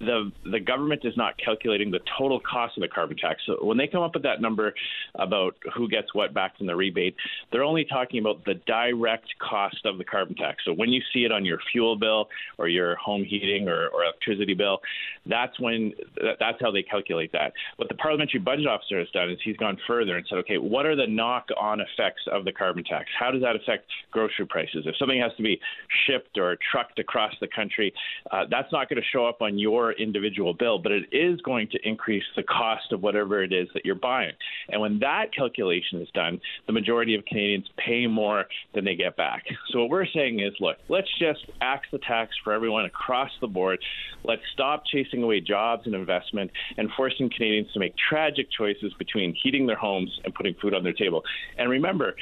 [0.00, 3.42] the the government is not calculating the total cost of the carbon tax.
[3.46, 4.74] So when they come up with that number
[5.14, 7.14] about who gets what back from the rebate,
[7.52, 10.64] they're only talking about the direct cost of the carbon tax.
[10.64, 12.28] So when you see it on your fuel bill
[12.58, 14.80] or your home heating or, or electricity bill,
[15.26, 17.52] that's when that's how they calculate that.
[17.76, 20.86] What the parliamentary budget officer has done is he's gone further and said, okay, what
[20.86, 23.08] are the knock-on effects of the carbon tax?
[23.18, 24.84] How does that affect grocery prices?
[24.86, 25.60] If something has to be
[26.06, 27.92] shipped or trucked across the country,
[28.30, 31.68] uh, that's not going to show up on your individual bill, but it is going
[31.72, 34.32] to increase the cost of whatever it is that you're buying.
[34.68, 39.16] And when that calculation is done, the majority of Canadians pay more than they get
[39.16, 39.44] back.
[39.70, 43.46] So what we're saying is, look, let's just axe the tax for everyone across the
[43.46, 43.78] board.
[44.24, 49.34] Let's stop chasing away jobs and investment and forcing Canadians to make tragic choices between
[49.42, 51.22] heating their homes and putting food on their table.
[51.58, 52.14] And remember,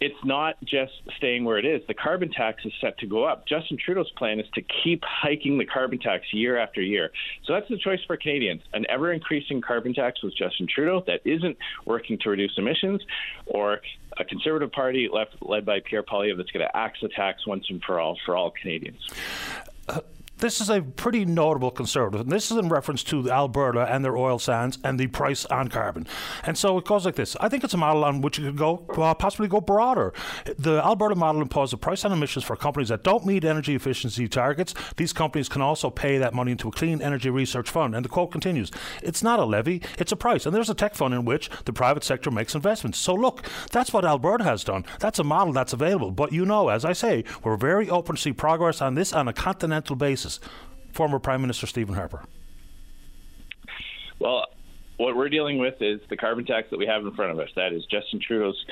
[0.00, 1.82] it's not just staying where it is.
[1.86, 3.46] The carbon tax is set to go up.
[3.46, 7.10] Justin Trudeau's plan is to keep hiking the carbon tax year after year.
[7.44, 11.20] So that's the choice for Canadians an ever increasing carbon tax with Justin Trudeau that
[11.24, 13.02] isn't working to reduce emissions,
[13.46, 13.80] or
[14.16, 17.66] a Conservative Party left, led by Pierre Poilievre that's going to axe the tax once
[17.70, 19.00] and for all for all Canadians.
[19.88, 20.00] Uh,
[20.44, 22.20] this is a pretty notable conservative.
[22.20, 25.68] And this is in reference to Alberta and their oil sands and the price on
[25.68, 26.06] carbon.
[26.42, 27.34] And so it goes like this.
[27.40, 30.12] I think it's a model on which you could go, uh, possibly go broader.
[30.58, 34.28] The Alberta model imposes a price on emissions for companies that don't meet energy efficiency
[34.28, 34.74] targets.
[34.98, 37.94] These companies can also pay that money into a clean energy research fund.
[37.94, 38.70] And the quote continues
[39.02, 40.44] It's not a levy, it's a price.
[40.44, 42.98] And there's a tech fund in which the private sector makes investments.
[42.98, 44.84] So look, that's what Alberta has done.
[45.00, 46.10] That's a model that's available.
[46.10, 49.26] But you know, as I say, we're very open to see progress on this on
[49.26, 50.33] a continental basis
[50.92, 52.22] former Prime Minister Stephen Harper?
[54.18, 54.46] Well,
[54.96, 57.48] what we're dealing with is the carbon tax that we have in front of us.
[57.56, 58.64] That is Justin Trudeau's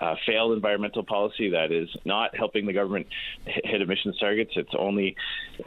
[0.00, 3.06] uh, failed environmental policy that is not helping the government
[3.44, 4.52] hit emissions targets.
[4.56, 5.16] It's only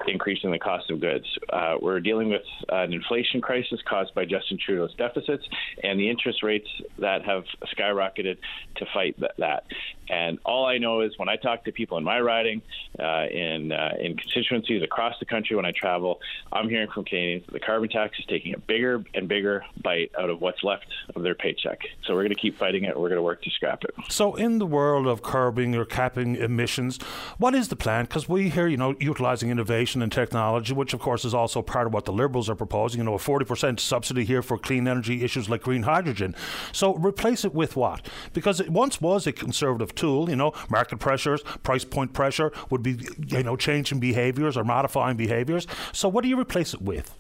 [0.08, 1.26] increasing the cost of goods.
[1.52, 5.44] Uh, we're dealing with an inflation crisis caused by Justin Trudeau's deficits
[5.84, 6.68] and the interest rates
[7.00, 7.44] that have
[7.78, 8.38] skyrocketed
[8.76, 9.66] to fight that.
[10.10, 12.62] And all I know is when I talk to people in my riding,
[13.00, 16.20] uh, in uh, in constituencies across the country, when I travel,
[16.52, 20.12] I'm hearing from Canadians that the carbon tax is taking a bigger and bigger bite
[20.20, 21.80] out of what's left of their paycheck.
[22.06, 23.00] So we're going to keep fighting it.
[23.00, 23.94] We're going to work to scrap it.
[24.10, 26.98] So, in the world of curbing or capping emissions,
[27.38, 28.06] what is the plan?
[28.06, 31.88] Because we hear, you know, utilizing innovation and technology, which of course is also part
[31.88, 33.00] of what the Liberals are proposing.
[33.00, 36.36] You know, a 40% subsidy here for clean energy issues like green hydrogen.
[36.72, 38.08] So, replace it with what?
[38.32, 40.30] Because it once was a conservative tool.
[40.30, 42.98] You know, market pressures, price point pressure would be,
[43.28, 45.68] you know, changing behaviours or modifying behaviours.
[45.92, 47.14] So, what do you replace it with?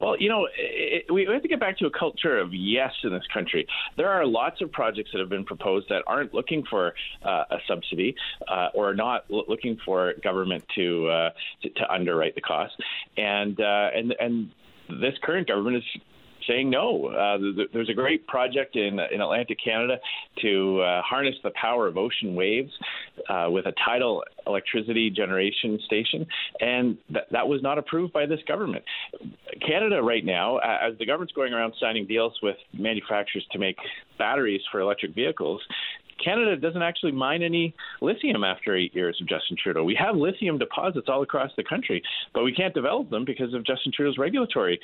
[0.00, 3.10] Well, you know, it, we have to get back to a culture of yes in
[3.10, 3.66] this country.
[3.96, 6.94] There are lots of projects that have been proposed that aren't looking for
[7.24, 8.14] uh, a subsidy
[8.46, 11.30] uh, or not l- looking for government to, uh,
[11.62, 12.74] to, to underwrite the cost,
[13.16, 14.50] and uh, and and
[14.88, 16.02] this current government is
[16.48, 17.06] saying no.
[17.06, 19.96] Uh, there's a great project in in Atlantic Canada
[20.42, 22.72] to uh, harness the power of ocean waves
[23.28, 26.26] uh, with a tidal electricity generation station,
[26.60, 28.82] and th- that was not approved by this government.
[29.66, 33.76] Canada right now, as the government's going around signing deals with manufacturers to make
[34.18, 35.60] batteries for electric vehicles,
[36.22, 39.84] Canada doesn't actually mine any lithium after eight years of Justin Trudeau.
[39.84, 42.02] We have lithium deposits all across the country,
[42.34, 44.78] but we can't develop them because of Justin Trudeau's regulatory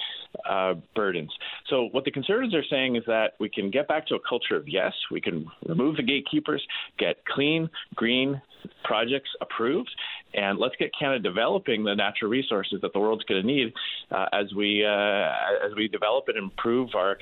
[0.48, 1.32] uh, burdens.
[1.69, 4.56] So, what the Conservatives are saying is that we can get back to a culture
[4.56, 6.62] of yes, we can remove the gatekeepers,
[6.98, 8.40] get clean, green,
[8.85, 9.90] projects approved,
[10.35, 13.73] and let's get Canada developing the natural resources that the world's going to need
[14.11, 15.31] uh, as we uh,
[15.65, 17.19] as we develop and improve our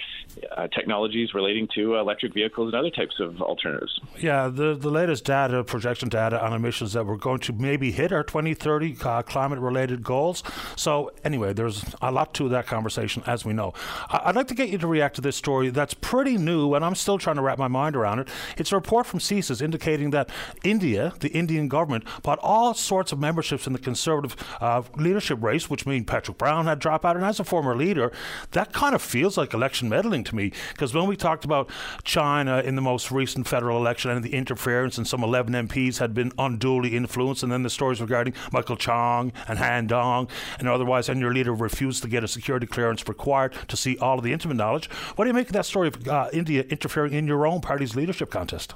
[0.57, 3.99] uh, technologies relating to electric vehicles and other types of alternatives.
[4.19, 8.13] Yeah, the the latest data, projection data on emissions that we're going to maybe hit
[8.13, 10.43] our 2030 uh, climate related goals.
[10.77, 13.73] So anyway, there's a lot to that conversation, as we know.
[14.11, 16.95] I'd like to get you to react to this story that's pretty new, and I'm
[16.95, 18.29] still trying to wrap my mind around it.
[18.57, 20.31] It's a report from CSIS indicating that
[20.65, 25.69] India, the Indian government bought all sorts of memberships in the Conservative uh, leadership race,
[25.69, 27.17] which means Patrick Brown had dropped out.
[27.17, 28.13] And as a former leader,
[28.53, 30.53] that kind of feels like election meddling to me.
[30.73, 31.71] Because when we talked about
[32.05, 36.15] China in the most recent federal election and the interference, and some 11 MPs had
[36.15, 41.09] been unduly influenced, and then the stories regarding Michael Chong and Han Dong, and otherwise,
[41.09, 44.33] and your leader refused to get a security clearance required to see all of the
[44.33, 44.91] intimate knowledge.
[45.17, 47.97] What do you make of that story of uh, India interfering in your own party's
[47.97, 48.75] leadership contest?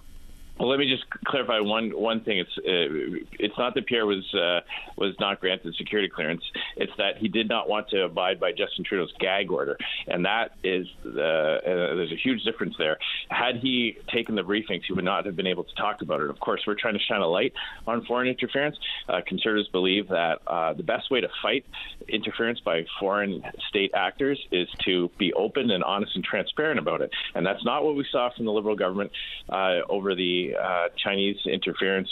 [0.58, 2.38] Well, let me just clarify one one thing.
[2.38, 4.60] It's uh, it's not that Pierre was uh,
[4.96, 6.42] was not granted security clearance.
[6.76, 9.76] It's that he did not want to abide by Justin Trudeau's gag order,
[10.06, 12.96] and that is the, uh, there's a huge difference there.
[13.28, 16.30] Had he taken the briefings, he would not have been able to talk about it.
[16.30, 17.52] Of course, we're trying to shine a light
[17.86, 18.78] on foreign interference.
[19.10, 21.66] Uh, conservatives believe that uh, the best way to fight
[22.08, 27.10] interference by foreign state actors is to be open and honest and transparent about it,
[27.34, 29.10] and that's not what we saw from the Liberal government
[29.50, 32.10] uh, over the uh, Chinese interference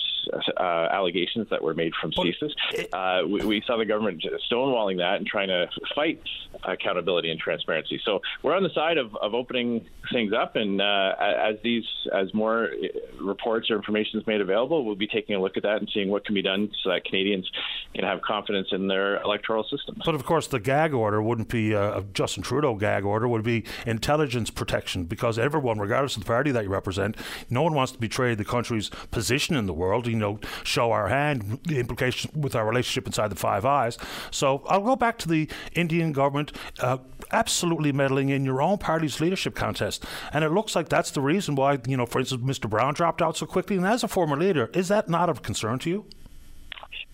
[0.57, 2.53] uh, allegations that were made from CSIS.
[2.93, 6.21] Uh, we, we, saw the government stonewalling that and trying to fight
[6.65, 8.01] accountability and transparency.
[8.05, 12.33] So we're on the side of, of opening things up, and uh, as these as
[12.35, 15.79] more uh, reports or information is made available, we'll be taking a look at that
[15.79, 17.51] and seeing what can be done so that Canadians
[17.95, 20.03] can have confidence in their electoral systems.
[20.05, 23.65] But of course, the gag order wouldn't be a Justin Trudeau gag order; would be
[23.87, 27.17] intelligence protection because everyone, regardless of the party that you represent,
[27.51, 30.93] no one wants to betray betray the country's position in the world, you know, show
[30.93, 33.99] our hand, the implications with our relationship inside the Five Eyes.
[34.31, 36.99] So I'll go back to the Indian government uh,
[37.33, 40.05] absolutely meddling in your own party's leadership contest.
[40.33, 42.69] And it looks like that's the reason why, you know, for instance, Mr.
[42.69, 43.77] Brown dropped out so quickly.
[43.77, 46.05] And as a former leader, is that not of concern to you?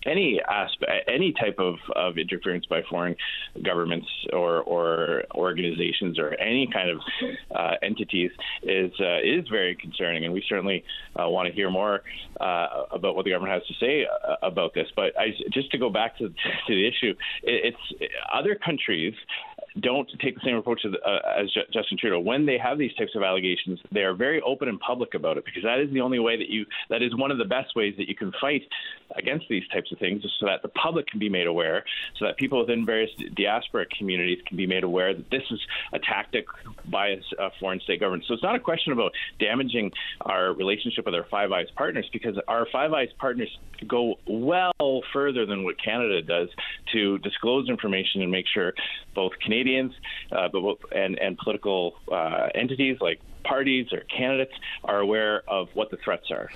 [0.05, 3.15] Any aspect, any type of, of interference by foreign
[3.63, 6.99] governments or, or organizations or any kind of
[7.55, 8.31] uh, entities
[8.63, 10.83] is uh, is very concerning, and we certainly
[11.19, 12.01] uh, want to hear more
[12.39, 14.87] uh, about what the government has to say uh, about this.
[14.95, 16.33] But I, just to go back to, to
[16.67, 17.13] the issue,
[17.43, 19.13] it, it's other countries
[19.79, 22.19] don't take the same approach as, uh, as Justin Trudeau.
[22.19, 25.45] When they have these types of allegations, they are very open and public about it
[25.45, 27.93] because that is the only way that you, that is one of the best ways
[27.97, 28.63] that you can fight
[29.15, 31.83] against these types of things, so that the public can be made aware,
[32.17, 35.59] so that people within various diaspora communities can be made aware that this is
[35.93, 36.45] a tactic
[36.89, 38.23] by a foreign state government.
[38.27, 39.91] So it's not a question about damaging
[40.21, 43.49] our relationship with our Five Eyes partners because our Five Eyes partners
[43.87, 46.49] go well further than what Canada does
[46.93, 48.73] to disclose information and make sure
[49.15, 49.31] both
[49.61, 49.93] Canadians
[50.31, 50.63] uh, but,
[50.95, 54.53] and, and political uh, entities like parties or candidates
[54.83, 56.49] are aware of what the threats are.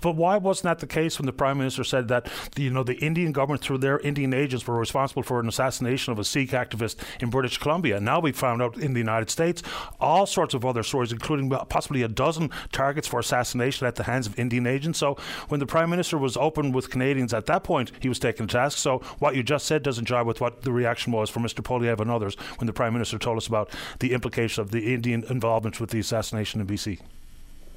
[0.00, 2.82] But why wasn't that the case when the Prime Minister said that the, you know
[2.82, 6.50] the Indian government through their Indian agents were responsible for an assassination of a Sikh
[6.50, 8.00] activist in British Columbia?
[8.00, 9.62] Now we found out in the United States
[10.00, 14.26] all sorts of other stories, including possibly a dozen targets for assassination at the hands
[14.26, 14.98] of Indian agents.
[14.98, 15.16] So
[15.48, 18.52] when the Prime Minister was open with Canadians at that point, he was taken to
[18.52, 18.78] task.
[18.78, 21.62] So what you just said doesn't jive with what the reaction was from Mr.
[21.62, 23.70] Poilievre and others when the Prime Minister told us about
[24.00, 27.00] the implications of the Indian involvement with the assassination in BC.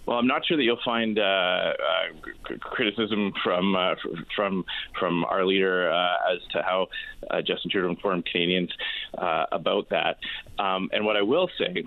[0.05, 3.95] Well, I'm not sure that you'll find uh, uh, criticism from uh,
[4.35, 4.65] from
[4.99, 6.87] from our leader uh, as to how
[7.29, 8.71] uh, Justin Trudeau informed Canadians
[9.17, 10.17] uh, about that.
[10.57, 11.83] Um, and what I will say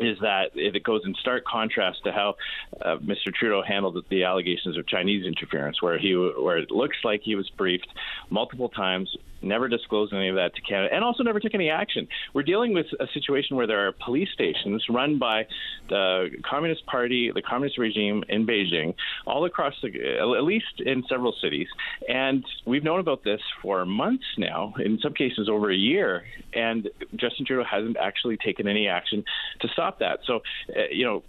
[0.00, 2.34] is that it goes in stark contrast to how
[2.82, 3.32] uh, Mr.
[3.32, 7.48] Trudeau handled the allegations of Chinese interference, where he where it looks like he was
[7.50, 7.88] briefed
[8.30, 12.06] multiple times, never disclosed any of that to Canada, and also never took any action.
[12.34, 15.46] We're dealing with a situation where there are police stations run by
[15.88, 18.94] the Communist Party, the Communist regime in Beijing,
[19.26, 19.88] all across the,
[20.20, 21.68] at least in several cities,
[22.08, 26.88] and we've known about this for months now, in some cases over a year, and
[27.16, 29.24] Justin Trudeau hasn't actually taken any action
[29.60, 30.20] to stop that.
[30.26, 30.40] So,
[30.76, 31.22] uh, you know,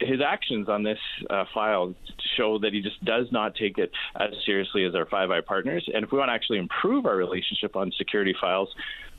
[0.00, 0.98] his actions on this
[1.30, 1.94] uh, file
[2.36, 5.88] show that he just does not take it as seriously as our Five Eye partners.
[5.92, 8.68] And if we want to actually improve our relationship on security files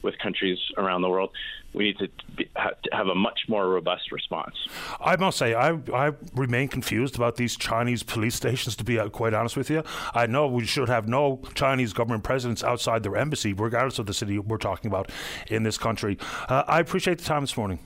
[0.01, 1.29] with countries around the world,
[1.73, 2.49] we need to, be,
[2.91, 4.55] have a much more robust response.
[4.99, 9.09] I must say, I, I remain confused about these Chinese police stations, to be uh,
[9.09, 9.83] quite honest with you.
[10.13, 14.13] I know we should have no Chinese government presence outside their embassy, regardless of the
[14.13, 15.11] city we're talking about
[15.47, 16.17] in this country.
[16.47, 17.79] Uh, I appreciate the time this morning.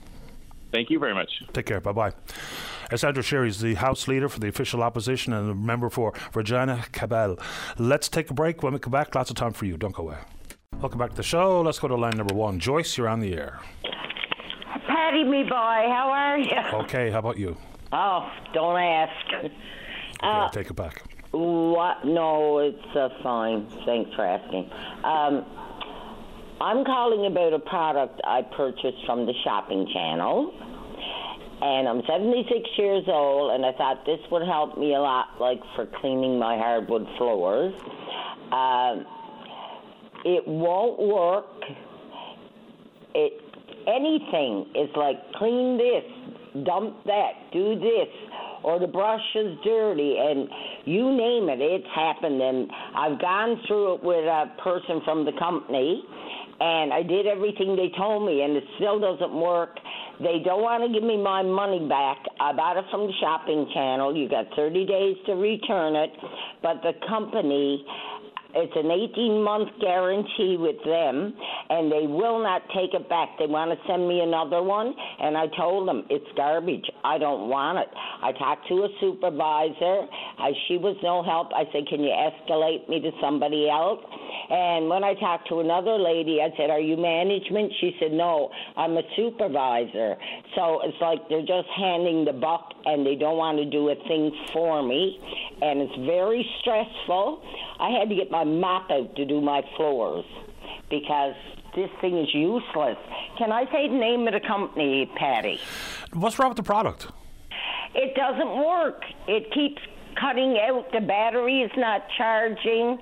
[0.74, 1.30] Thank you very much.
[1.52, 1.80] Take care.
[1.80, 2.12] Bye bye.
[2.90, 6.12] As Andrew Scheer is the House Leader for the official opposition and a member for
[6.34, 7.40] Regina Qu'Appelle.
[7.78, 8.64] Let's take a break.
[8.64, 9.76] When we come back, lots of time for you.
[9.76, 10.16] Don't go away.
[10.80, 11.60] Welcome back to the show.
[11.60, 12.58] Let's go to line number one.
[12.58, 13.60] Joyce, you're on the air.
[14.88, 16.80] Paddy, me boy, how are you?
[16.80, 17.56] Okay, how about you?
[17.92, 19.12] Oh, don't ask.
[19.32, 19.54] Okay,
[20.24, 21.04] uh, take it back.
[21.30, 22.04] What?
[22.04, 23.68] No, it's uh, fine.
[23.86, 24.70] Thanks for asking.
[25.04, 25.44] Um,
[26.64, 30.50] I'm calling about a product I purchased from the shopping channel.
[31.60, 35.60] And I'm 76 years old, and I thought this would help me a lot, like
[35.76, 37.74] for cleaning my hardwood floors.
[38.50, 39.04] Um,
[40.24, 41.44] it won't work.
[43.14, 43.42] It
[43.86, 48.08] anything is like clean this, dump that, do this,
[48.62, 50.48] or the brush is dirty, and
[50.86, 52.40] you name it, it's happened.
[52.40, 56.02] And I've gone through it with a person from the company
[56.60, 59.78] and I did everything they told me, and it still doesn't work.
[60.20, 62.18] They don't want to give me my money back.
[62.40, 64.16] I bought it from the shopping channel.
[64.16, 66.10] You got 30 days to return it,
[66.62, 67.84] but the company
[68.56, 71.34] it's an 18 month guarantee with them,
[71.70, 73.30] and they will not take it back.
[73.38, 76.86] They want to send me another one, and I told them it's garbage.
[77.02, 77.88] I don't want it.
[78.22, 80.06] I talked to a supervisor.
[80.38, 81.50] I, she was no help.
[81.50, 84.00] I said, Can you escalate me to somebody else?
[84.50, 87.72] And when I talked to another lady, I said, Are you management?
[87.80, 90.16] She said, No, I'm a supervisor.
[90.54, 93.96] So it's like they're just handing the buck and they don't want to do a
[94.06, 95.18] thing for me.
[95.62, 97.42] And it's very stressful.
[97.80, 100.24] I had to get my mop out to do my floors
[100.90, 101.34] because
[101.74, 102.96] this thing is useless.
[103.38, 105.60] Can I say the name of the company, Paddy?
[106.12, 107.08] What's wrong with the product?
[107.94, 109.02] It doesn't work.
[109.26, 109.80] It keeps
[110.20, 110.90] cutting out.
[110.92, 112.98] The battery is not charging.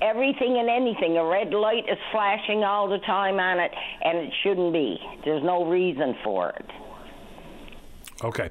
[0.00, 1.16] Everything and anything.
[1.16, 3.72] A red light is flashing all the time on it,
[4.02, 4.98] and it shouldn't be.
[5.24, 6.70] There's no reason for it.
[8.22, 8.50] Okay.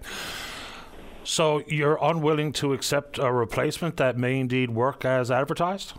[1.23, 5.93] So you're unwilling to accept a replacement that may indeed work as advertised?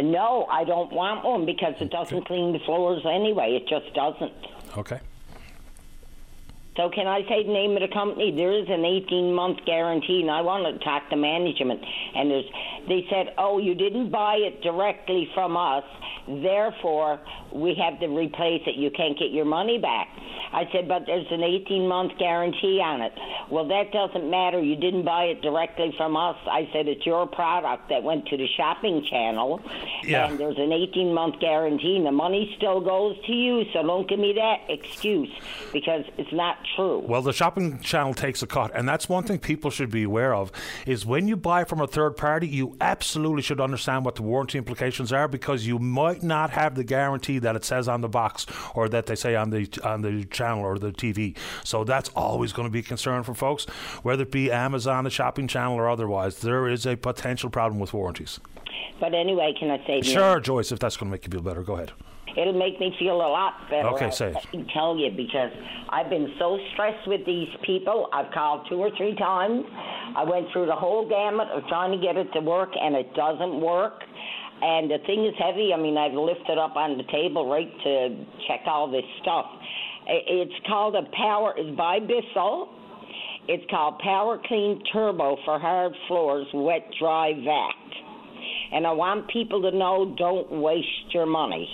[0.00, 3.60] No, I don't want one because it doesn't clean the floors anyway.
[3.60, 4.32] It just doesn't.
[4.76, 5.00] Okay.
[6.76, 8.32] So can I say the name of the company?
[8.34, 11.80] There is an 18 month guarantee, and I want to talk to management.
[12.14, 12.50] And there's,
[12.88, 15.84] they said, oh, you didn't buy it directly from us,
[16.26, 17.20] therefore
[17.52, 18.74] we have to replace it.
[18.74, 20.08] You can't get your money back.
[20.52, 23.12] I said, but there's an 18 month guarantee on it.
[23.50, 24.60] Well, that doesn't matter.
[24.62, 26.36] You didn't buy it directly from us.
[26.46, 29.60] I said, it's your product that went to the shopping channel,
[30.02, 30.28] yeah.
[30.28, 33.64] and there's an 18 month guarantee, and the money still goes to you.
[33.72, 35.30] So don't give me that excuse
[35.72, 36.98] because it's not true.
[37.06, 40.34] Well, the shopping channel takes a cut, and that's one thing people should be aware
[40.34, 40.50] of
[40.86, 44.58] is when you buy from a third party, you absolutely should understand what the warranty
[44.58, 48.46] implications are because you might not have the guarantee that it says on the box
[48.74, 51.36] or that they say on the on the channel or the TV.
[51.62, 53.64] So that's always going to be a concern for folks,
[54.02, 56.40] whether it be Amazon, the shopping channel, or otherwise.
[56.40, 58.40] There is a potential problem with warranties.
[59.00, 60.02] But anyway, can I say?
[60.02, 61.92] Sure, Joyce, if that's going to make you feel better, go ahead.
[62.36, 63.88] It'll make me feel a lot better.
[63.88, 64.50] Okay, I say it.
[64.50, 65.50] can tell you because
[65.90, 68.08] I've been so stressed with these people.
[68.12, 69.64] I've called two or three times.
[70.16, 73.14] I went through the whole gamut of trying to get it to work, and it
[73.14, 74.02] doesn't work.
[74.62, 75.72] And the thing is heavy.
[75.74, 79.46] I mean, I've lifted up on the table right to check all this stuff.
[80.06, 81.54] It's called a power.
[81.56, 82.68] It's by Bissell.
[83.46, 87.74] It's called Power Clean Turbo for hard floors, wet, dry, vac.
[88.72, 91.68] And I want people to know don't waste your money.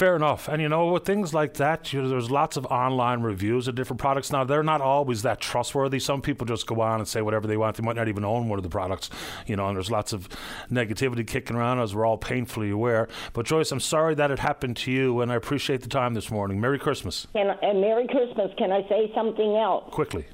[0.00, 0.48] Fair enough.
[0.48, 3.74] And you know, with things like that, you know, there's lots of online reviews of
[3.74, 4.32] different products.
[4.32, 5.98] Now, they're not always that trustworthy.
[5.98, 7.76] Some people just go on and say whatever they want.
[7.76, 9.10] They might not even own one of the products,
[9.46, 10.26] you know, and there's lots of
[10.70, 13.08] negativity kicking around, as we're all painfully aware.
[13.34, 16.30] But, Joyce, I'm sorry that it happened to you, and I appreciate the time this
[16.30, 16.62] morning.
[16.62, 17.26] Merry Christmas.
[17.34, 18.50] And, and Merry Christmas.
[18.56, 19.84] Can I say something else?
[19.92, 20.24] Quickly.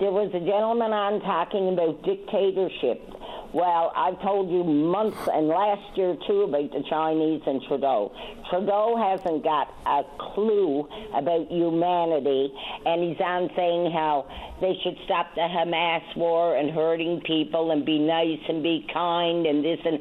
[0.00, 3.00] There was a gentleman on talking about dictatorship.
[3.54, 8.10] Well, I've told you months and last year too about the Chinese and Trudeau.
[8.50, 12.52] Trudeau hasn't got a clue about humanity,
[12.84, 14.26] and he's on saying how
[14.60, 19.46] they should stop the Hamas war and hurting people and be nice and be kind
[19.46, 20.00] and this and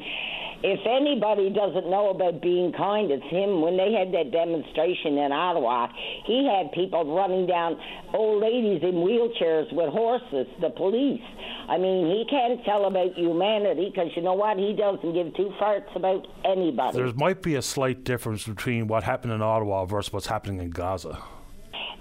[0.63, 3.61] if anybody doesn't know about being kind, it's him.
[3.61, 5.89] When they had that demonstration in Ottawa,
[6.25, 7.77] he had people running down
[8.13, 11.21] old ladies in wheelchairs with horses, the police.
[11.67, 14.57] I mean, he can't tell about humanity because you know what?
[14.57, 16.97] He doesn't give two farts about anybody.
[16.97, 20.69] There might be a slight difference between what happened in Ottawa versus what's happening in
[20.69, 21.21] Gaza.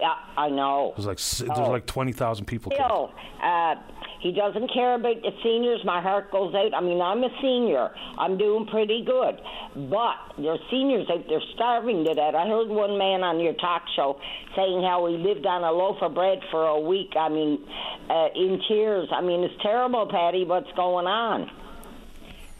[0.03, 0.95] Yeah, I know.
[0.97, 1.71] There's like s there's Oh.
[1.71, 2.85] like 20,000 people killed.
[2.91, 3.11] Still,
[3.41, 3.77] uh,
[4.19, 5.85] he doesn't care about the seniors.
[5.85, 6.75] My heart goes out.
[6.75, 7.91] I mean, I'm a senior.
[8.19, 9.39] I'm doing pretty good.
[9.91, 12.35] But there's seniors out there starving to death.
[12.35, 14.19] I heard one man on your talk show
[14.57, 17.13] saying how he lived on a loaf of bread for a week.
[17.17, 17.65] I mean,
[18.11, 19.09] uh, in tears.
[19.13, 21.49] I mean, it's terrible, Paddy, what's going on.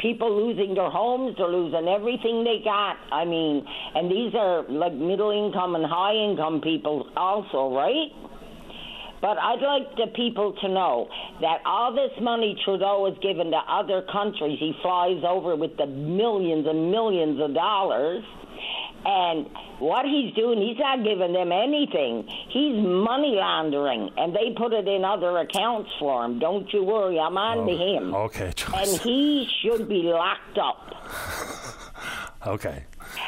[0.03, 2.97] People losing their homes, they're losing everything they got.
[3.13, 3.65] I mean,
[3.95, 8.11] and these are like middle income and high income people also, right?
[9.23, 11.07] But I'd like the people to know
[11.41, 15.87] that all this money Trudeau has given to other countries, he flies over with the
[15.87, 18.25] millions and millions of dollars.
[19.05, 22.29] And what he's doing, he's not giving them anything.
[22.49, 26.39] He's money laundering, and they put it in other accounts for him.
[26.39, 28.15] Don't you worry, I'm on to oh, him.
[28.15, 30.95] Okay, And he should be locked up.
[32.47, 32.85] Okay.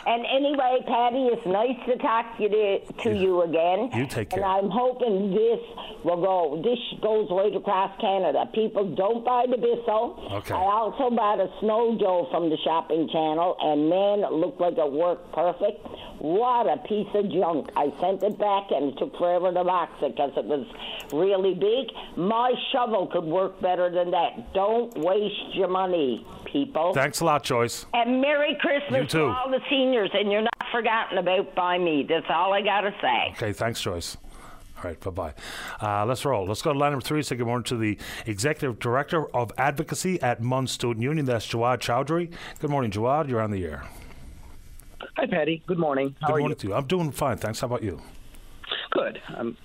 [0.07, 3.91] And anyway, Paddy, it's nice to talk to you, to you again.
[3.95, 4.45] You take care.
[4.45, 4.65] And.
[4.65, 5.61] I'm hoping this
[6.05, 6.63] will go.
[6.63, 8.49] This goes right across Canada.
[8.55, 10.29] People don't buy the Bissell.
[10.33, 10.55] Okay.
[10.55, 14.75] I also bought a Snow Joe from the shopping channel, and man, it looked like
[14.77, 15.85] it worked perfect.
[16.19, 17.69] What a piece of junk!
[17.77, 20.67] I sent it back, and it took forever to box it because it was
[21.13, 21.89] really big.
[22.17, 24.53] My shovel could work better than that.
[24.55, 26.95] Don't waste your money, people.
[26.95, 27.87] Thanks a lot, Joyce.
[27.93, 29.19] And Merry Christmas You too.
[29.19, 32.07] to all the seniors, and you're not forgotten about by me.
[32.09, 33.33] That's all I got to say.
[33.33, 34.17] Okay, thanks, Joyce.
[34.79, 35.35] All right, bye bye.
[35.81, 36.47] Uh, let's roll.
[36.47, 37.23] Let's go to line number three.
[37.23, 41.27] Say good morning to the Executive Director of Advocacy at MUN Student Union.
[41.27, 42.31] That's Jawad Chowdhury.
[42.61, 43.29] Good morning, Jawad.
[43.29, 43.85] You're on the air.
[45.17, 45.63] Hi, Paddy.
[45.67, 46.17] Good morning.
[46.21, 46.75] How good are morning to you.
[46.75, 47.61] I'm doing fine, thanks.
[47.61, 47.93] How about you?
[47.93, 48.01] you?
[48.91, 49.23] Good.
[49.37, 49.57] Um,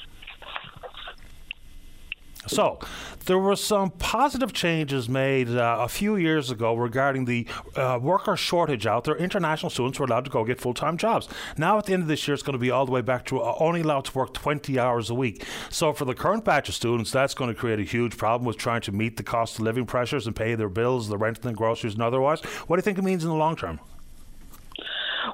[2.50, 2.80] So,
[3.26, 7.46] there were some positive changes made uh, a few years ago regarding the
[7.76, 9.16] uh, worker shortage out there.
[9.16, 11.30] International students were allowed to go get full time jobs.
[11.60, 13.26] Now, at the end of this year, it's going to be all the way back
[13.28, 15.46] to uh, only allowed to work 20 hours a week.
[15.70, 18.58] So, for the current batch of students, that's going to create a huge problem with
[18.58, 21.54] trying to meet the cost of living pressures and pay their bills, the rent and
[21.54, 22.42] the groceries, and otherwise.
[22.66, 23.80] What do you think it means in the long term?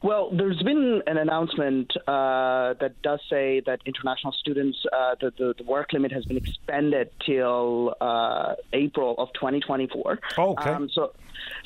[0.04, 5.56] Well, there's been an announcement uh, that does say that international students, uh, the, the,
[5.58, 10.20] the work limit has been expanded till uh, April of 2024.
[10.38, 10.70] Oh, okay.
[10.70, 11.14] Um, so,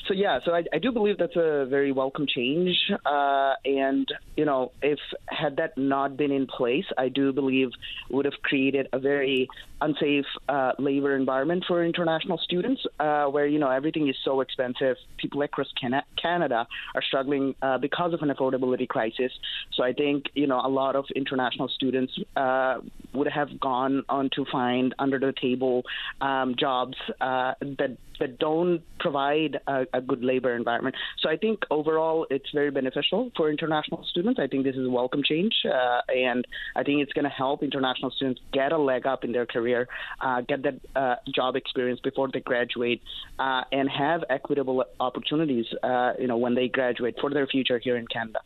[0.06, 2.76] so yeah, so I, I do believe that's a very welcome change.
[3.04, 4.06] Uh, and
[4.36, 4.98] you know, if
[5.28, 7.68] had that not been in place, I do believe
[8.10, 9.48] would have created a very
[9.80, 14.96] unsafe uh, labor environment for international students, uh, where you know everything is so expensive.
[15.18, 19.32] People across Cana- Canada are struggling uh, because of an affordability crisis.
[19.74, 22.78] So I think you know a lot of international students uh,
[23.14, 25.82] would have gone on to find under the table
[26.20, 30.94] um, jobs uh, that that don't provide a, a good labor environment.
[31.18, 34.38] So I think overall it's very beneficial for international students.
[34.38, 37.62] I think this is a welcome change, uh, and I think it's going to help
[37.62, 39.88] international students get a leg up in their career,
[40.20, 43.02] uh, get that uh, job experience before they graduate,
[43.38, 47.96] uh, and have equitable opportunities, uh, you know, when they graduate for their future here
[47.96, 48.20] in Canada.
[48.20, 48.40] Canada.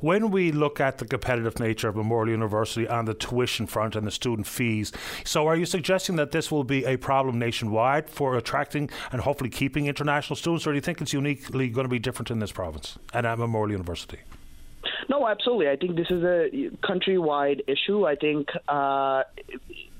[0.00, 4.06] When we look at the competitive nature of Memorial University on the tuition front and
[4.06, 4.92] the student fees,
[5.24, 9.50] so are you suggesting that this will be a problem nationwide for attracting and hopefully
[9.50, 12.52] keeping international students, or do you think it's uniquely going to be different in this
[12.52, 14.18] province and at Memorial University?
[15.08, 15.68] No, absolutely.
[15.68, 18.06] I think this is a countrywide issue.
[18.06, 19.24] I think uh,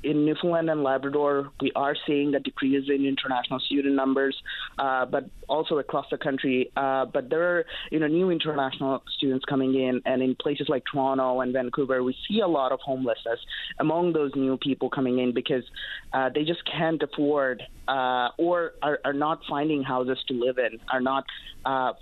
[0.03, 4.37] in Newfoundland and Labrador, we are seeing a decrease in international student numbers,
[4.79, 6.71] uh, but also across the country.
[6.77, 10.85] Uh, but there are you know new international students coming in, and in places like
[10.91, 13.39] Toronto and Vancouver, we see a lot of homelessness
[13.79, 15.65] among those new people coming in because
[16.13, 20.79] uh, they just can't afford uh, or are, are, not finding houses to live in,
[20.91, 21.25] are not
[21.65, 21.93] uh,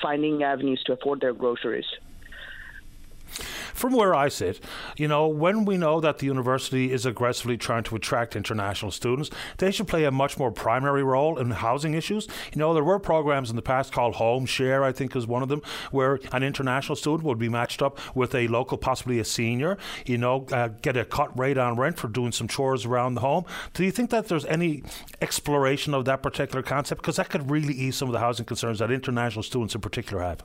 [0.00, 1.84] finding avenues to afford their groceries
[3.74, 4.60] from where I sit,
[4.96, 9.30] you know, when we know that the university is aggressively trying to attract international students,
[9.58, 12.28] they should play a much more primary role in housing issues.
[12.52, 15.42] You know, there were programs in the past called Home Share, I think is one
[15.42, 15.60] of them,
[15.90, 19.76] where an international student would be matched up with a local, possibly a senior,
[20.06, 23.20] you know, uh, get a cut rate on rent for doing some chores around the
[23.20, 23.44] home.
[23.74, 24.84] Do you think that there's any
[25.20, 27.02] exploration of that particular concept?
[27.02, 30.22] Because that could really ease some of the housing concerns that international students in particular
[30.22, 30.42] have.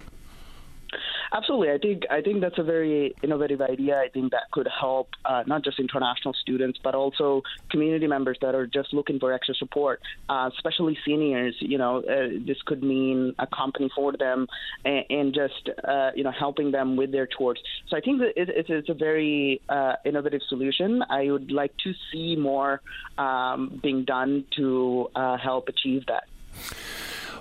[1.31, 3.99] Absolutely, I think I think that's a very innovative idea.
[3.99, 8.55] I think that could help uh, not just international students, but also community members that
[8.55, 11.55] are just looking for extra support, uh, especially seniors.
[11.59, 14.47] You know, uh, this could mean a company for them
[14.85, 17.59] and, and just uh, you know helping them with their chores.
[17.89, 21.03] So I think that it, it's a very uh, innovative solution.
[21.09, 22.81] I would like to see more
[23.19, 26.23] um, being done to uh, help achieve that.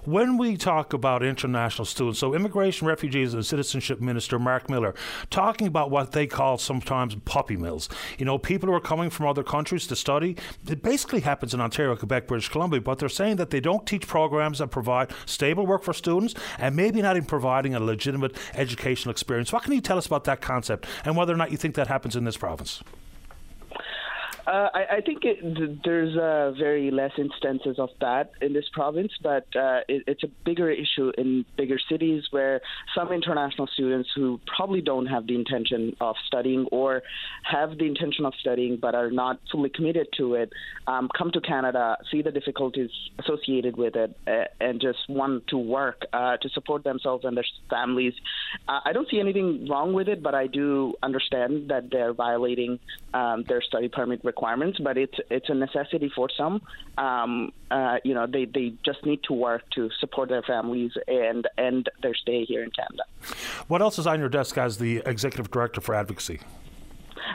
[0.08, 4.94] When we talk about international students, so Immigration, Refugees and Citizenship Minister Mark Miller
[5.28, 7.90] talking about what they call sometimes puppy mills.
[8.16, 10.34] You know, people who are coming from other countries to study.
[10.66, 14.06] It basically happens in Ontario, Quebec, British Columbia, but they're saying that they don't teach
[14.06, 19.10] programs that provide stable work for students and maybe not in providing a legitimate educational
[19.10, 19.52] experience.
[19.52, 21.88] What can you tell us about that concept and whether or not you think that
[21.88, 22.82] happens in this province?
[24.48, 29.12] Uh, I, I, think it, there's uh, very less instances of that in this province,
[29.22, 32.62] but uh, it, it's a bigger issue in bigger cities where
[32.94, 37.02] some international students who probably don't have the intention of studying or
[37.42, 40.50] have the intention of studying but are not fully committed to it
[40.86, 42.88] um, come to Canada, see the difficulties
[43.18, 44.16] associated with it,
[44.62, 48.14] and just want to work uh, to support themselves and their families.
[48.66, 52.78] Uh, I don't see anything wrong with it, but I do understand that they're violating
[53.12, 56.62] um, their study permit requirements requirements, but it's it's a necessity for some.
[56.96, 61.46] Um, uh, you know, they, they just need to work to support their families and
[61.58, 63.02] end their stay here in Canada.
[63.66, 66.40] What else is on your desk as the executive director for advocacy?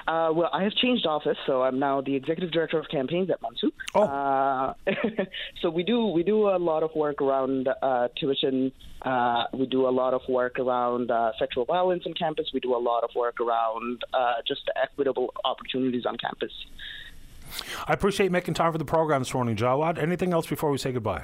[0.08, 3.42] Uh, well, I have changed office, so I'm now the executive director of campaigns at
[3.42, 3.72] MUNSU.
[3.96, 4.04] Oh.
[4.04, 4.74] Uh,
[5.62, 8.72] so we do we do a lot of work around uh, tuition.
[9.02, 12.50] Uh, we do a lot of work around uh, sexual violence on campus.
[12.54, 16.52] We do a lot of work around uh, just equitable opportunities on campus.
[17.88, 19.98] I appreciate making time for the program this morning, Jawad.
[19.98, 21.24] Anything else before we say goodbye?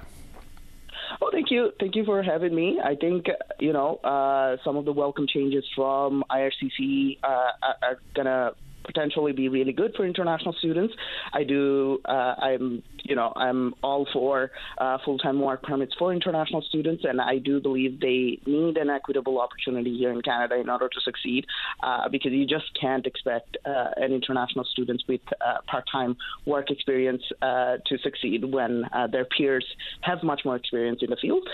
[1.50, 1.72] Thank you.
[1.80, 2.80] Thank you for having me.
[2.84, 3.26] I think,
[3.60, 8.54] you know, uh, some of the welcome changes from IRCC uh, are, are going to
[8.84, 10.94] potentially be really good for international students.
[11.34, 12.00] I do.
[12.06, 17.22] Uh, I'm you know I'm all for uh, full-time work permits for international students, and
[17.22, 21.46] I do believe they need an equitable opportunity here in Canada in order to succeed,
[21.82, 26.16] uh, because you just can't expect uh, an international student with uh, part-time
[26.46, 29.66] work experience uh, to succeed when their peers
[30.02, 31.48] have much more experience in the field.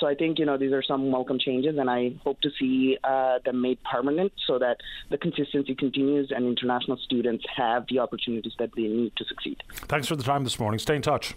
[0.00, 2.96] so I think you know these are some welcome changes, and I hope to see
[3.44, 4.76] them made permanent so that
[5.10, 9.62] the consistency continues and international students have the opportunities that they need to succeed.
[9.72, 10.78] Thanks for the time this morning.
[10.78, 11.34] Stay in touch.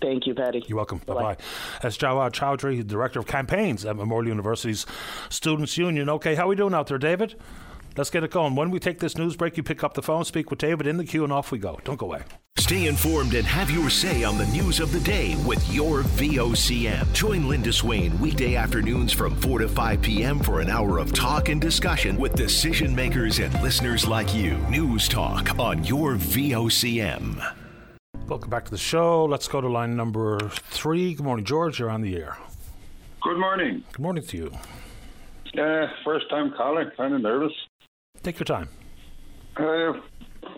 [0.00, 0.62] Thank you, Paddy.
[0.66, 0.98] You're welcome.
[1.06, 1.36] Bye bye.
[1.82, 4.84] That's Jawad Chowdhury, Director of Campaigns at Memorial University's
[5.30, 6.10] Students' Union.
[6.10, 7.34] Okay, how are we doing out there, David?
[7.96, 8.54] Let's get it going.
[8.54, 10.98] When we take this news break, you pick up the phone, speak with David in
[10.98, 11.80] the queue, and off we go.
[11.82, 12.24] Don't go away.
[12.58, 17.10] Stay informed and have your say on the news of the day with your VOCM.
[17.14, 20.40] Join Linda Swain weekday afternoons from 4 to 5 p.m.
[20.40, 24.58] for an hour of talk and discussion with decision makers and listeners like you.
[24.68, 27.54] News Talk on your VOCM.
[28.28, 29.24] Welcome back to the show.
[29.24, 31.14] Let's go to line number three.
[31.14, 31.78] Good morning, George.
[31.78, 32.36] You're on the air.
[33.22, 33.84] Good morning.
[33.92, 34.52] Good morning to you.
[35.58, 37.52] Uh, first time caller, kind of nervous.
[38.26, 38.68] Take your time.
[39.56, 39.92] Uh,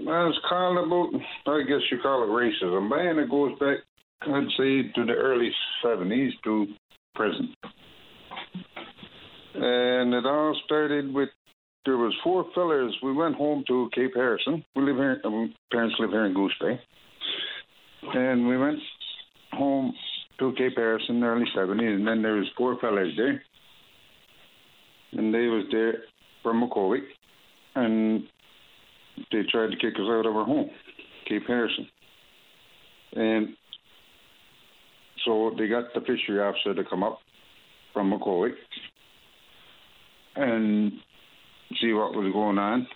[0.01, 3.19] was calling about, I guess you call it racism, man.
[3.19, 3.77] It goes back,
[4.23, 5.51] I'd say, to the early
[5.85, 6.67] 70s to
[7.15, 7.51] present.
[9.55, 11.29] And it all started with
[11.85, 12.97] there was four fellers.
[13.03, 14.65] We went home to Cape Harrison.
[14.75, 15.21] We live here.
[15.23, 16.81] Uh, parents live here in Goose Bay,
[18.15, 18.79] and we went
[19.53, 19.93] home
[20.39, 21.97] to Cape Harrison in the early '70s.
[21.97, 23.43] And then there was four fellers there,
[25.13, 26.05] and they was there
[26.43, 27.01] from McCoy,
[27.79, 28.25] and
[29.31, 30.71] they tried to kick us out of our home,
[31.29, 31.87] Cape Harrison.
[33.15, 33.49] And
[35.25, 37.19] so they got the fishery officer to come up
[37.93, 38.51] from McCoy
[40.37, 40.93] and
[41.81, 42.87] see what was going on.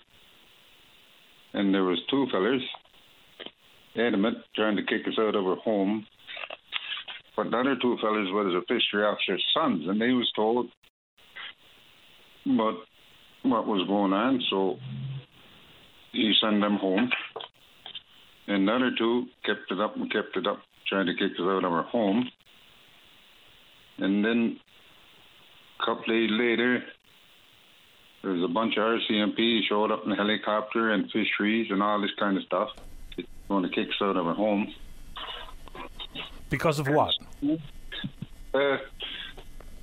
[1.53, 2.61] And there was two fellers
[3.95, 6.05] adamant trying to kick us out of our home.
[7.35, 10.67] But the other two fellers was a fishery officer's sons, and they was told
[12.45, 12.75] what
[13.43, 14.77] what was going on, so
[16.11, 17.09] he sent them home.
[18.47, 21.41] And the other two kept it up and kept it up, trying to kick us
[21.41, 22.29] out of our home.
[23.97, 24.59] And then
[25.79, 26.83] a couple days later,
[28.21, 32.01] there was a bunch of RCMP showed up in a helicopter and fisheries and all
[32.01, 32.69] this kind of stuff.
[33.17, 34.73] They going to kick us out of our home.
[36.49, 37.13] Because of what?
[38.53, 38.77] Uh,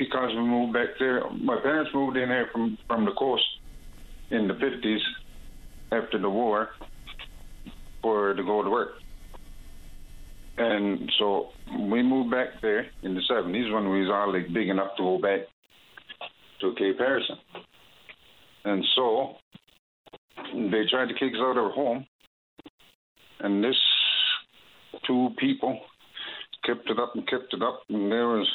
[0.00, 1.22] because we moved back there.
[1.30, 3.44] My parents moved in here from, from the coast
[4.30, 4.98] in the 50s
[5.92, 6.70] after the war
[8.00, 8.92] for to go to work.
[10.56, 11.50] And so
[11.90, 15.02] we moved back there in the 70s when we was all like big enough to
[15.02, 15.40] go back
[16.62, 17.36] to Cape Harrison.
[18.64, 19.34] And so
[20.54, 22.06] they tried to kick us out of our home.
[23.40, 23.76] And this
[25.06, 25.78] two people
[26.64, 27.82] kept it up and kept it up.
[27.90, 28.48] And there was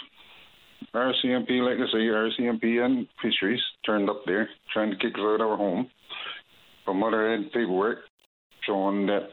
[0.94, 5.42] RCMP, like I say, RCMP and fisheries turned up there trying to kick us out
[5.42, 5.90] of our home.
[6.84, 8.00] From mother had paperwork
[8.66, 9.30] showing that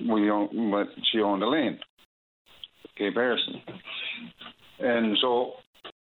[0.00, 1.78] we own, but she owned the land,
[2.96, 3.62] Cape Harrison.
[4.80, 5.52] And so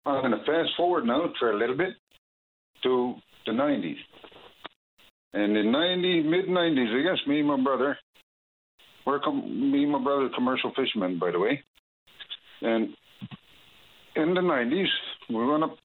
[0.05, 1.93] I'm going to fast forward now for a little bit
[2.83, 3.15] to
[3.45, 3.95] the 90s.
[5.33, 7.97] And in 90, mid 90s, I guess me and my brother,
[9.05, 11.63] we're com- me and my brother commercial fishermen, by the way.
[12.61, 12.89] And
[14.15, 14.87] in the 90s,
[15.29, 15.75] we went up,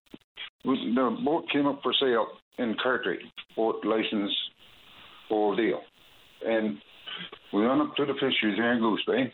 [0.65, 2.27] the boat came up for sale
[2.59, 3.19] in Cartwright,
[3.57, 4.33] boat license,
[5.29, 5.81] whole deal.
[6.45, 6.79] And
[7.53, 9.13] we went up to the fisheries here in Goose eh?
[9.13, 9.33] Bay,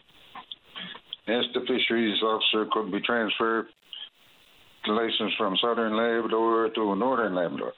[1.28, 3.66] asked the fisheries officer could be transferred
[4.84, 7.72] the license from Southern Labrador to Northern Labrador.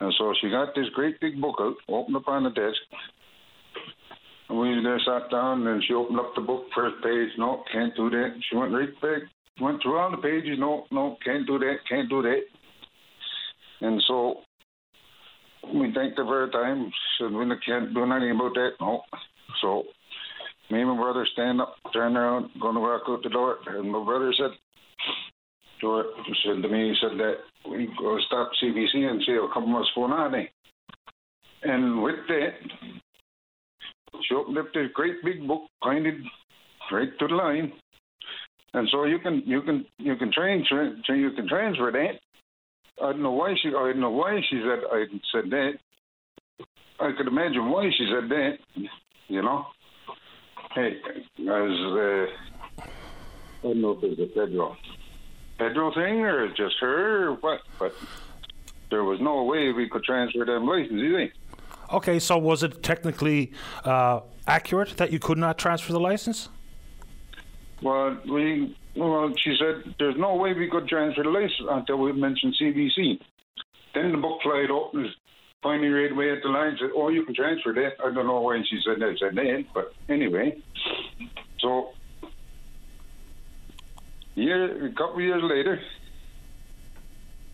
[0.00, 2.78] And so she got this great big book out, opened up on the desk.
[4.48, 7.94] And we there sat down and she opened up the book, first page, no, can't
[7.96, 8.34] do that.
[8.48, 9.22] She went right back,
[9.60, 12.40] went through all the pages, no, no, can't do that, can't do that.
[13.80, 14.40] And so
[15.72, 16.90] we thanked her her time.
[17.18, 18.70] Said we can't do anything about that.
[18.80, 19.02] No.
[19.60, 19.84] So
[20.70, 23.90] me and my brother stand up, turn around, going to walk out the door, and
[23.90, 24.50] my brother said
[25.80, 26.04] to her,
[26.44, 27.34] said to me, he said that
[27.70, 30.48] we go stop CBC and see a couple what's going on there.
[31.62, 32.50] And with that,
[34.28, 36.14] she opened up this great big book, pointed
[36.92, 37.72] right to the line,
[38.74, 42.20] and so you can you can you can transfer you can transfer that.
[43.02, 45.72] I don't know why she I don't know why she said I said that.
[47.00, 48.58] I could imagine why she said that.
[49.28, 49.64] You know,
[50.74, 50.96] hey,
[51.38, 52.26] as uh,
[52.78, 54.76] I don't know if it's a federal
[55.56, 57.94] federal thing or just her or what, but
[58.90, 61.30] there was no way we could transfer them licenses.
[61.92, 63.52] Okay, so was it technically
[63.84, 66.48] uh, accurate that you could not transfer the license?
[67.84, 71.28] Well, we well, she said there's no way we could transfer the
[71.68, 73.20] until we mentioned CBC.
[73.94, 74.40] Then the book
[74.70, 75.06] up and
[75.62, 78.40] pointing right away at the line said, "Oh, you can transfer that." I don't know
[78.40, 79.18] why she said that.
[79.18, 80.56] Said that, but anyway.
[81.60, 81.90] So,
[84.34, 85.78] year a couple of years later,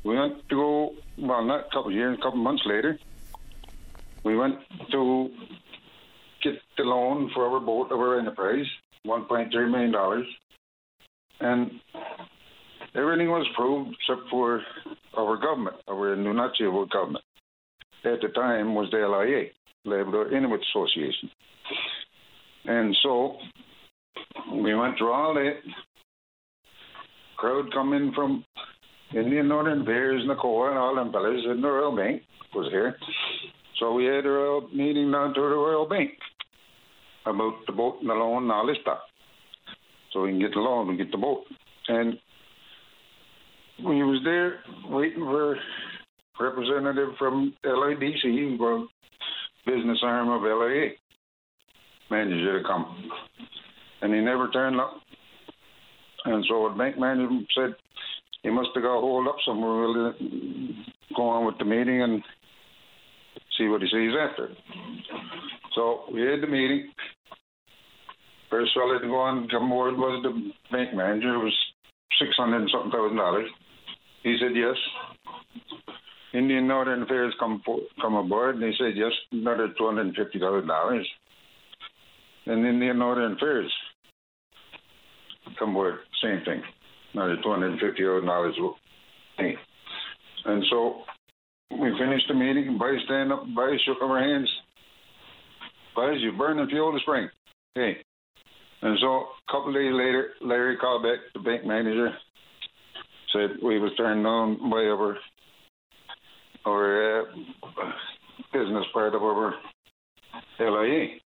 [0.05, 0.95] we went to go.
[1.19, 3.01] Well, not a couple of years, a couple of months later,
[4.23, 4.61] we went
[4.93, 5.31] to
[6.41, 8.69] get the loan for our boat, our enterprise,
[9.07, 10.27] $1.3 million.
[11.41, 11.71] And
[12.95, 14.63] everything was approved except for
[15.17, 17.25] our government, our Nunatsiavut government.
[18.05, 19.51] At the time was the LIA,
[19.85, 21.31] Labrador Inuit Association.
[22.65, 23.37] And so
[24.53, 25.55] we went through all that.
[27.37, 28.45] Crowd come in from
[29.15, 32.23] Indian Northern Affairs, Nakoa, and all them fellas, and the Royal Bank
[32.55, 32.97] was here.
[33.79, 36.11] So we had a meeting down to the Royal Bank
[37.27, 38.99] about the boat and the loan and all this stuff.
[40.13, 41.45] So we can get the loan and get the boat.
[41.89, 42.15] And
[43.85, 45.57] we was there waiting for
[46.41, 48.89] representative from LADC, well,
[49.67, 50.91] business arm of LIA,
[52.11, 53.11] manager to come.
[54.03, 54.95] And he never turned up.
[56.25, 57.75] And so the bank manager said
[58.43, 59.81] he must have got hold up somewhere.
[59.81, 60.13] We'll uh,
[61.17, 62.23] go on with the meeting and
[63.59, 64.49] see what he sees after.
[65.75, 66.91] So we had the meeting.
[68.51, 71.35] First fellow to go on come aboard was the bank manager.
[71.35, 71.57] It was
[72.19, 73.49] six hundred and something thousand dollars.
[74.23, 74.77] He said yes.
[76.35, 80.17] Indian Northern Affairs come for, come aboard, and they said yes, another two hundred and
[80.17, 81.09] fifty thousand dollars.
[82.47, 83.73] And Indian Northern Affairs
[85.59, 86.63] come aboard, same thing,
[87.15, 88.57] another two hundred and fifty thousand dollars.
[90.45, 91.03] And so
[91.71, 92.79] we finished the meeting.
[92.79, 94.49] Buddy stand up, Buddy shook our hands.
[95.95, 97.29] Buddy, you burning fuel to spring.
[97.75, 97.99] Hey,
[98.83, 102.11] and so a couple days later, Larry called back the bank manager,
[103.33, 105.17] said we was turned down by our
[106.67, 107.25] our uh,
[108.53, 109.55] business part of our
[110.59, 111.19] LIA.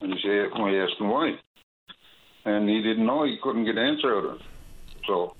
[0.00, 1.34] And he said, we asked him why.
[2.44, 4.42] And he didn't know, he couldn't get an answer out of it.
[5.06, 5.36] So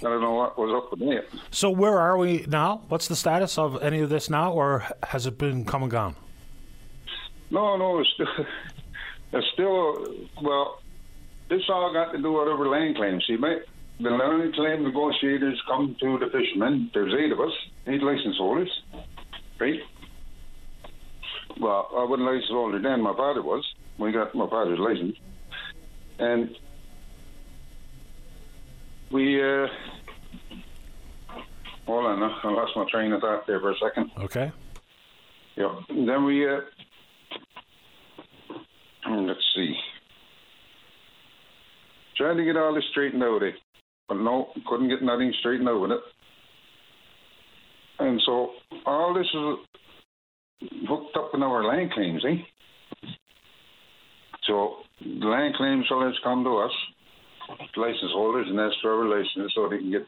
[0.00, 1.24] I don't know what was up with that.
[1.50, 2.82] So where are we now?
[2.88, 6.16] What's the status of any of this now, or has it been come and gone?
[7.50, 8.46] No, no, it's still,
[9.32, 10.80] it's still well,
[11.48, 13.24] this all got to do with our land claims.
[13.26, 13.62] See, mate,
[14.00, 16.90] the land claim negotiators come to the fishermen.
[16.92, 17.52] There's eight of us,
[17.86, 18.70] eight license holders,
[19.60, 19.80] right?
[21.60, 23.00] Well, I wasn't license holder then.
[23.00, 23.64] My father was.
[23.98, 25.16] We got my father's license,
[26.18, 26.54] and
[29.10, 29.42] we.
[29.42, 29.68] uh
[31.86, 34.10] Hold on, I lost my train of thought there for a second.
[34.18, 34.50] Okay.
[35.54, 35.80] Yeah.
[35.88, 36.46] Then we.
[36.46, 36.60] uh
[39.08, 39.74] Let's see.
[42.16, 43.50] Trying to get all this straightened out, eh?
[44.08, 46.00] but no, couldn't get nothing straightened out with it.
[47.98, 48.50] And so
[48.84, 53.08] all this is hooked up in our land claims, eh?
[54.44, 56.72] So the land claims sellers come to us,
[57.76, 60.06] license holders, and ask for our licenses so they can get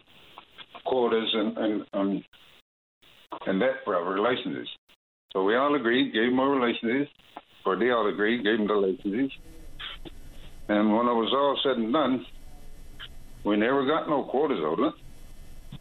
[0.85, 2.25] quotas and and and,
[3.47, 4.69] and that for our licenses.
[5.33, 7.09] So we all agreed, gave them our licenses,
[7.67, 9.33] all agreed, gave them the licenses.
[10.69, 12.27] And when it was all said and done,
[13.45, 15.81] we never got no quotas out of it.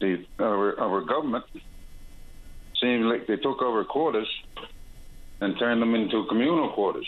[0.00, 1.44] The, our, our government
[2.80, 4.28] seemed like they took our quotas
[5.40, 7.06] and turned them into communal quotas.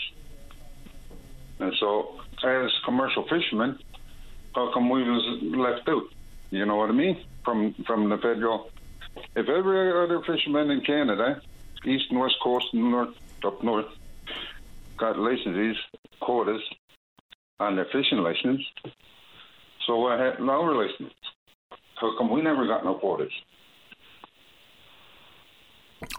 [1.59, 3.79] And so, as commercial fishermen,
[4.53, 6.03] how come we was left out?
[6.49, 7.23] You know what I mean?
[7.43, 8.69] From from the federal.
[9.35, 11.41] If every other fisherman in Canada,
[11.85, 13.85] east and west coast and north up north,
[14.97, 15.77] got licenses,
[16.21, 16.61] quotas
[17.59, 18.61] on their fishing license.
[19.85, 21.13] So I had our license.
[21.95, 23.31] How come we never got no quotas?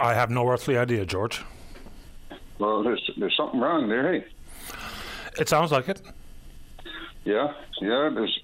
[0.00, 1.42] I have no earthly idea, George.
[2.58, 4.24] Well, there's there's something wrong there, hey.
[5.38, 6.00] It sounds like it.
[7.24, 8.10] Yeah, yeah.
[8.14, 8.40] There's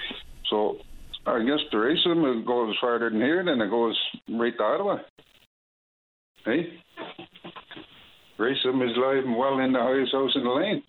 [0.50, 0.78] so
[1.26, 4.98] I guess the racism goes farther than here, then it goes right to Ottawa.
[6.44, 6.80] Hey,
[8.42, 10.82] racism is alive and well in the highest house in the lane.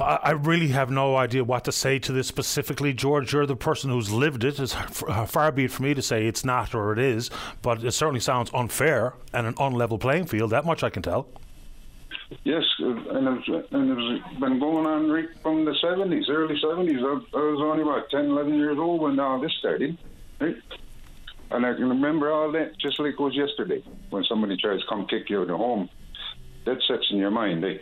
[0.00, 3.32] I I really have no idea what to say to this specifically, George.
[3.32, 4.58] You're the person who's lived it.
[4.58, 7.30] It's uh, far be it for me to say it's not or it is,
[7.62, 10.50] but it certainly sounds unfair and an unlevel playing field.
[10.50, 11.28] That much I can tell.
[12.42, 16.98] Yes, uh, and it's, and it's been going on right from the 70s, early 70s.
[16.98, 19.96] I, I was only about 10, 11 years old when all this started,
[20.40, 20.56] right?
[21.50, 24.86] And I can remember all that just like it was yesterday when somebody tries to
[24.88, 25.88] come kick you out of home.
[26.64, 27.78] That sets in your mind, eh?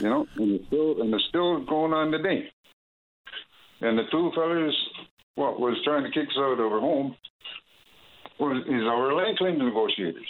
[0.00, 2.50] You know, and it's still and it's still going on today.
[3.80, 4.74] And the two fellas,
[5.34, 7.16] what was trying to kick us out of our home,
[8.40, 10.26] was is our land claims negotiators.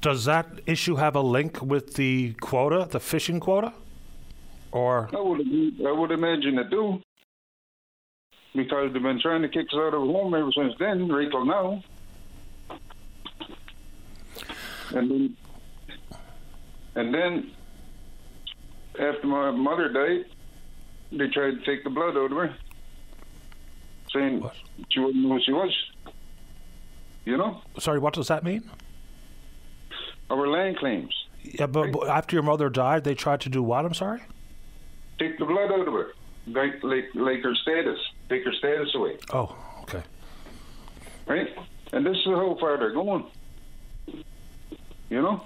[0.00, 3.72] Does that issue have a link with the quota, the fishing quota?
[4.72, 5.40] Or I would
[5.86, 7.00] I would imagine it do.
[8.54, 11.44] Because they've been trying to kick us out of home ever since then, right till
[11.44, 11.82] now.
[14.94, 15.36] And then
[16.94, 17.50] and then
[18.98, 20.24] after my mother died,
[21.12, 22.56] they tried to take the blood out of her.
[24.12, 24.48] Saying
[24.90, 25.74] she wouldn't know who she was.
[27.24, 27.60] You know?
[27.78, 28.70] sorry, what does that mean?
[30.30, 31.12] Our land claims.
[31.42, 33.84] Yeah, but, but after your mother died, they tried to do what?
[33.84, 34.22] I'm sorry.
[35.18, 36.12] Take the blood out of her.
[36.46, 37.98] Like like like her status.
[38.28, 39.16] Take her status away.
[39.32, 40.02] Oh, okay.
[41.26, 41.48] Right?
[41.92, 43.26] And this is how far they're going.
[45.08, 45.42] You know?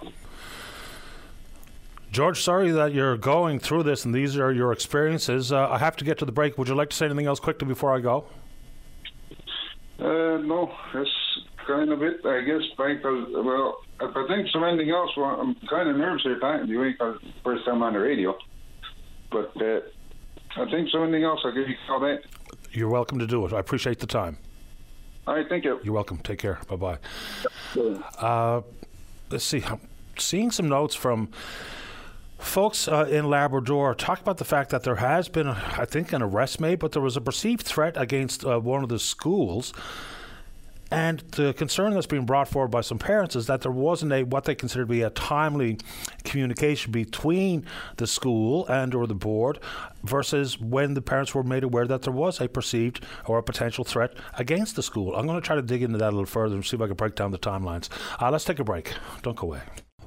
[2.11, 5.53] George, sorry that you're going through this and these are your experiences.
[5.53, 6.59] Uh, I have to get to the break.
[6.59, 8.25] Would you like to say anything else quickly before I go?
[10.01, 11.11] Uh, no, that's
[11.67, 12.63] kind of it, I guess.
[12.77, 16.65] Because well, if I think of anything else, well, I'm kind of nervous here to
[16.67, 18.37] you because first time on the radio.
[19.31, 19.81] But uh,
[20.57, 22.25] I think so anything else, I'll give you a back.
[22.73, 23.53] You're welcome to do it.
[23.53, 24.39] I appreciate the time.
[25.27, 25.79] All right, thank you.
[25.83, 26.19] You're welcome.
[26.19, 26.59] Take care.
[26.69, 26.99] Bye bye.
[28.19, 28.63] Uh,
[29.31, 29.63] let's see.
[29.65, 29.81] I'm
[30.19, 31.31] seeing some notes from
[32.41, 36.23] Folks uh, in Labrador talk about the fact that there has been, I think, an
[36.23, 39.75] arrest made, but there was a perceived threat against uh, one of the schools.
[40.91, 44.25] And the concern that's being brought forward by some parents is that there wasn't a
[44.25, 45.79] what they consider to be a timely
[46.25, 47.65] communication between
[47.97, 49.61] the school and or the board
[50.03, 53.85] versus when the parents were made aware that there was a perceived or a potential
[53.85, 55.15] threat against the school.
[55.15, 56.87] I'm going to try to dig into that a little further and see if I
[56.87, 57.89] can break down the timelines.
[58.21, 58.93] Uh, let's take a break.
[59.23, 59.61] Don't go away.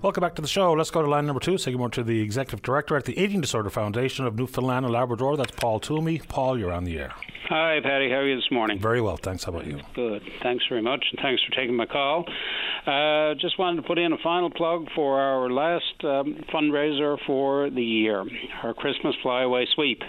[0.03, 0.73] Welcome back to the show.
[0.73, 1.57] Let's go to line number two.
[1.57, 4.93] Say good morning to the Executive Director at the Eating Disorder Foundation of Newfoundland and
[4.93, 5.37] Labrador.
[5.37, 6.27] That's Paul Thomey.
[6.27, 7.13] Paul, you're on the air.
[7.47, 8.09] Hi, Paddy.
[8.09, 8.81] How are you this morning?
[8.81, 9.45] Very well, thanks.
[9.45, 9.79] How about you?
[9.95, 10.21] Good.
[10.41, 12.25] Thanks very much, and thanks for taking my call.
[12.85, 17.69] Uh, just wanted to put in a final plug for our last um, fundraiser for
[17.69, 18.25] the year,
[18.61, 20.01] our Christmas Flyaway Sweep.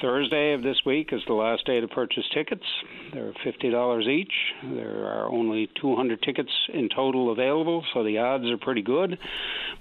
[0.00, 2.64] Thursday of this week is the last day to purchase tickets.
[3.12, 4.32] They're $50 each.
[4.74, 9.18] There are only 200 tickets in total available, so the odds are pretty good.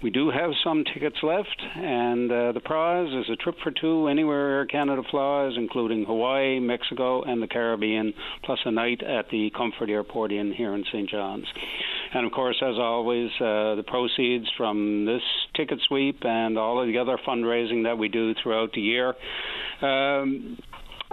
[0.01, 4.07] We do have some tickets left, and uh, the prize is a trip for two
[4.07, 9.51] anywhere Air Canada flies, including Hawaii, Mexico, and the Caribbean, plus a night at the
[9.55, 11.09] Comfort Airport Inn here in St.
[11.09, 11.47] John's.
[12.13, 15.21] And of course, as always, uh, the proceeds from this
[15.55, 19.13] ticket sweep and all of the other fundraising that we do throughout the year
[19.81, 20.57] um,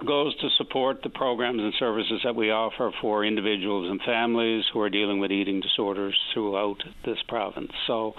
[0.05, 4.81] goes to support the programs and services that we offer for individuals and families who
[4.81, 7.73] are dealing with eating disorders throughout this province.
[7.87, 8.15] So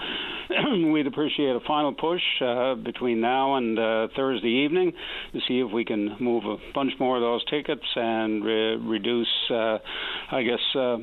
[0.92, 4.92] we'd appreciate a final push uh, between now and uh, Thursday evening
[5.32, 9.28] to see if we can move a bunch more of those tickets and re- reduce,
[9.50, 9.78] uh,
[10.32, 10.98] I guess, uh,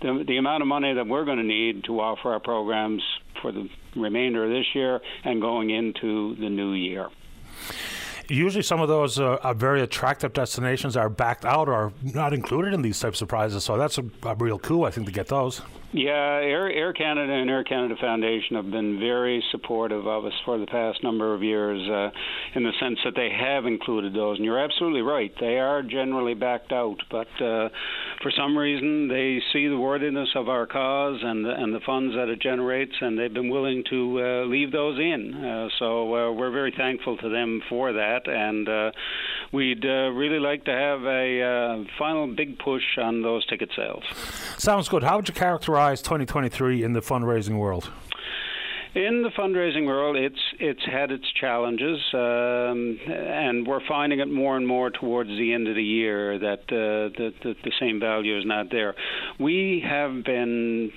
[0.00, 3.02] the, the amount of money that we're going to need to offer our programs
[3.42, 7.08] for the remainder of this year and going into the new year
[8.28, 12.82] usually some of those uh, very attractive destinations are backed out or not included in
[12.82, 13.64] these types of prizes.
[13.64, 15.62] So that's a, a real coup, I think, to get those.
[15.90, 20.58] Yeah, Air, Air Canada and Air Canada Foundation have been very supportive of us for
[20.58, 22.10] the past number of years uh,
[22.54, 24.36] in the sense that they have included those.
[24.36, 25.32] And you're absolutely right.
[25.40, 27.70] They are generally backed out, but uh,
[28.20, 32.14] for some reason they see the worthiness of our cause and the, and the funds
[32.16, 35.42] that it generates, and they've been willing to uh, leave those in.
[35.42, 38.90] Uh, so uh, we're very thankful to them for that, and uh,
[39.54, 44.04] we'd really like to have a final big push on those ticket sales.
[44.58, 45.02] Sounds good.
[45.02, 47.90] How would you characterize 2023 in the fundraising world?
[48.94, 54.56] In the fundraising world, it's it's had its challenges, um, and we're finding it more
[54.56, 58.36] and more towards the end of the year that uh, the, the the same value
[58.38, 58.94] is not there.
[59.38, 60.90] We have been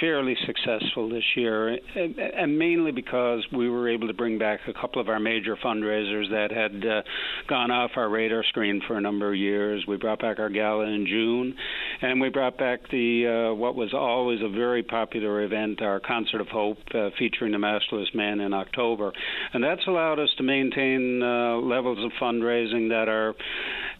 [0.00, 5.00] fairly successful this year, and mainly because we were able to bring back a couple
[5.00, 7.02] of our major fundraisers that had uh,
[7.48, 9.84] gone off our radar screen for a number of years.
[9.86, 11.54] We brought back our gala in June,
[12.02, 16.40] and we brought back the uh, what was always a very popular event, our Concert
[16.40, 19.12] of Hope, uh, featuring the Masterless Men in October,
[19.52, 23.34] and that's allowed us to maintain uh, levels of fundraising that are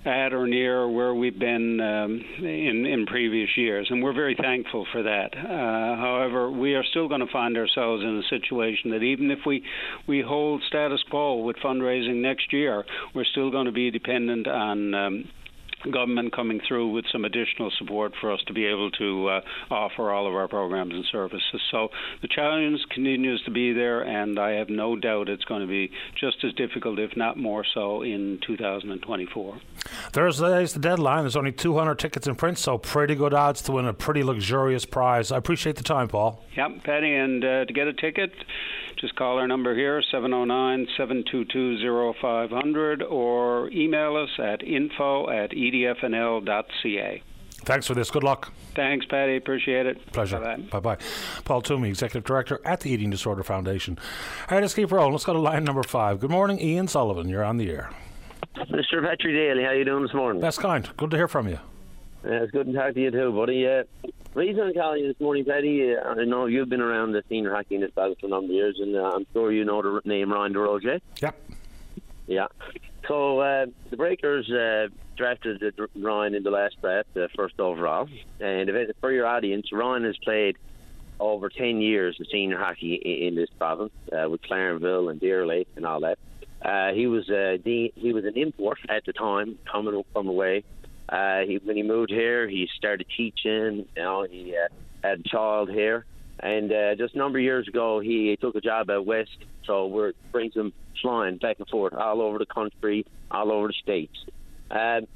[0.04, 4.86] at or near where we've been um, in in previous years, and we're very thankful
[4.92, 5.36] for that.
[5.36, 9.40] Uh, however, we are still going to find ourselves in a situation that even if
[9.44, 9.62] we
[10.06, 14.94] we hold status quo with fundraising next year, we're still going to be dependent on
[14.94, 15.28] um,
[15.90, 19.40] government coming through with some additional support for us to be able to uh,
[19.70, 21.60] offer all of our programs and services.
[21.70, 21.88] So
[22.22, 25.90] the challenge continues to be there, and I have no doubt it's going to be
[26.18, 29.60] just as difficult, if not more so, in 2024.
[30.12, 31.22] Thursday is the deadline.
[31.22, 34.84] There's only 200 tickets in print, so pretty good odds to win a pretty luxurious
[34.84, 35.32] prize.
[35.32, 36.44] I appreciate the time, Paul.
[36.56, 38.32] Yep, Paddy, and uh, to get a ticket,
[39.00, 47.22] just call our number here, 709 722 0500, or email us at info at edfnl.ca.
[47.62, 48.10] Thanks for this.
[48.10, 48.52] Good luck.
[48.74, 49.36] Thanks, Paddy.
[49.36, 50.12] Appreciate it.
[50.12, 50.38] Pleasure.
[50.70, 50.96] Bye bye.
[51.44, 53.98] Paul Thomey, Executive Director at the Eating Disorder Foundation.
[54.48, 55.12] All right, let's keep rolling.
[55.12, 56.20] Let's go to line number five.
[56.20, 57.28] Good morning, Ian Sullivan.
[57.28, 57.90] You're on the air.
[58.56, 59.02] Mr.
[59.02, 60.40] Petrie Daly, how you doing this morning?
[60.40, 60.88] That's kind.
[60.96, 61.58] Good to hear from you.
[62.24, 63.66] Yeah, it's good to talk to you too, buddy.
[63.66, 63.84] Uh,
[64.34, 67.54] reason I'm calling you this morning, Paddy, uh, I know you've been around the senior
[67.54, 69.80] hockey in this battle for a number of years, and uh, I'm sure you know
[69.80, 71.00] the name Ryan DeRoche.
[71.22, 71.34] Yep.
[72.26, 72.46] Yeah.
[73.08, 75.62] So uh, the Breakers uh, drafted
[75.96, 78.06] Ryan in the last draft, uh, first overall.
[78.38, 78.70] And
[79.00, 80.58] for your audience, Ryan has played
[81.18, 85.46] over 10 years of senior hockey in, in this province uh, with Clarenville and Deer
[85.46, 86.18] Lake and all that.
[86.62, 90.62] Uh, he was uh, de- he was an import at the time, coming from away.
[91.10, 93.86] Uh, he, when he moved here, he started teaching.
[93.96, 94.68] You know, he uh,
[95.02, 96.06] had a child here,
[96.38, 99.36] and uh, just a number of years ago, he took a job at west.
[99.64, 100.72] So we're brings him
[101.02, 104.16] flying back and forth all over the country, all over the states.
[104.70, 105.06] Um,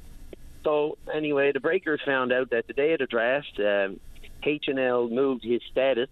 [0.65, 3.99] so anyway, the Breakers found out that the day of the draft, um,
[4.43, 6.09] H&L moved his status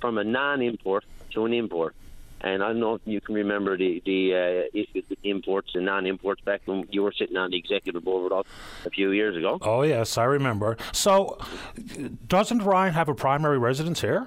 [0.00, 1.94] from a non-import to an import.
[2.42, 5.84] And I don't know if you can remember the the uh, issues with imports and
[5.84, 8.46] non-imports back when you were sitting on the executive board with us
[8.86, 9.58] a few years ago.
[9.60, 10.76] Oh yes, I remember.
[10.92, 11.38] So,
[12.26, 14.26] doesn't Ryan have a primary residence here?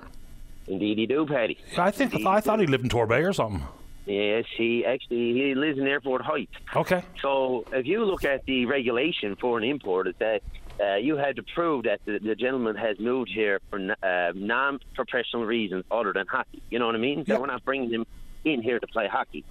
[0.68, 1.58] Indeed, he do, Paddy.
[1.78, 3.64] I think Indeed I thought he lived in Torbay or something.
[4.06, 6.54] Yes, he actually he lives in Airport Heights.
[6.76, 7.04] Okay.
[7.22, 10.42] So if you look at the regulation for an import, it's that
[10.80, 15.46] uh, you had to prove that the, the gentleman has moved here for uh, non-professional
[15.46, 16.62] reasons other than hockey.
[16.70, 17.26] You know what I mean?
[17.26, 18.06] So we're not bringing him
[18.44, 19.46] in here to play hockey.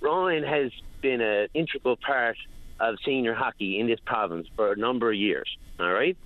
[0.00, 0.70] Ryan has
[1.00, 2.36] been an integral part
[2.78, 5.48] of senior hockey in this province for a number of years.
[5.78, 6.16] All right.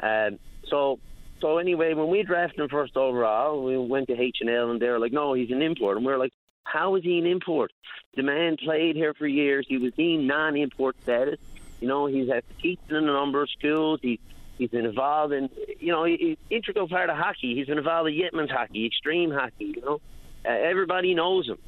[0.00, 0.38] Um,
[0.68, 0.98] so
[1.40, 4.80] so anyway, when we drafted him first overall, we went to H and L, and
[4.80, 6.32] they were like, "No, he's an import," and we are like,
[6.64, 7.72] "How is he an import?
[8.16, 9.66] The man played here for years.
[9.68, 11.38] He was deemed non-import status.
[11.84, 14.00] You know, he's had teaching in a number of schools.
[14.00, 14.18] He
[14.56, 17.54] he's been involved in, you know, he- he's integral part of hockey.
[17.54, 19.74] He's been involved in Yetman's hockey, extreme hockey.
[19.76, 20.00] You know,
[20.46, 21.58] uh, everybody knows him.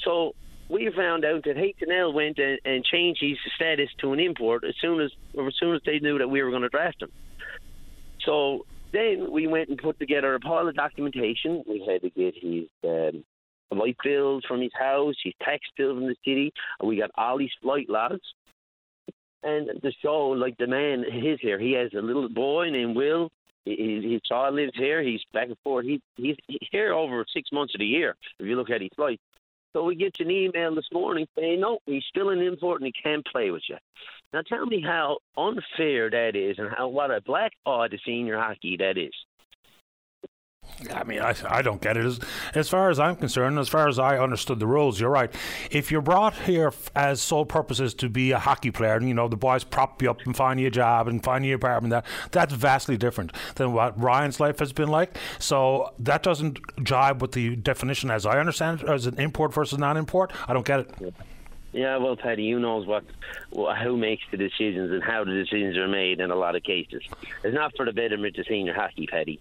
[0.00, 0.34] So
[0.68, 4.74] we found out that H&L went and, and changed his status to an import as
[4.82, 7.10] soon as as soon as they knew that we were going to draft him.
[8.20, 11.64] So then we went and put together a pile of documentation.
[11.66, 13.24] We had to get his um,
[13.70, 17.38] light bills from his house, his tax bill from the city, and we got all
[17.38, 18.34] his flight logs.
[19.44, 23.30] And the show, like the man is here, he has a little boy named Will.
[23.66, 25.02] His, his child lives here.
[25.02, 25.84] He's back and forth.
[25.84, 28.14] He, he's, he's here over six months of the year.
[28.38, 29.20] If you look at his flight.
[29.74, 33.02] So we get an email this morning saying, no, he's still an import and he
[33.02, 33.76] can't play with you.
[34.32, 38.38] Now tell me how unfair that is and how what a black eye to senior
[38.38, 39.12] hockey that is.
[40.92, 42.04] I mean, I, I don't get it.
[42.04, 42.20] As,
[42.54, 45.32] as far as I'm concerned, as far as I understood the rules, you're right.
[45.70, 49.14] If you're brought here f- as sole purposes to be a hockey player, and you
[49.14, 51.56] know the boys prop you up and find you a job and find you an
[51.56, 55.16] apartment, that that's vastly different than what Ryan's life has been like.
[55.38, 59.78] So that doesn't jibe with the definition, as I understand it, as an import versus
[59.78, 60.32] non-import.
[60.48, 61.14] I don't get it.
[61.72, 63.02] Yeah, well, Paddy, you knows what,
[63.52, 66.62] wh- who makes the decisions and how the decisions are made in a lot of
[66.62, 67.02] cases.
[67.42, 69.40] It's not for the betterment of senior hockey, Paddy.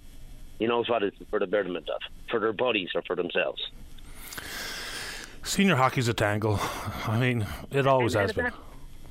[0.59, 3.61] He knows what it's for the betterment of, for their buddies or for themselves.
[5.43, 6.59] Senior hockey's a tangle.
[7.05, 8.51] I mean, it always has been.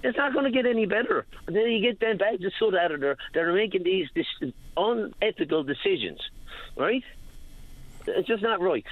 [0.02, 1.26] It's not going to get any better.
[1.46, 4.08] And then you get them bags of soot out of there that are making these,
[4.14, 6.18] these unethical decisions,
[6.76, 7.04] right?
[8.06, 8.86] It's just not right,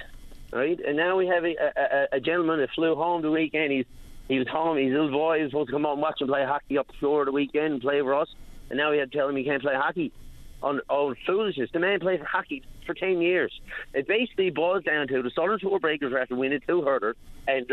[0.53, 0.79] right?
[0.79, 3.71] And now we have a, a, a gentleman that flew home the weekend.
[3.71, 3.85] He's
[4.27, 4.77] he was home.
[4.77, 6.93] His little boy was supposed to come out and watch him play hockey up the
[6.93, 8.29] floor the weekend and play for us.
[8.69, 10.13] And now we had to tell him he can't play hockey
[10.61, 11.69] on on foolishness.
[11.73, 13.51] The man played hockey for ten years.
[13.93, 17.15] It basically boils down to the Southern Shore Breakers are after winning two Herders,
[17.47, 17.71] and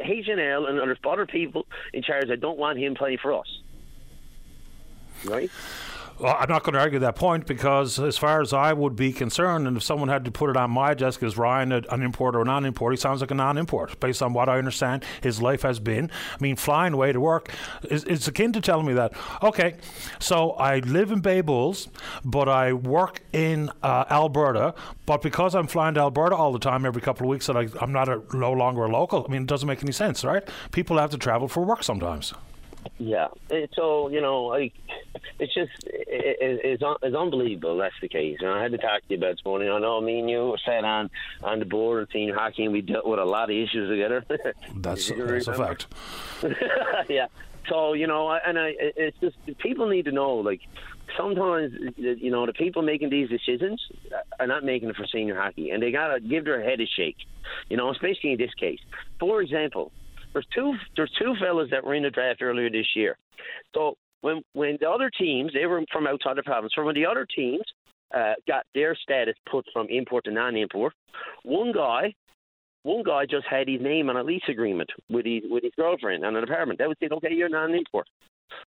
[0.00, 3.32] H and L and there's other people in charge that don't want him playing for
[3.32, 3.60] us.
[5.24, 5.50] Right?
[6.18, 9.12] Well, I'm not going to argue that point because, as far as I would be
[9.12, 12.36] concerned, and if someone had to put it on my desk, is Ryan an import
[12.36, 12.92] or a non-import?
[12.92, 16.10] He sounds like a non-import, based on what I understand his life has been.
[16.34, 17.50] I mean, flying away to work
[17.90, 19.12] is akin to telling me that.
[19.42, 19.74] Okay,
[20.20, 21.88] so I live in Bay Bulls,
[22.24, 24.74] but I work in uh, Alberta.
[25.06, 27.68] But because I'm flying to Alberta all the time, every couple of weeks, that I,
[27.80, 29.24] I'm not a, no longer a local.
[29.26, 30.46] I mean, it doesn't make any sense, right?
[30.70, 32.32] People have to travel for work sometimes.
[32.98, 33.28] Yeah.
[33.74, 34.72] So you know, like
[35.38, 37.76] it's just it, it, it's un- it's unbelievable.
[37.78, 38.38] That's the case.
[38.40, 39.68] And I had to talk to you about this morning.
[39.70, 41.10] I know me and you sat on
[41.42, 44.24] on the board in senior hockey, and we dealt with a lot of issues together.
[44.76, 45.86] That's Did that's a fact.
[47.08, 47.26] yeah.
[47.68, 50.60] So you know, I- and I, it's just people need to know, like,
[51.16, 53.80] sometimes you know the people making these decisions
[54.40, 57.16] are not making it for senior hockey, and they gotta give their head a shake.
[57.68, 58.80] You know, especially in this case.
[59.20, 59.92] For example,
[60.32, 63.16] there's two there's two fellas that were in the draft earlier this year.
[63.74, 67.06] So when when the other teams they were from outside the province, so when the
[67.06, 67.64] other teams
[68.14, 70.94] uh, got their status put from import to non-import,
[71.44, 72.14] one guy
[72.82, 76.24] one guy just had his name on a lease agreement with his with his girlfriend
[76.24, 76.78] on an apartment.
[76.78, 77.12] That was it.
[77.12, 78.08] Okay, you're non-import.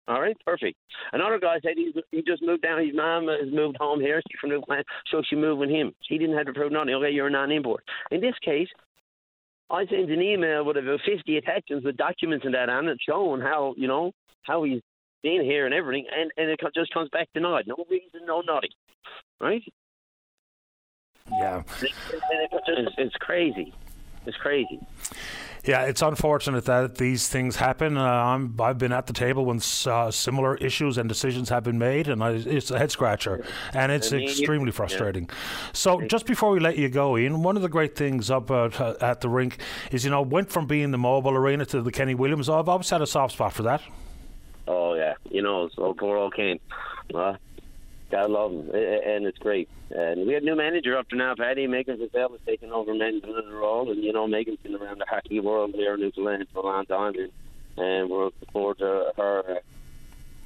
[0.08, 0.78] All right, perfect.
[1.12, 2.82] Another guy said he, he just moved down.
[2.84, 4.22] His mom has moved home here.
[4.30, 5.92] She's from Newfoundland, so she moved with him.
[6.08, 6.94] He didn't have to prove nothing.
[6.94, 7.84] Okay, you're a non-import.
[8.10, 8.68] In this case,
[9.70, 13.40] I sent an email with about 50 attachments with documents and that on it showing
[13.40, 14.12] how, you know,
[14.42, 14.80] how he's
[15.22, 17.66] been here and everything, and, and it just comes back denied.
[17.66, 18.70] No reason, no nothing.
[19.40, 19.62] Right?
[21.30, 21.62] Yeah.
[21.80, 21.88] And
[22.42, 23.72] it just- it's crazy.
[24.26, 24.80] It's crazy.
[25.64, 27.96] Yeah, it's unfortunate that these things happen.
[27.96, 31.78] Uh, I'm, I've been at the table when uh, similar issues and decisions have been
[31.78, 33.42] made, and I, it's a head scratcher,
[33.72, 34.72] and it's I mean, extremely yeah.
[34.72, 35.30] frustrating.
[35.72, 38.78] So, just before we let you go, Ian, one of the great things up at,
[38.78, 39.58] uh, at the rink
[39.90, 42.50] is, you know, went from being the mobile arena to the Kenny Williams.
[42.50, 43.80] I've always had a soft spot for that.
[44.66, 46.60] Oh yeah, you know, so poor old Kane.
[47.12, 47.38] Well,
[48.14, 49.68] I love him, and it's great.
[49.90, 53.22] And we had a new manager to now, Paddy Megan Giselle is taking over men's
[53.50, 56.66] role, and you know Megan's been around the hockey world here in Newfoundland for a
[56.66, 57.30] long time, and,
[57.76, 59.60] and we're looking forward to her.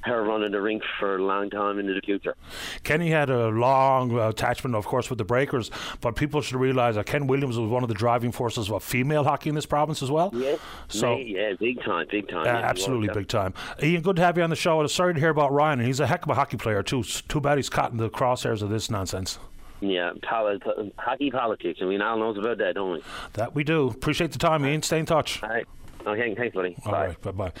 [0.03, 2.35] Uh, her running the rink for a long time into the future.
[2.83, 5.71] Kenny had a long attachment, of course, with the Breakers,
[6.01, 9.23] but people should realise that Ken Williams was one of the driving forces of female
[9.23, 10.31] hockey in this province as well.
[10.33, 10.55] Yeah,
[10.87, 12.41] so yeah, big time, big time.
[12.41, 13.53] Uh, yeah, absolutely, big time.
[13.81, 14.79] Ian, good to have you on the show.
[14.79, 17.03] I'm sorry to hear about Ryan, and he's a heck of a hockey player too.
[17.03, 19.39] Too bad he's caught in the crosshairs of this nonsense.
[19.81, 20.59] Yeah, poli-
[20.97, 23.03] hockey politics, and we all knows about that, don't we?
[23.33, 23.87] That we do.
[23.89, 24.81] Appreciate the time, Ian.
[24.81, 25.41] Stay in touch.
[25.41, 25.65] All right.
[26.05, 26.75] Okay, thanks, buddy.
[26.85, 27.07] All Bye.
[27.07, 27.51] right, bye bye.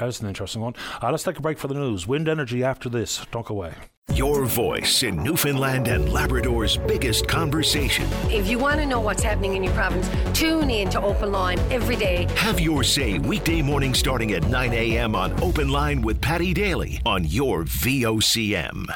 [0.00, 0.74] That's an interesting one.
[1.02, 2.06] Uh, let's take a break for the news.
[2.06, 3.24] Wind energy after this.
[3.30, 3.74] Don't go away.
[4.14, 8.06] Your voice in Newfoundland and Labrador's biggest conversation.
[8.30, 11.58] If you want to know what's happening in your province, tune in to Open Line
[11.70, 12.26] every day.
[12.36, 15.14] Have your say weekday morning starting at 9 a.m.
[15.14, 18.86] on Open Line with Paddy Daly on your VOCM.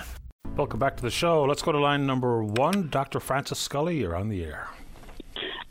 [0.56, 1.44] Welcome back to the show.
[1.44, 2.88] Let's go to line number one.
[2.88, 3.20] Dr.
[3.20, 4.68] Francis Scully, you're on the air.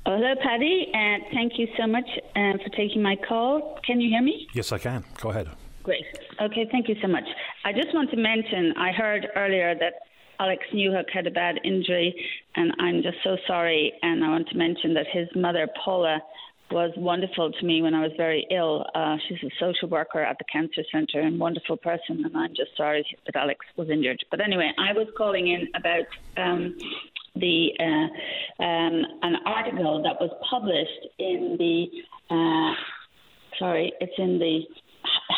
[0.08, 3.80] Oh, hello, Paddy, and thank you so much uh, for taking my call.
[3.84, 4.48] Can you hear me?
[4.54, 5.04] Yes, I can.
[5.20, 5.50] Go ahead.
[5.82, 6.06] Great.
[6.40, 7.24] Okay, thank you so much.
[7.64, 9.94] I just want to mention I heard earlier that
[10.40, 12.14] Alex Newhook had a bad injury,
[12.56, 13.94] and I'm just so sorry.
[14.04, 16.22] And I want to mention that his mother, Paula,
[16.70, 18.86] was wonderful to me when I was very ill.
[18.94, 22.78] Uh, she's a social worker at the cancer centre and wonderful person, and I'm just
[22.78, 24.24] sorry that Alex was injured.
[24.30, 26.06] But anyway, I was calling in about
[26.38, 26.76] um,
[27.36, 31.88] the uh, um, an article that was published in the
[32.34, 32.74] uh,
[33.60, 34.62] sorry, it's in the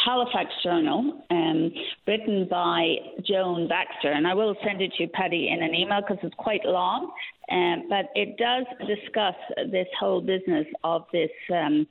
[0.05, 1.71] Halifax Journal, um,
[2.07, 2.95] written by
[3.25, 6.35] Joan Baxter, and I will send it to you, Paddy, in an email because it's
[6.37, 7.11] quite long.
[7.49, 9.35] Um, but it does discuss
[9.71, 11.87] this whole business of this, um,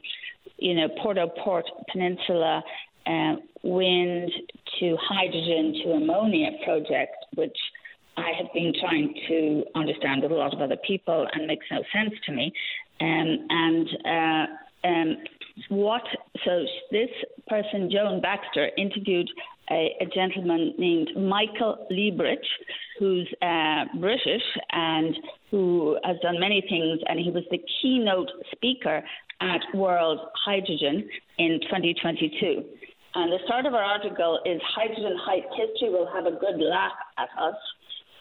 [0.59, 2.63] you know, Port au Port Peninsula
[3.07, 4.31] uh, wind
[4.81, 7.57] to hydrogen to ammonia project, which
[8.17, 11.83] I have been trying to understand with a lot of other people and makes no
[11.93, 12.53] sense to me.
[13.01, 15.17] Um, and uh, um,
[15.69, 16.03] what,
[16.45, 17.11] so this
[17.49, 19.29] person, Joan Baxter, interviewed
[19.71, 22.45] a, a gentleman named Michael Liebreich,
[22.99, 25.15] who's uh, British and
[25.51, 29.03] who has done many things, and he was the keynote speaker
[29.41, 32.65] at World Hydrogen in 2022.
[33.15, 36.93] And the start of our article is Hydrogen Hype History will have a good laugh
[37.19, 37.55] at us.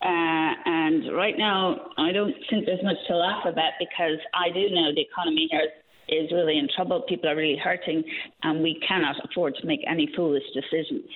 [0.02, 4.70] Uh, and right now, I don't think there's much to laugh about because I do
[4.70, 5.70] know the economy here
[6.08, 7.02] is really in trouble.
[7.08, 8.04] People are really hurting,
[8.44, 11.10] and we cannot afford to make any foolish decisions.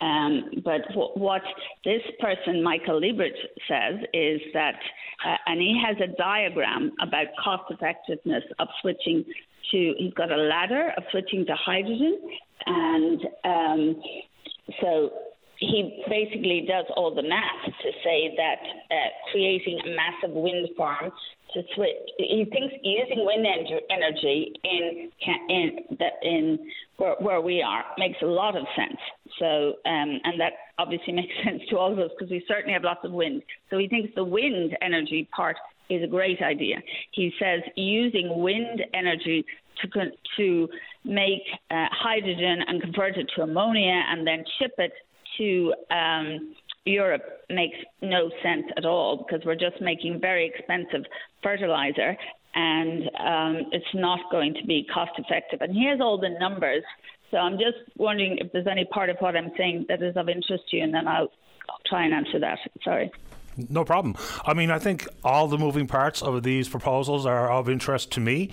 [0.00, 1.42] Um, but w- what
[1.84, 3.38] this person, Michael Liebreich,
[3.68, 4.74] says is that,
[5.24, 9.24] uh, and he has a diagram about cost effectiveness of switching
[9.70, 12.18] to, he's got a ladder of switching to hydrogen.
[12.66, 14.02] And um,
[14.80, 15.10] so
[15.58, 18.58] he basically does all the math to say that
[18.90, 21.12] uh, creating a massive wind farm
[21.54, 23.46] to switch, he thinks using wind
[23.90, 25.10] energy in
[25.48, 25.86] in
[26.22, 26.58] in
[26.96, 28.98] where, where we are makes a lot of sense.
[29.38, 32.82] So um, and that obviously makes sense to all of us because we certainly have
[32.82, 33.42] lots of wind.
[33.70, 35.56] So he thinks the wind energy part
[35.90, 36.76] is a great idea.
[37.12, 39.44] He says using wind energy
[39.82, 40.68] to to
[41.04, 44.92] make uh, hydrogen and convert it to ammonia and then ship it
[45.38, 46.54] to um,
[46.84, 51.04] Europe makes no sense at all because we're just making very expensive
[51.42, 52.16] fertilizer
[52.54, 55.60] and um, it's not going to be cost effective.
[55.60, 56.84] And here's all the numbers.
[57.30, 60.28] So I'm just wondering if there's any part of what I'm saying that is of
[60.28, 61.32] interest to you, and then I'll
[61.86, 62.58] try and answer that.
[62.84, 63.10] Sorry.
[63.56, 64.16] No problem.
[64.44, 68.20] I mean, I think all the moving parts of these proposals are of interest to
[68.20, 68.50] me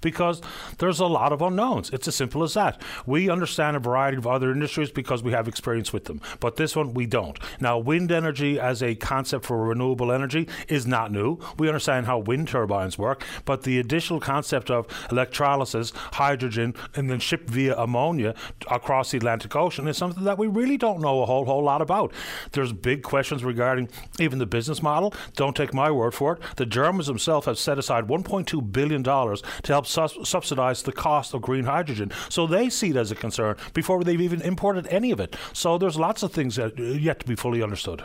[0.00, 0.40] because
[0.78, 1.90] there's a lot of unknowns.
[1.90, 2.82] It's as simple as that.
[3.06, 6.74] We understand a variety of other industries because we have experience with them, but this
[6.74, 7.38] one we don't.
[7.60, 11.38] Now, wind energy as a concept for renewable energy is not new.
[11.58, 17.20] We understand how wind turbines work, but the additional concept of electrolysis, hydrogen, and then
[17.20, 18.34] shipped via ammonia
[18.68, 21.80] across the Atlantic Ocean is something that we really don't know a whole whole lot
[21.80, 22.12] about.
[22.52, 25.14] There's big questions regarding even the business model.
[25.36, 26.42] Don't take my word for it.
[26.56, 31.34] The Germans themselves have set aside 1.2 billion dollars to help su- subsidize the cost
[31.34, 32.10] of green hydrogen.
[32.28, 35.36] So they see it as a concern before they've even imported any of it.
[35.52, 38.02] So there's lots of things that yet to be fully understood.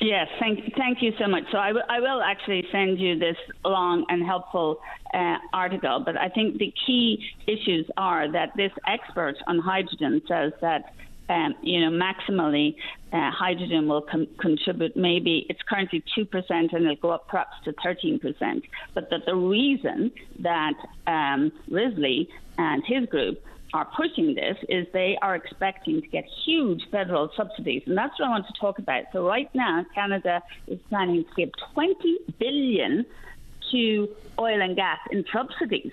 [0.00, 1.44] Yes, thank, thank you so much.
[1.50, 4.80] So I, w- I will actually send you this long and helpful
[5.12, 10.52] uh, article, but I think the key issues are that this expert on hydrogen says
[10.60, 10.94] that
[11.28, 12.74] um, you know, maximally,
[13.12, 17.72] uh, hydrogen will com- contribute maybe it's currently 2% and it'll go up perhaps to
[17.72, 18.62] 13%.
[18.94, 20.10] But that the reason
[20.40, 20.74] that
[21.06, 23.42] um, Risley and his group
[23.74, 28.26] are pushing this is they are expecting to get huge federal subsidies, and that's what
[28.26, 29.04] I want to talk about.
[29.12, 33.04] So right now, Canada is planning to give 20 billion
[33.70, 35.92] to oil and gas in subsidies,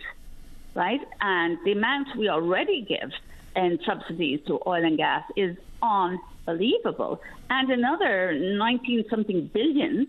[0.73, 1.01] right?
[1.19, 3.11] And the amount we already give
[3.55, 10.07] in subsidies to oil and gas is unbelievable, and another 19 something billion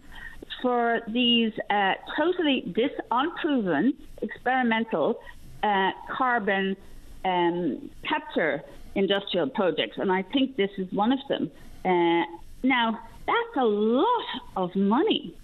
[0.62, 5.18] for these uh, totally dis unproven experimental
[5.62, 6.76] uh, carbon
[7.24, 8.62] um, capture
[8.94, 11.50] industrial projects, and I think this is one of them.
[11.84, 12.24] Uh,
[12.62, 14.24] now, that's a lot
[14.56, 15.34] of money,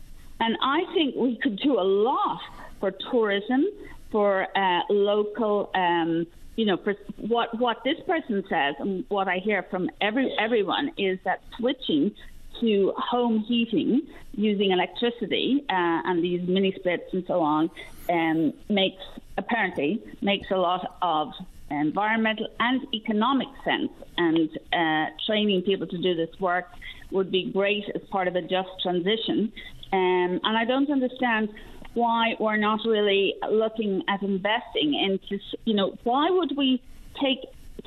[0.41, 2.41] and I think we could do a lot
[2.81, 3.67] for tourism,
[4.11, 5.71] for uh, local.
[5.75, 6.27] Um,
[6.57, 10.93] you know, for what what this person says, and what I hear from every everyone
[10.97, 12.15] is that switching
[12.61, 14.03] to home heating
[14.35, 17.71] using electricity uh, and these mini splits and so on
[18.11, 19.03] um, makes
[19.39, 21.33] apparently makes a lot of
[21.71, 23.91] environmental and economic sense.
[24.19, 26.67] And uh, training people to do this work
[27.11, 29.53] would be great as part of a just transition.
[29.93, 31.51] Um, and I don't understand
[31.95, 36.83] why we're not really looking at investing into, you know, why would we
[37.21, 37.39] take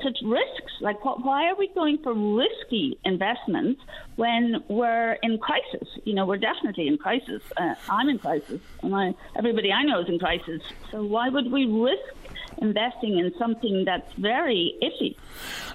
[0.02, 0.72] such risks?
[0.80, 3.80] Like, what, why are we going for risky investments
[4.16, 5.88] when we're in crisis?
[6.04, 7.42] You know, we're definitely in crisis.
[7.56, 10.62] Uh, I'm in crisis, and I, everybody I know is in crisis.
[10.90, 12.15] So why would we risk
[12.58, 15.16] investing in something that's very iffy.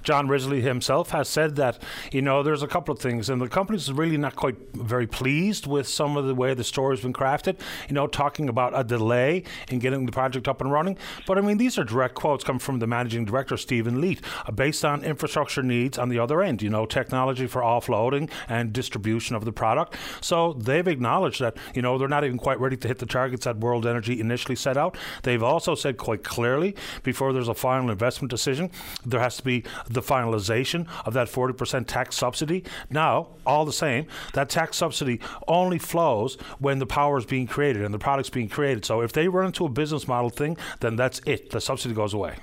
[0.04, 1.82] John Risley himself has said that,
[2.12, 5.68] you know, there's a couple of things, and the company's really not quite very pleased
[5.68, 9.44] with some of the way the story's been crafted, you know, talking about a delay
[9.70, 10.98] in getting the project up and running.
[11.28, 14.52] But I mean, these are direct quotes come from the managing director, Stephen Leet, uh,
[14.52, 19.36] based on infrastructure needs on the other end, you know, technology for offloading and distribution
[19.36, 19.96] of the product.
[20.22, 23.46] So they've acknowledged that, you know, they're not even quite ready to hit the targets
[23.46, 24.98] that World Energy initially set out.
[25.24, 26.71] They've also said quite clearly
[27.04, 28.72] before there's a final investment decision.
[29.06, 32.64] There has to be the finalization of that 40% tax subsidy.
[32.90, 37.84] Now, all the same, that tax subsidy only flows when the power is being created
[37.84, 38.86] and the product's being created.
[38.86, 41.52] So if they run into a business model thing, then that's it.
[41.52, 42.36] The subsidy goes away.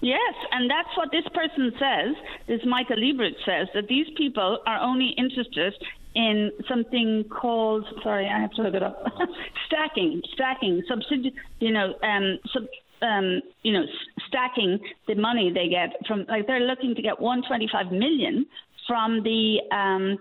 [0.00, 2.14] Yes, and that's what this person says.
[2.46, 5.74] This Michael Liebreich says that these people are only interested
[6.14, 9.04] in something called sorry, I have to look it up.
[9.66, 11.34] stacking, stacking, subsidy.
[11.60, 12.64] You know, um, sub,
[13.02, 13.84] um, you know,
[14.28, 18.46] stacking the money they get from, like they're looking to get 125 million
[18.86, 20.18] from the um,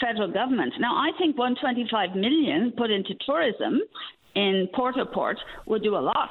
[0.00, 0.74] federal government.
[0.78, 3.80] Now, I think 125 million put into tourism
[4.34, 4.96] in Port
[5.66, 6.30] would do a lot,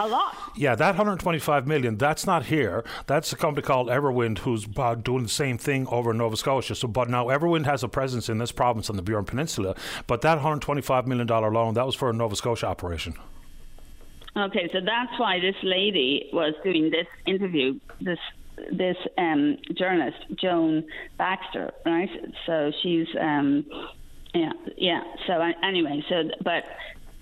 [0.00, 0.36] a lot.
[0.56, 2.84] Yeah, that 125 million, that's not here.
[3.06, 6.74] That's a company called Everwind who's uh, doing the same thing over in Nova Scotia.
[6.74, 9.74] So, but now Everwind has a presence in this province on the Burin Peninsula.
[10.06, 13.14] But that 125 million dollar loan, that was for a Nova Scotia operation.
[14.36, 18.18] Okay, so that's why this lady was doing this interview, this
[18.70, 20.84] this um, journalist Joan
[21.18, 22.08] Baxter, right?
[22.46, 23.66] So she's um,
[24.34, 25.02] yeah, yeah.
[25.26, 26.64] So anyway, so but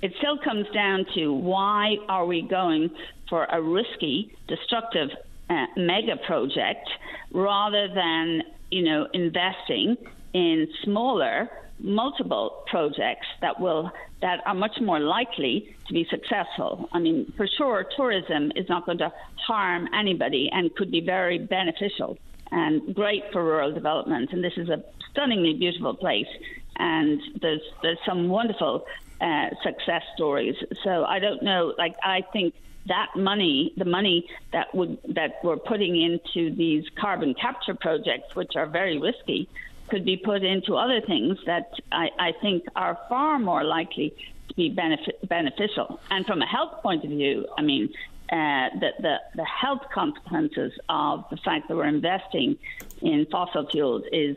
[0.03, 2.91] it still comes down to why are we going
[3.29, 5.09] for a risky, destructive
[5.49, 6.89] uh, mega project
[7.33, 9.97] rather than you know investing
[10.33, 11.49] in smaller
[11.83, 13.91] multiple projects that will
[14.23, 16.89] that are much more likely to be successful.
[16.93, 21.39] I mean, for sure, tourism is not going to harm anybody and could be very
[21.39, 22.19] beneficial
[22.53, 24.33] and great for rural development.
[24.33, 26.29] And this is a stunningly beautiful place,
[26.77, 28.87] and there's there's some wonderful
[29.21, 30.57] uh, success stories.
[30.85, 32.55] So I don't know, like I think
[32.87, 38.57] that money, the money that would that we're putting into these carbon capture projects, which
[38.57, 39.49] are very risky,
[39.91, 44.15] could be put into other things that I, I think are far more likely
[44.49, 46.01] to be benefit, beneficial.
[46.11, 47.93] And from a health point of view, I mean,
[48.33, 52.57] uh, the, the, the health consequences of the fact that we're investing
[53.03, 54.37] in fossil fuels is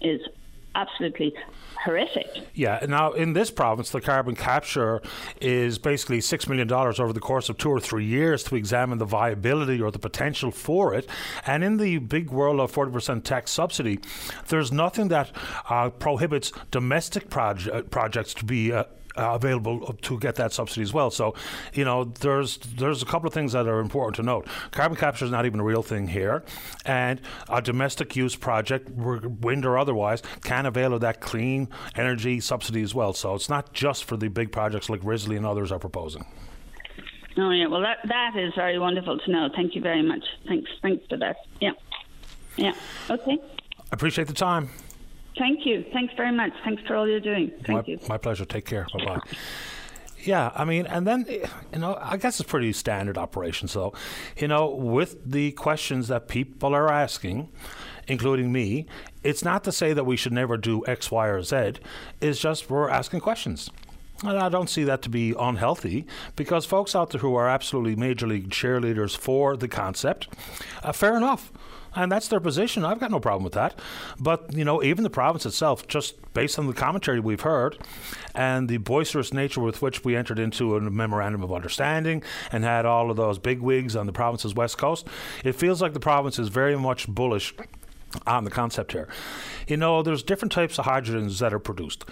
[0.00, 0.22] is
[0.74, 1.34] absolutely
[1.84, 2.26] horrific.
[2.54, 2.84] Yeah.
[2.88, 5.00] Now, in this province, the carbon capture
[5.40, 9.06] is basically $6 million over the course of two or three years to examine the
[9.06, 11.08] viability or the potential for it.
[11.46, 13.98] And in the big world of 40% tax subsidy,
[14.48, 15.30] there's nothing that
[15.68, 18.84] uh, prohibits domestic proje- projects to be uh,
[19.16, 21.10] uh, available to get that subsidy as well.
[21.10, 21.34] So,
[21.74, 24.46] you know, there's there's a couple of things that are important to note.
[24.70, 26.42] Carbon capture is not even a real thing here,
[26.84, 32.82] and a domestic use project, wind or otherwise, can avail of that clean energy subsidy
[32.82, 33.12] as well.
[33.12, 36.26] So it's not just for the big projects like Risley and others are proposing.
[37.36, 39.48] Oh yeah, well that that is very wonderful to know.
[39.54, 40.24] Thank you very much.
[40.48, 41.36] Thanks, thanks for that.
[41.60, 41.72] Yeah,
[42.56, 42.74] yeah.
[43.08, 43.38] Okay.
[43.78, 44.68] I appreciate the time.
[45.40, 45.86] Thank you.
[45.94, 46.52] Thanks very much.
[46.64, 47.50] Thanks for all you're doing.
[47.64, 47.98] Thank my, you.
[48.10, 48.44] My pleasure.
[48.44, 48.86] Take care.
[48.92, 49.20] Bye bye.
[50.22, 53.66] Yeah, I mean, and then you know, I guess it's pretty standard operation.
[53.66, 53.94] So,
[54.36, 57.48] you know, with the questions that people are asking,
[58.06, 58.84] including me,
[59.22, 61.72] it's not to say that we should never do X, Y, or Z.
[62.20, 63.70] It's just we're asking questions.
[64.22, 66.04] And I don't see that to be unhealthy
[66.36, 70.28] because folks out there who are absolutely major league cheerleaders for the concept,
[70.82, 71.50] uh, fair enough
[71.94, 72.84] and that's their position.
[72.84, 73.78] I've got no problem with that.
[74.18, 77.78] But you know, even the province itself, just based on the commentary we've heard
[78.34, 82.22] and the boisterous nature with which we entered into a memorandum of understanding
[82.52, 85.06] and had all of those big wigs on the province's west coast,
[85.44, 87.54] it feels like the province is very much bullish
[88.26, 89.08] on the concept here.
[89.68, 92.04] You know, there's different types of hydrogens that are produced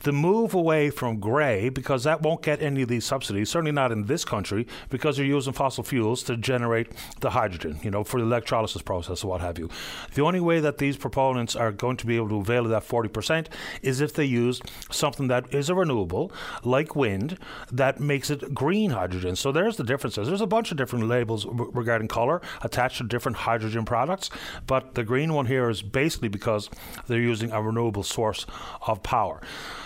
[0.00, 3.92] the move away from grey, because that won't get any of these subsidies, certainly not
[3.92, 8.20] in this country, because they're using fossil fuels to generate the hydrogen, you know, for
[8.20, 9.68] the electrolysis process or what have you.
[10.14, 12.86] The only way that these proponents are going to be able to avail of that
[12.86, 13.46] 40%
[13.82, 14.60] is if they use
[14.90, 16.32] something that is a renewable,
[16.64, 17.38] like wind,
[17.72, 19.36] that makes it green hydrogen.
[19.36, 20.28] So there's the differences.
[20.28, 24.30] There's a bunch of different labels r- regarding color attached to different hydrogen products,
[24.66, 26.70] but the green one here is basically because
[27.06, 28.46] they're using a renewable source
[28.86, 29.40] of power.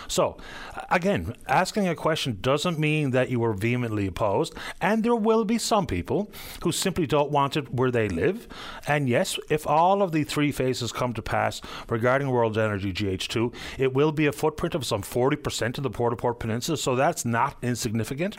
[0.07, 0.37] So,
[0.89, 5.57] again, asking a question doesn't mean that you are vehemently opposed, and there will be
[5.57, 6.31] some people
[6.63, 8.47] who simply don't want it where they live.
[8.87, 13.53] And yes, if all of the three phases come to pass regarding World Energy GH2,
[13.77, 16.95] it will be a footprint of some 40% of the Port au Port Peninsula, so
[16.95, 18.37] that's not insignificant.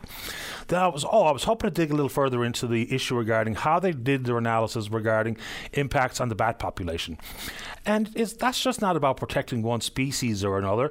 [0.69, 3.17] Then I was, oh, I was hoping to dig a little further into the issue
[3.17, 5.37] regarding how they did their analysis regarding
[5.73, 7.19] impacts on the bat population.
[7.87, 10.91] And that's just not about protecting one species or another.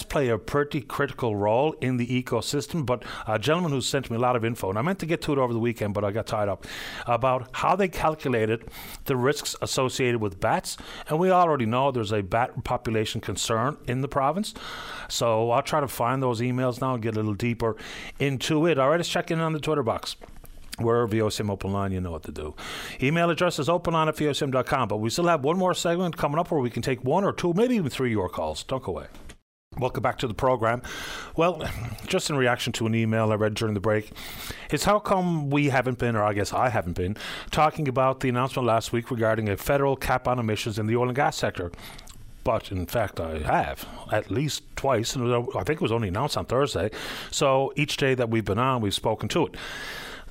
[0.00, 2.86] Bats play a pretty critical role in the ecosystem.
[2.86, 5.20] But a gentleman who sent me a lot of info, and I meant to get
[5.22, 6.64] to it over the weekend, but I got tied up,
[7.06, 8.64] about how they calculated
[9.04, 10.78] the risks associated with bats.
[11.08, 14.54] And we already know there's a bat population concern in the province.
[15.08, 17.76] So I'll try to find those emails now and get a little deeper
[18.18, 18.78] into it.
[18.78, 20.16] All right, let's check in on the Twitter box.
[20.78, 22.54] We're VOCM Open Line, you know what to do.
[23.02, 26.50] Email address is openline at VOCM.com, but we still have one more segment coming up
[26.50, 28.62] where we can take one or two, maybe even three your calls.
[28.62, 29.06] Don't go away.
[29.78, 30.82] Welcome back to the program.
[31.36, 31.62] Well,
[32.06, 34.10] just in reaction to an email I read during the break,
[34.72, 37.16] is how come we haven't been, or I guess I haven't been,
[37.52, 41.06] talking about the announcement last week regarding a federal cap on emissions in the oil
[41.06, 41.70] and gas sector?
[42.42, 46.36] But in fact, I have at least twice, and I think it was only announced
[46.36, 46.90] on Thursday.
[47.30, 49.56] So each day that we've been on, we've spoken to it.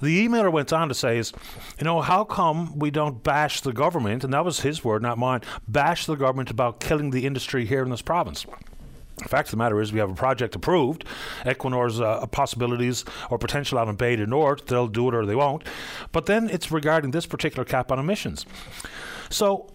[0.01, 1.31] The emailer went on to say, "Is
[1.79, 5.17] you know how come we don't bash the government?" And that was his word, not
[5.17, 5.41] mine.
[5.67, 8.45] Bash the government about killing the industry here in this province.
[9.19, 11.05] The fact of the matter is, we have a project approved.
[11.45, 15.35] Equinor's uh, possibilities or potential out in Bay du Nord, they'll do it or they
[15.35, 15.63] won't.
[16.11, 18.45] But then it's regarding this particular cap on emissions.
[19.29, 19.69] So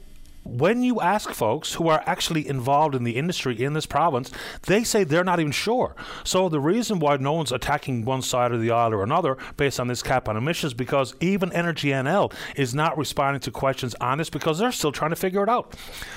[0.44, 4.30] when you ask folks who are actually involved in the industry in this province,
[4.66, 5.96] they say they're not even sure.
[6.22, 9.80] So the reason why no one's attacking one side of the aisle or another based
[9.80, 14.18] on this cap on emissions because even Energy NL is not responding to questions on
[14.18, 15.74] this because they're still trying to figure it out.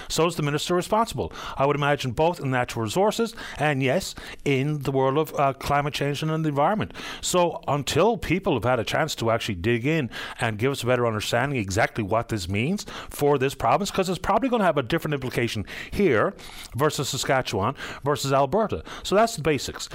[0.09, 1.31] So is the minister responsible.
[1.55, 4.13] I would imagine both in natural resources and yes,
[4.43, 6.93] in the world of uh, climate change and the environment.
[7.21, 10.09] So until people have had a chance to actually dig in
[10.39, 14.21] and give us a better understanding exactly what this means for this province, because is
[14.21, 16.33] probably going to have a different implication here
[16.75, 18.83] versus Saskatchewan versus Alberta.
[19.03, 19.89] So that's the basics.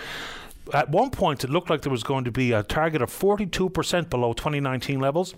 [0.73, 4.09] At one point, it looked like there was going to be a target of 42%
[4.09, 5.35] below 2019 levels.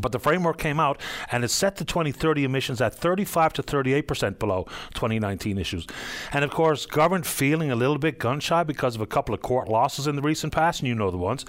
[0.00, 1.00] But the framework came out
[1.30, 4.64] and it set the 2030 emissions at 35 to 38 percent below
[4.94, 5.86] 2019 issues.
[6.32, 9.42] And of course, government feeling a little bit gun shy because of a couple of
[9.42, 11.44] court losses in the recent past, and you know the ones.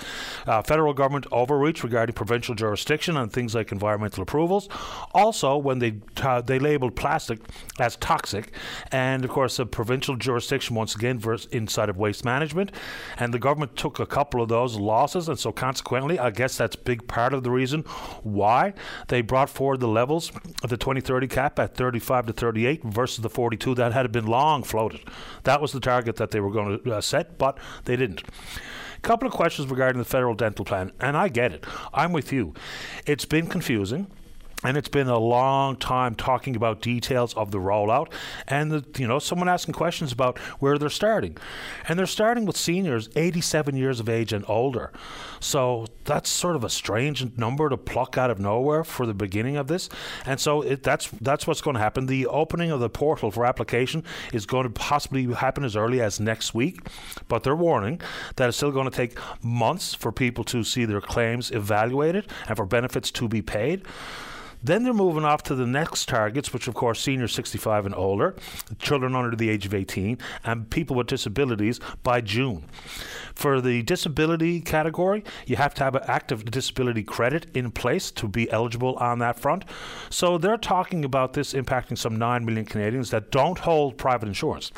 [0.45, 4.67] Uh, federal government overreach regarding provincial jurisdiction on things like environmental approvals.
[5.13, 7.39] Also, when they uh, they labeled plastic
[7.80, 8.51] as toxic,
[8.91, 11.21] and of course, the provincial jurisdiction once again
[11.51, 12.71] inside of waste management,
[13.17, 16.76] and the government took a couple of those losses, and so consequently, I guess that's
[16.76, 17.84] big part of the reason
[18.39, 18.73] why
[19.09, 20.31] they brought forward the levels
[20.63, 24.63] of the 2030 cap at 35 to 38 versus the 42 that had been long
[24.63, 25.01] floated.
[25.43, 28.23] That was the target that they were going to uh, set, but they didn't.
[28.97, 31.65] A couple of questions regarding the federal dental plan, and I get it.
[31.93, 32.53] I'm with you.
[33.05, 34.07] It's been confusing
[34.64, 38.11] and it's been a long time talking about details of the rollout
[38.48, 41.38] and the, you know someone asking questions about where they're starting.
[41.88, 44.91] And they're starting with seniors 87 years of age and older.
[45.40, 49.56] So that's sort of a strange number to pluck out of nowhere for the beginning
[49.56, 49.88] of this.
[50.26, 52.07] And so it, that's that's what's going to happen.
[52.07, 54.03] The opening of the portal for application
[54.34, 56.86] is going to possibly happen as early as next week.
[57.30, 58.02] But they're warning
[58.36, 62.57] that it's still going to take months for people to see their claims evaluated and
[62.57, 63.86] for benefits to be paid
[64.61, 68.36] Then they're moving off to the next targets, which of course seniors 65 and older,
[68.80, 72.65] children under the age of 18, and people with disabilities by June.
[73.36, 78.27] For the disability category, you have to have an active disability credit in place to
[78.27, 79.64] be eligible on that front.
[80.10, 84.72] So they're talking about this impacting some 9 million Canadians that don't hold private insurance.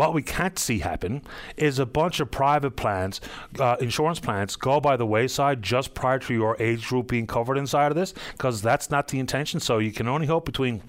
[0.00, 1.20] What we can't see happen
[1.58, 3.20] is a bunch of private plans,
[3.58, 7.58] uh, insurance plans, go by the wayside just prior to your age group being covered
[7.58, 9.60] inside of this, because that's not the intention.
[9.60, 10.80] So you can only hope between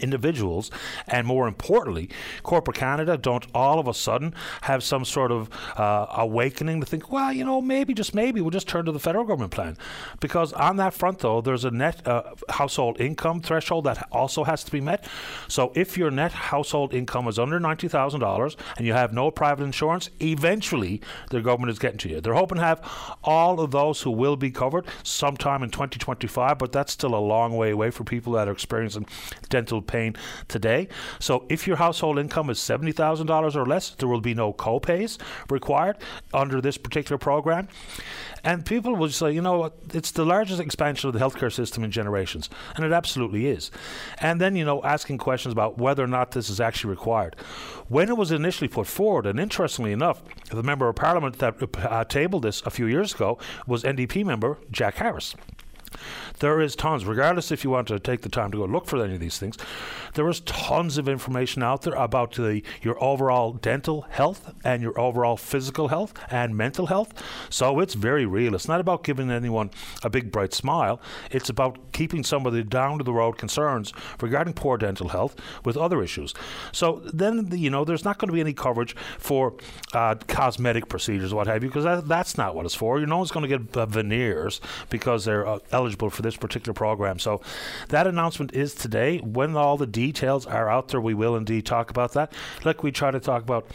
[0.00, 0.70] individuals
[1.06, 2.08] and more importantly
[2.42, 7.10] corporate canada don't all of a sudden have some sort of uh, awakening to think
[7.10, 9.76] well you know maybe just maybe we'll just turn to the federal government plan.
[10.20, 14.64] Because on that front though there's a net uh, household income threshold that also has
[14.64, 15.06] to be met.
[15.48, 20.10] So if your net household income is under $90000 and you have no private insurance
[20.20, 21.00] eventually
[21.30, 22.20] the government is getting to you.
[22.20, 26.72] They're hoping to have all of those who will be covered sometime in 2025 but
[26.72, 29.06] that's still a long way away for people that are experiencing
[29.48, 30.16] dental paying
[30.48, 30.88] today.
[31.18, 35.18] So if your household income is $70,000 or less, there will be no co-pays
[35.48, 35.96] required
[36.32, 37.68] under this particular program.
[38.44, 41.90] And people will say, you know, it's the largest expansion of the healthcare system in
[41.90, 42.48] generations.
[42.76, 43.70] And it absolutely is.
[44.20, 47.36] And then, you know, asking questions about whether or not this is actually required.
[47.88, 52.04] When it was initially put forward, and interestingly enough, the member of parliament that uh,
[52.04, 55.34] tabled this a few years ago was NDP member Jack Harris.
[56.40, 59.02] There is tons, regardless if you want to take the time to go look for
[59.02, 59.56] any of these things,
[60.14, 64.98] there is tons of information out there about the, your overall dental health and your
[64.98, 67.12] overall physical health and mental health.
[67.50, 68.54] So it's very real.
[68.54, 69.70] It's not about giving anyone
[70.02, 71.00] a big bright smile.
[71.30, 75.36] It's about keeping some of the down to the road concerns regarding poor dental health
[75.64, 76.34] with other issues.
[76.72, 79.54] So then, you know, there's not going to be any coverage for
[79.92, 82.98] uh, cosmetic procedures, what have you, because that, that's not what it's for.
[82.98, 84.60] You no one's going to get uh, veneers
[84.90, 87.18] because they're uh, eligible for this particular program.
[87.18, 87.40] So
[87.88, 89.18] that announcement is today.
[89.18, 92.32] When all the details are out there, we will indeed talk about that.
[92.64, 93.66] Like we try to talk about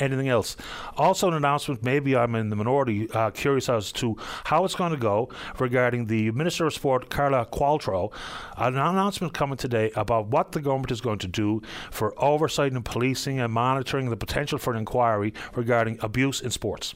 [0.00, 0.56] anything else.
[0.96, 1.82] Also, an announcement.
[1.82, 5.28] Maybe I'm in the minority, uh, curious as to how it's going to go
[5.58, 8.12] regarding the Minister of Sport, Carla Qualtrough.
[8.56, 11.60] An announcement coming today about what the government is going to do
[11.90, 16.94] for oversight and policing and monitoring the potential for an inquiry regarding abuse in sports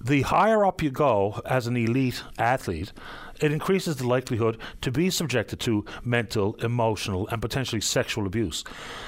[0.00, 2.92] the higher up you go as an elite athlete,
[3.40, 8.64] it increases the likelihood to be subjected to mental, emotional, and potentially sexual abuse.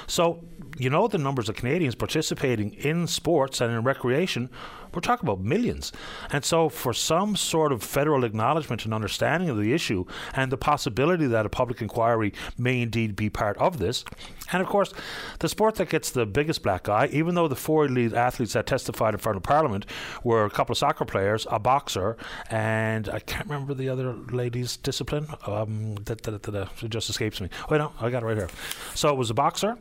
[0.07, 0.43] So,
[0.77, 4.49] you know, the numbers of Canadians participating in sports and in recreation
[4.95, 5.91] we're talking about millions.
[6.31, 10.57] And so, for some sort of federal acknowledgement and understanding of the issue and the
[10.57, 14.03] possibility that a public inquiry may indeed be part of this,
[14.51, 14.93] and of course,
[15.39, 18.67] the sport that gets the biggest black eye, even though the four lead athletes that
[18.67, 19.85] testified in front of Parliament
[20.23, 22.17] were a couple of soccer players, a boxer,
[22.49, 25.27] and I can't remember the other lady's discipline.
[25.47, 27.49] Um, that, that, that, it just escapes me.
[27.69, 28.49] Wait, no, I got it right here.
[28.95, 29.77] So it was a boxer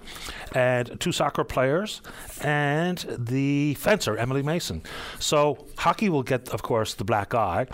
[0.54, 2.00] and two soccer players
[2.42, 4.82] and the fencer, Emily Mason.
[5.18, 7.66] So hockey will get, of course, the black eye.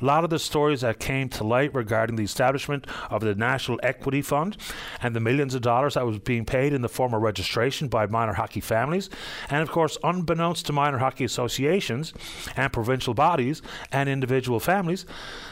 [0.00, 3.78] A lot of the stories that came to light regarding the establishment of the National
[3.82, 4.56] Equity Fund
[5.00, 8.06] and the millions of dollars that was being paid in the form of registration by
[8.06, 9.10] minor hockey families,
[9.50, 12.12] and of course, unbeknownst to minor hockey associations
[12.56, 15.06] and provincial bodies and individual families,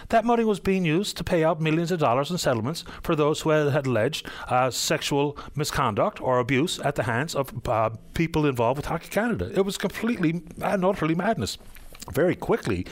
[0.09, 3.41] that money was being used to pay out millions of dollars in settlements for those
[3.41, 8.77] who had, alleged uh, sexual misconduct or abuse at the hands of uh, people involved
[8.77, 9.51] with Hockey Canada.
[9.55, 11.59] It was completely and utterly madness.
[12.13, 12.87] Very quickly,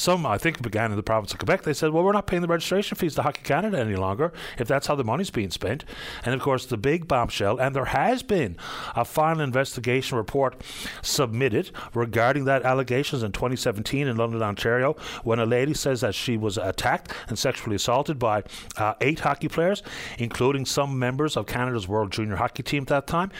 [0.00, 1.62] some, I think, began in the province of Quebec.
[1.62, 4.66] They said, well, we're not paying the registration fees to Hockey Canada any longer if
[4.66, 5.84] that's how the money's being spent.
[6.24, 8.56] And of course, the big bombshell, and there has been
[8.96, 10.62] a final investigation report
[11.02, 16.38] submitted regarding that allegations in 2017 in London, Ontario, when a lady says that she
[16.38, 18.42] was attacked and sexually assaulted by
[18.78, 19.82] uh, eight hockey players,
[20.18, 23.30] including some members of Canada's World Junior Hockey team at that time.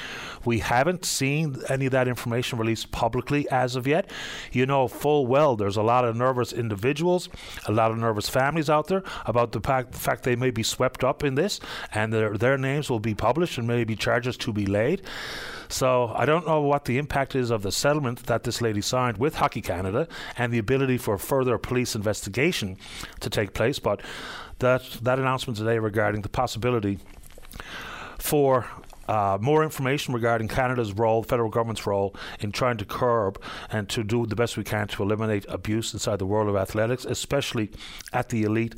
[0.44, 4.10] We haven't seen any of that information released publicly as of yet.
[4.52, 7.28] You know, full well there's a lot of nervous individuals,
[7.66, 10.62] a lot of nervous families out there about the fact, the fact they may be
[10.62, 11.60] swept up in this
[11.94, 15.02] and their, their names will be published and maybe charges to be laid.
[15.68, 19.18] So I don't know what the impact is of the settlement that this lady signed
[19.18, 22.76] with Hockey Canada and the ability for further police investigation
[23.20, 24.00] to take place, but
[24.58, 26.98] that that announcement today regarding the possibility
[28.18, 28.66] for
[29.10, 34.04] uh, more information regarding Canada's role, federal government's role in trying to curb and to
[34.04, 37.72] do the best we can to eliminate abuse inside the world of athletics, especially
[38.12, 38.76] at the elite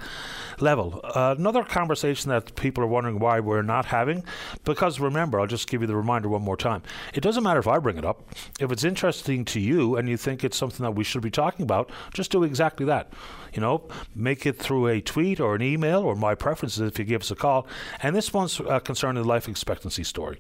[0.59, 1.03] level.
[1.05, 4.25] Uh, another conversation that people are wondering why we're not having,
[4.65, 6.83] because remember, I'll just give you the reminder one more time.
[7.13, 8.27] It doesn't matter if I bring it up.
[8.59, 11.63] If it's interesting to you and you think it's something that we should be talking
[11.63, 13.13] about, just do exactly that.
[13.53, 17.05] You know, make it through a tweet or an email or my preferences if you
[17.05, 17.67] give us a call.
[18.03, 20.39] And this one's uh, concerning the life expectancy story.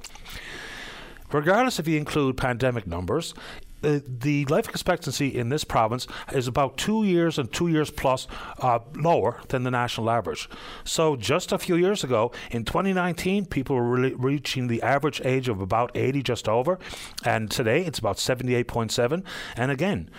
[1.31, 3.35] Regardless if you include pandemic numbers,
[3.83, 8.29] the life expectancy in this province is about two years and two years plus
[8.61, 10.49] uh, lower than the national average.
[10.85, 15.49] So, just a few years ago, in 2019, people were re- reaching the average age
[15.49, 16.79] of about 80, just over,
[17.25, 19.25] and today it's about 78.7.
[19.57, 20.11] And again,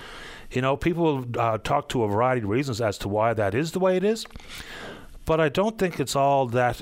[0.53, 3.71] you know, people uh, talk to a variety of reasons as to why that is
[3.71, 4.25] the way it is,
[5.25, 6.81] but I don't think it's all that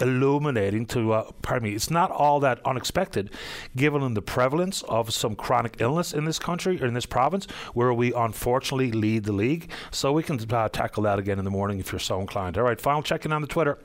[0.00, 3.30] illuminating to, uh, pardon me, it's not all that unexpected
[3.76, 7.92] given the prevalence of some chronic illness in this country or in this province where
[7.92, 9.70] we unfortunately lead the league.
[9.90, 12.56] So we can uh, tackle that again in the morning if you're so inclined.
[12.58, 13.78] All right, final check in on the Twitter.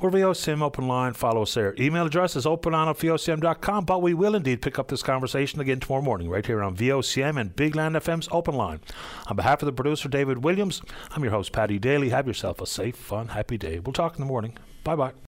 [0.00, 1.12] We're VOCM Open Line.
[1.12, 1.74] Follow us there.
[1.76, 5.80] Email address is openline at VOCM.com, but we will indeed pick up this conversation again
[5.80, 8.80] tomorrow morning right here on VOCM and Big Land FM's Open Line.
[9.26, 12.10] On behalf of the producer, David Williams, I'm your host, Paddy Daly.
[12.10, 13.80] Have yourself a safe, fun, happy day.
[13.80, 14.56] We'll talk in the morning.
[14.84, 15.12] Bye bye.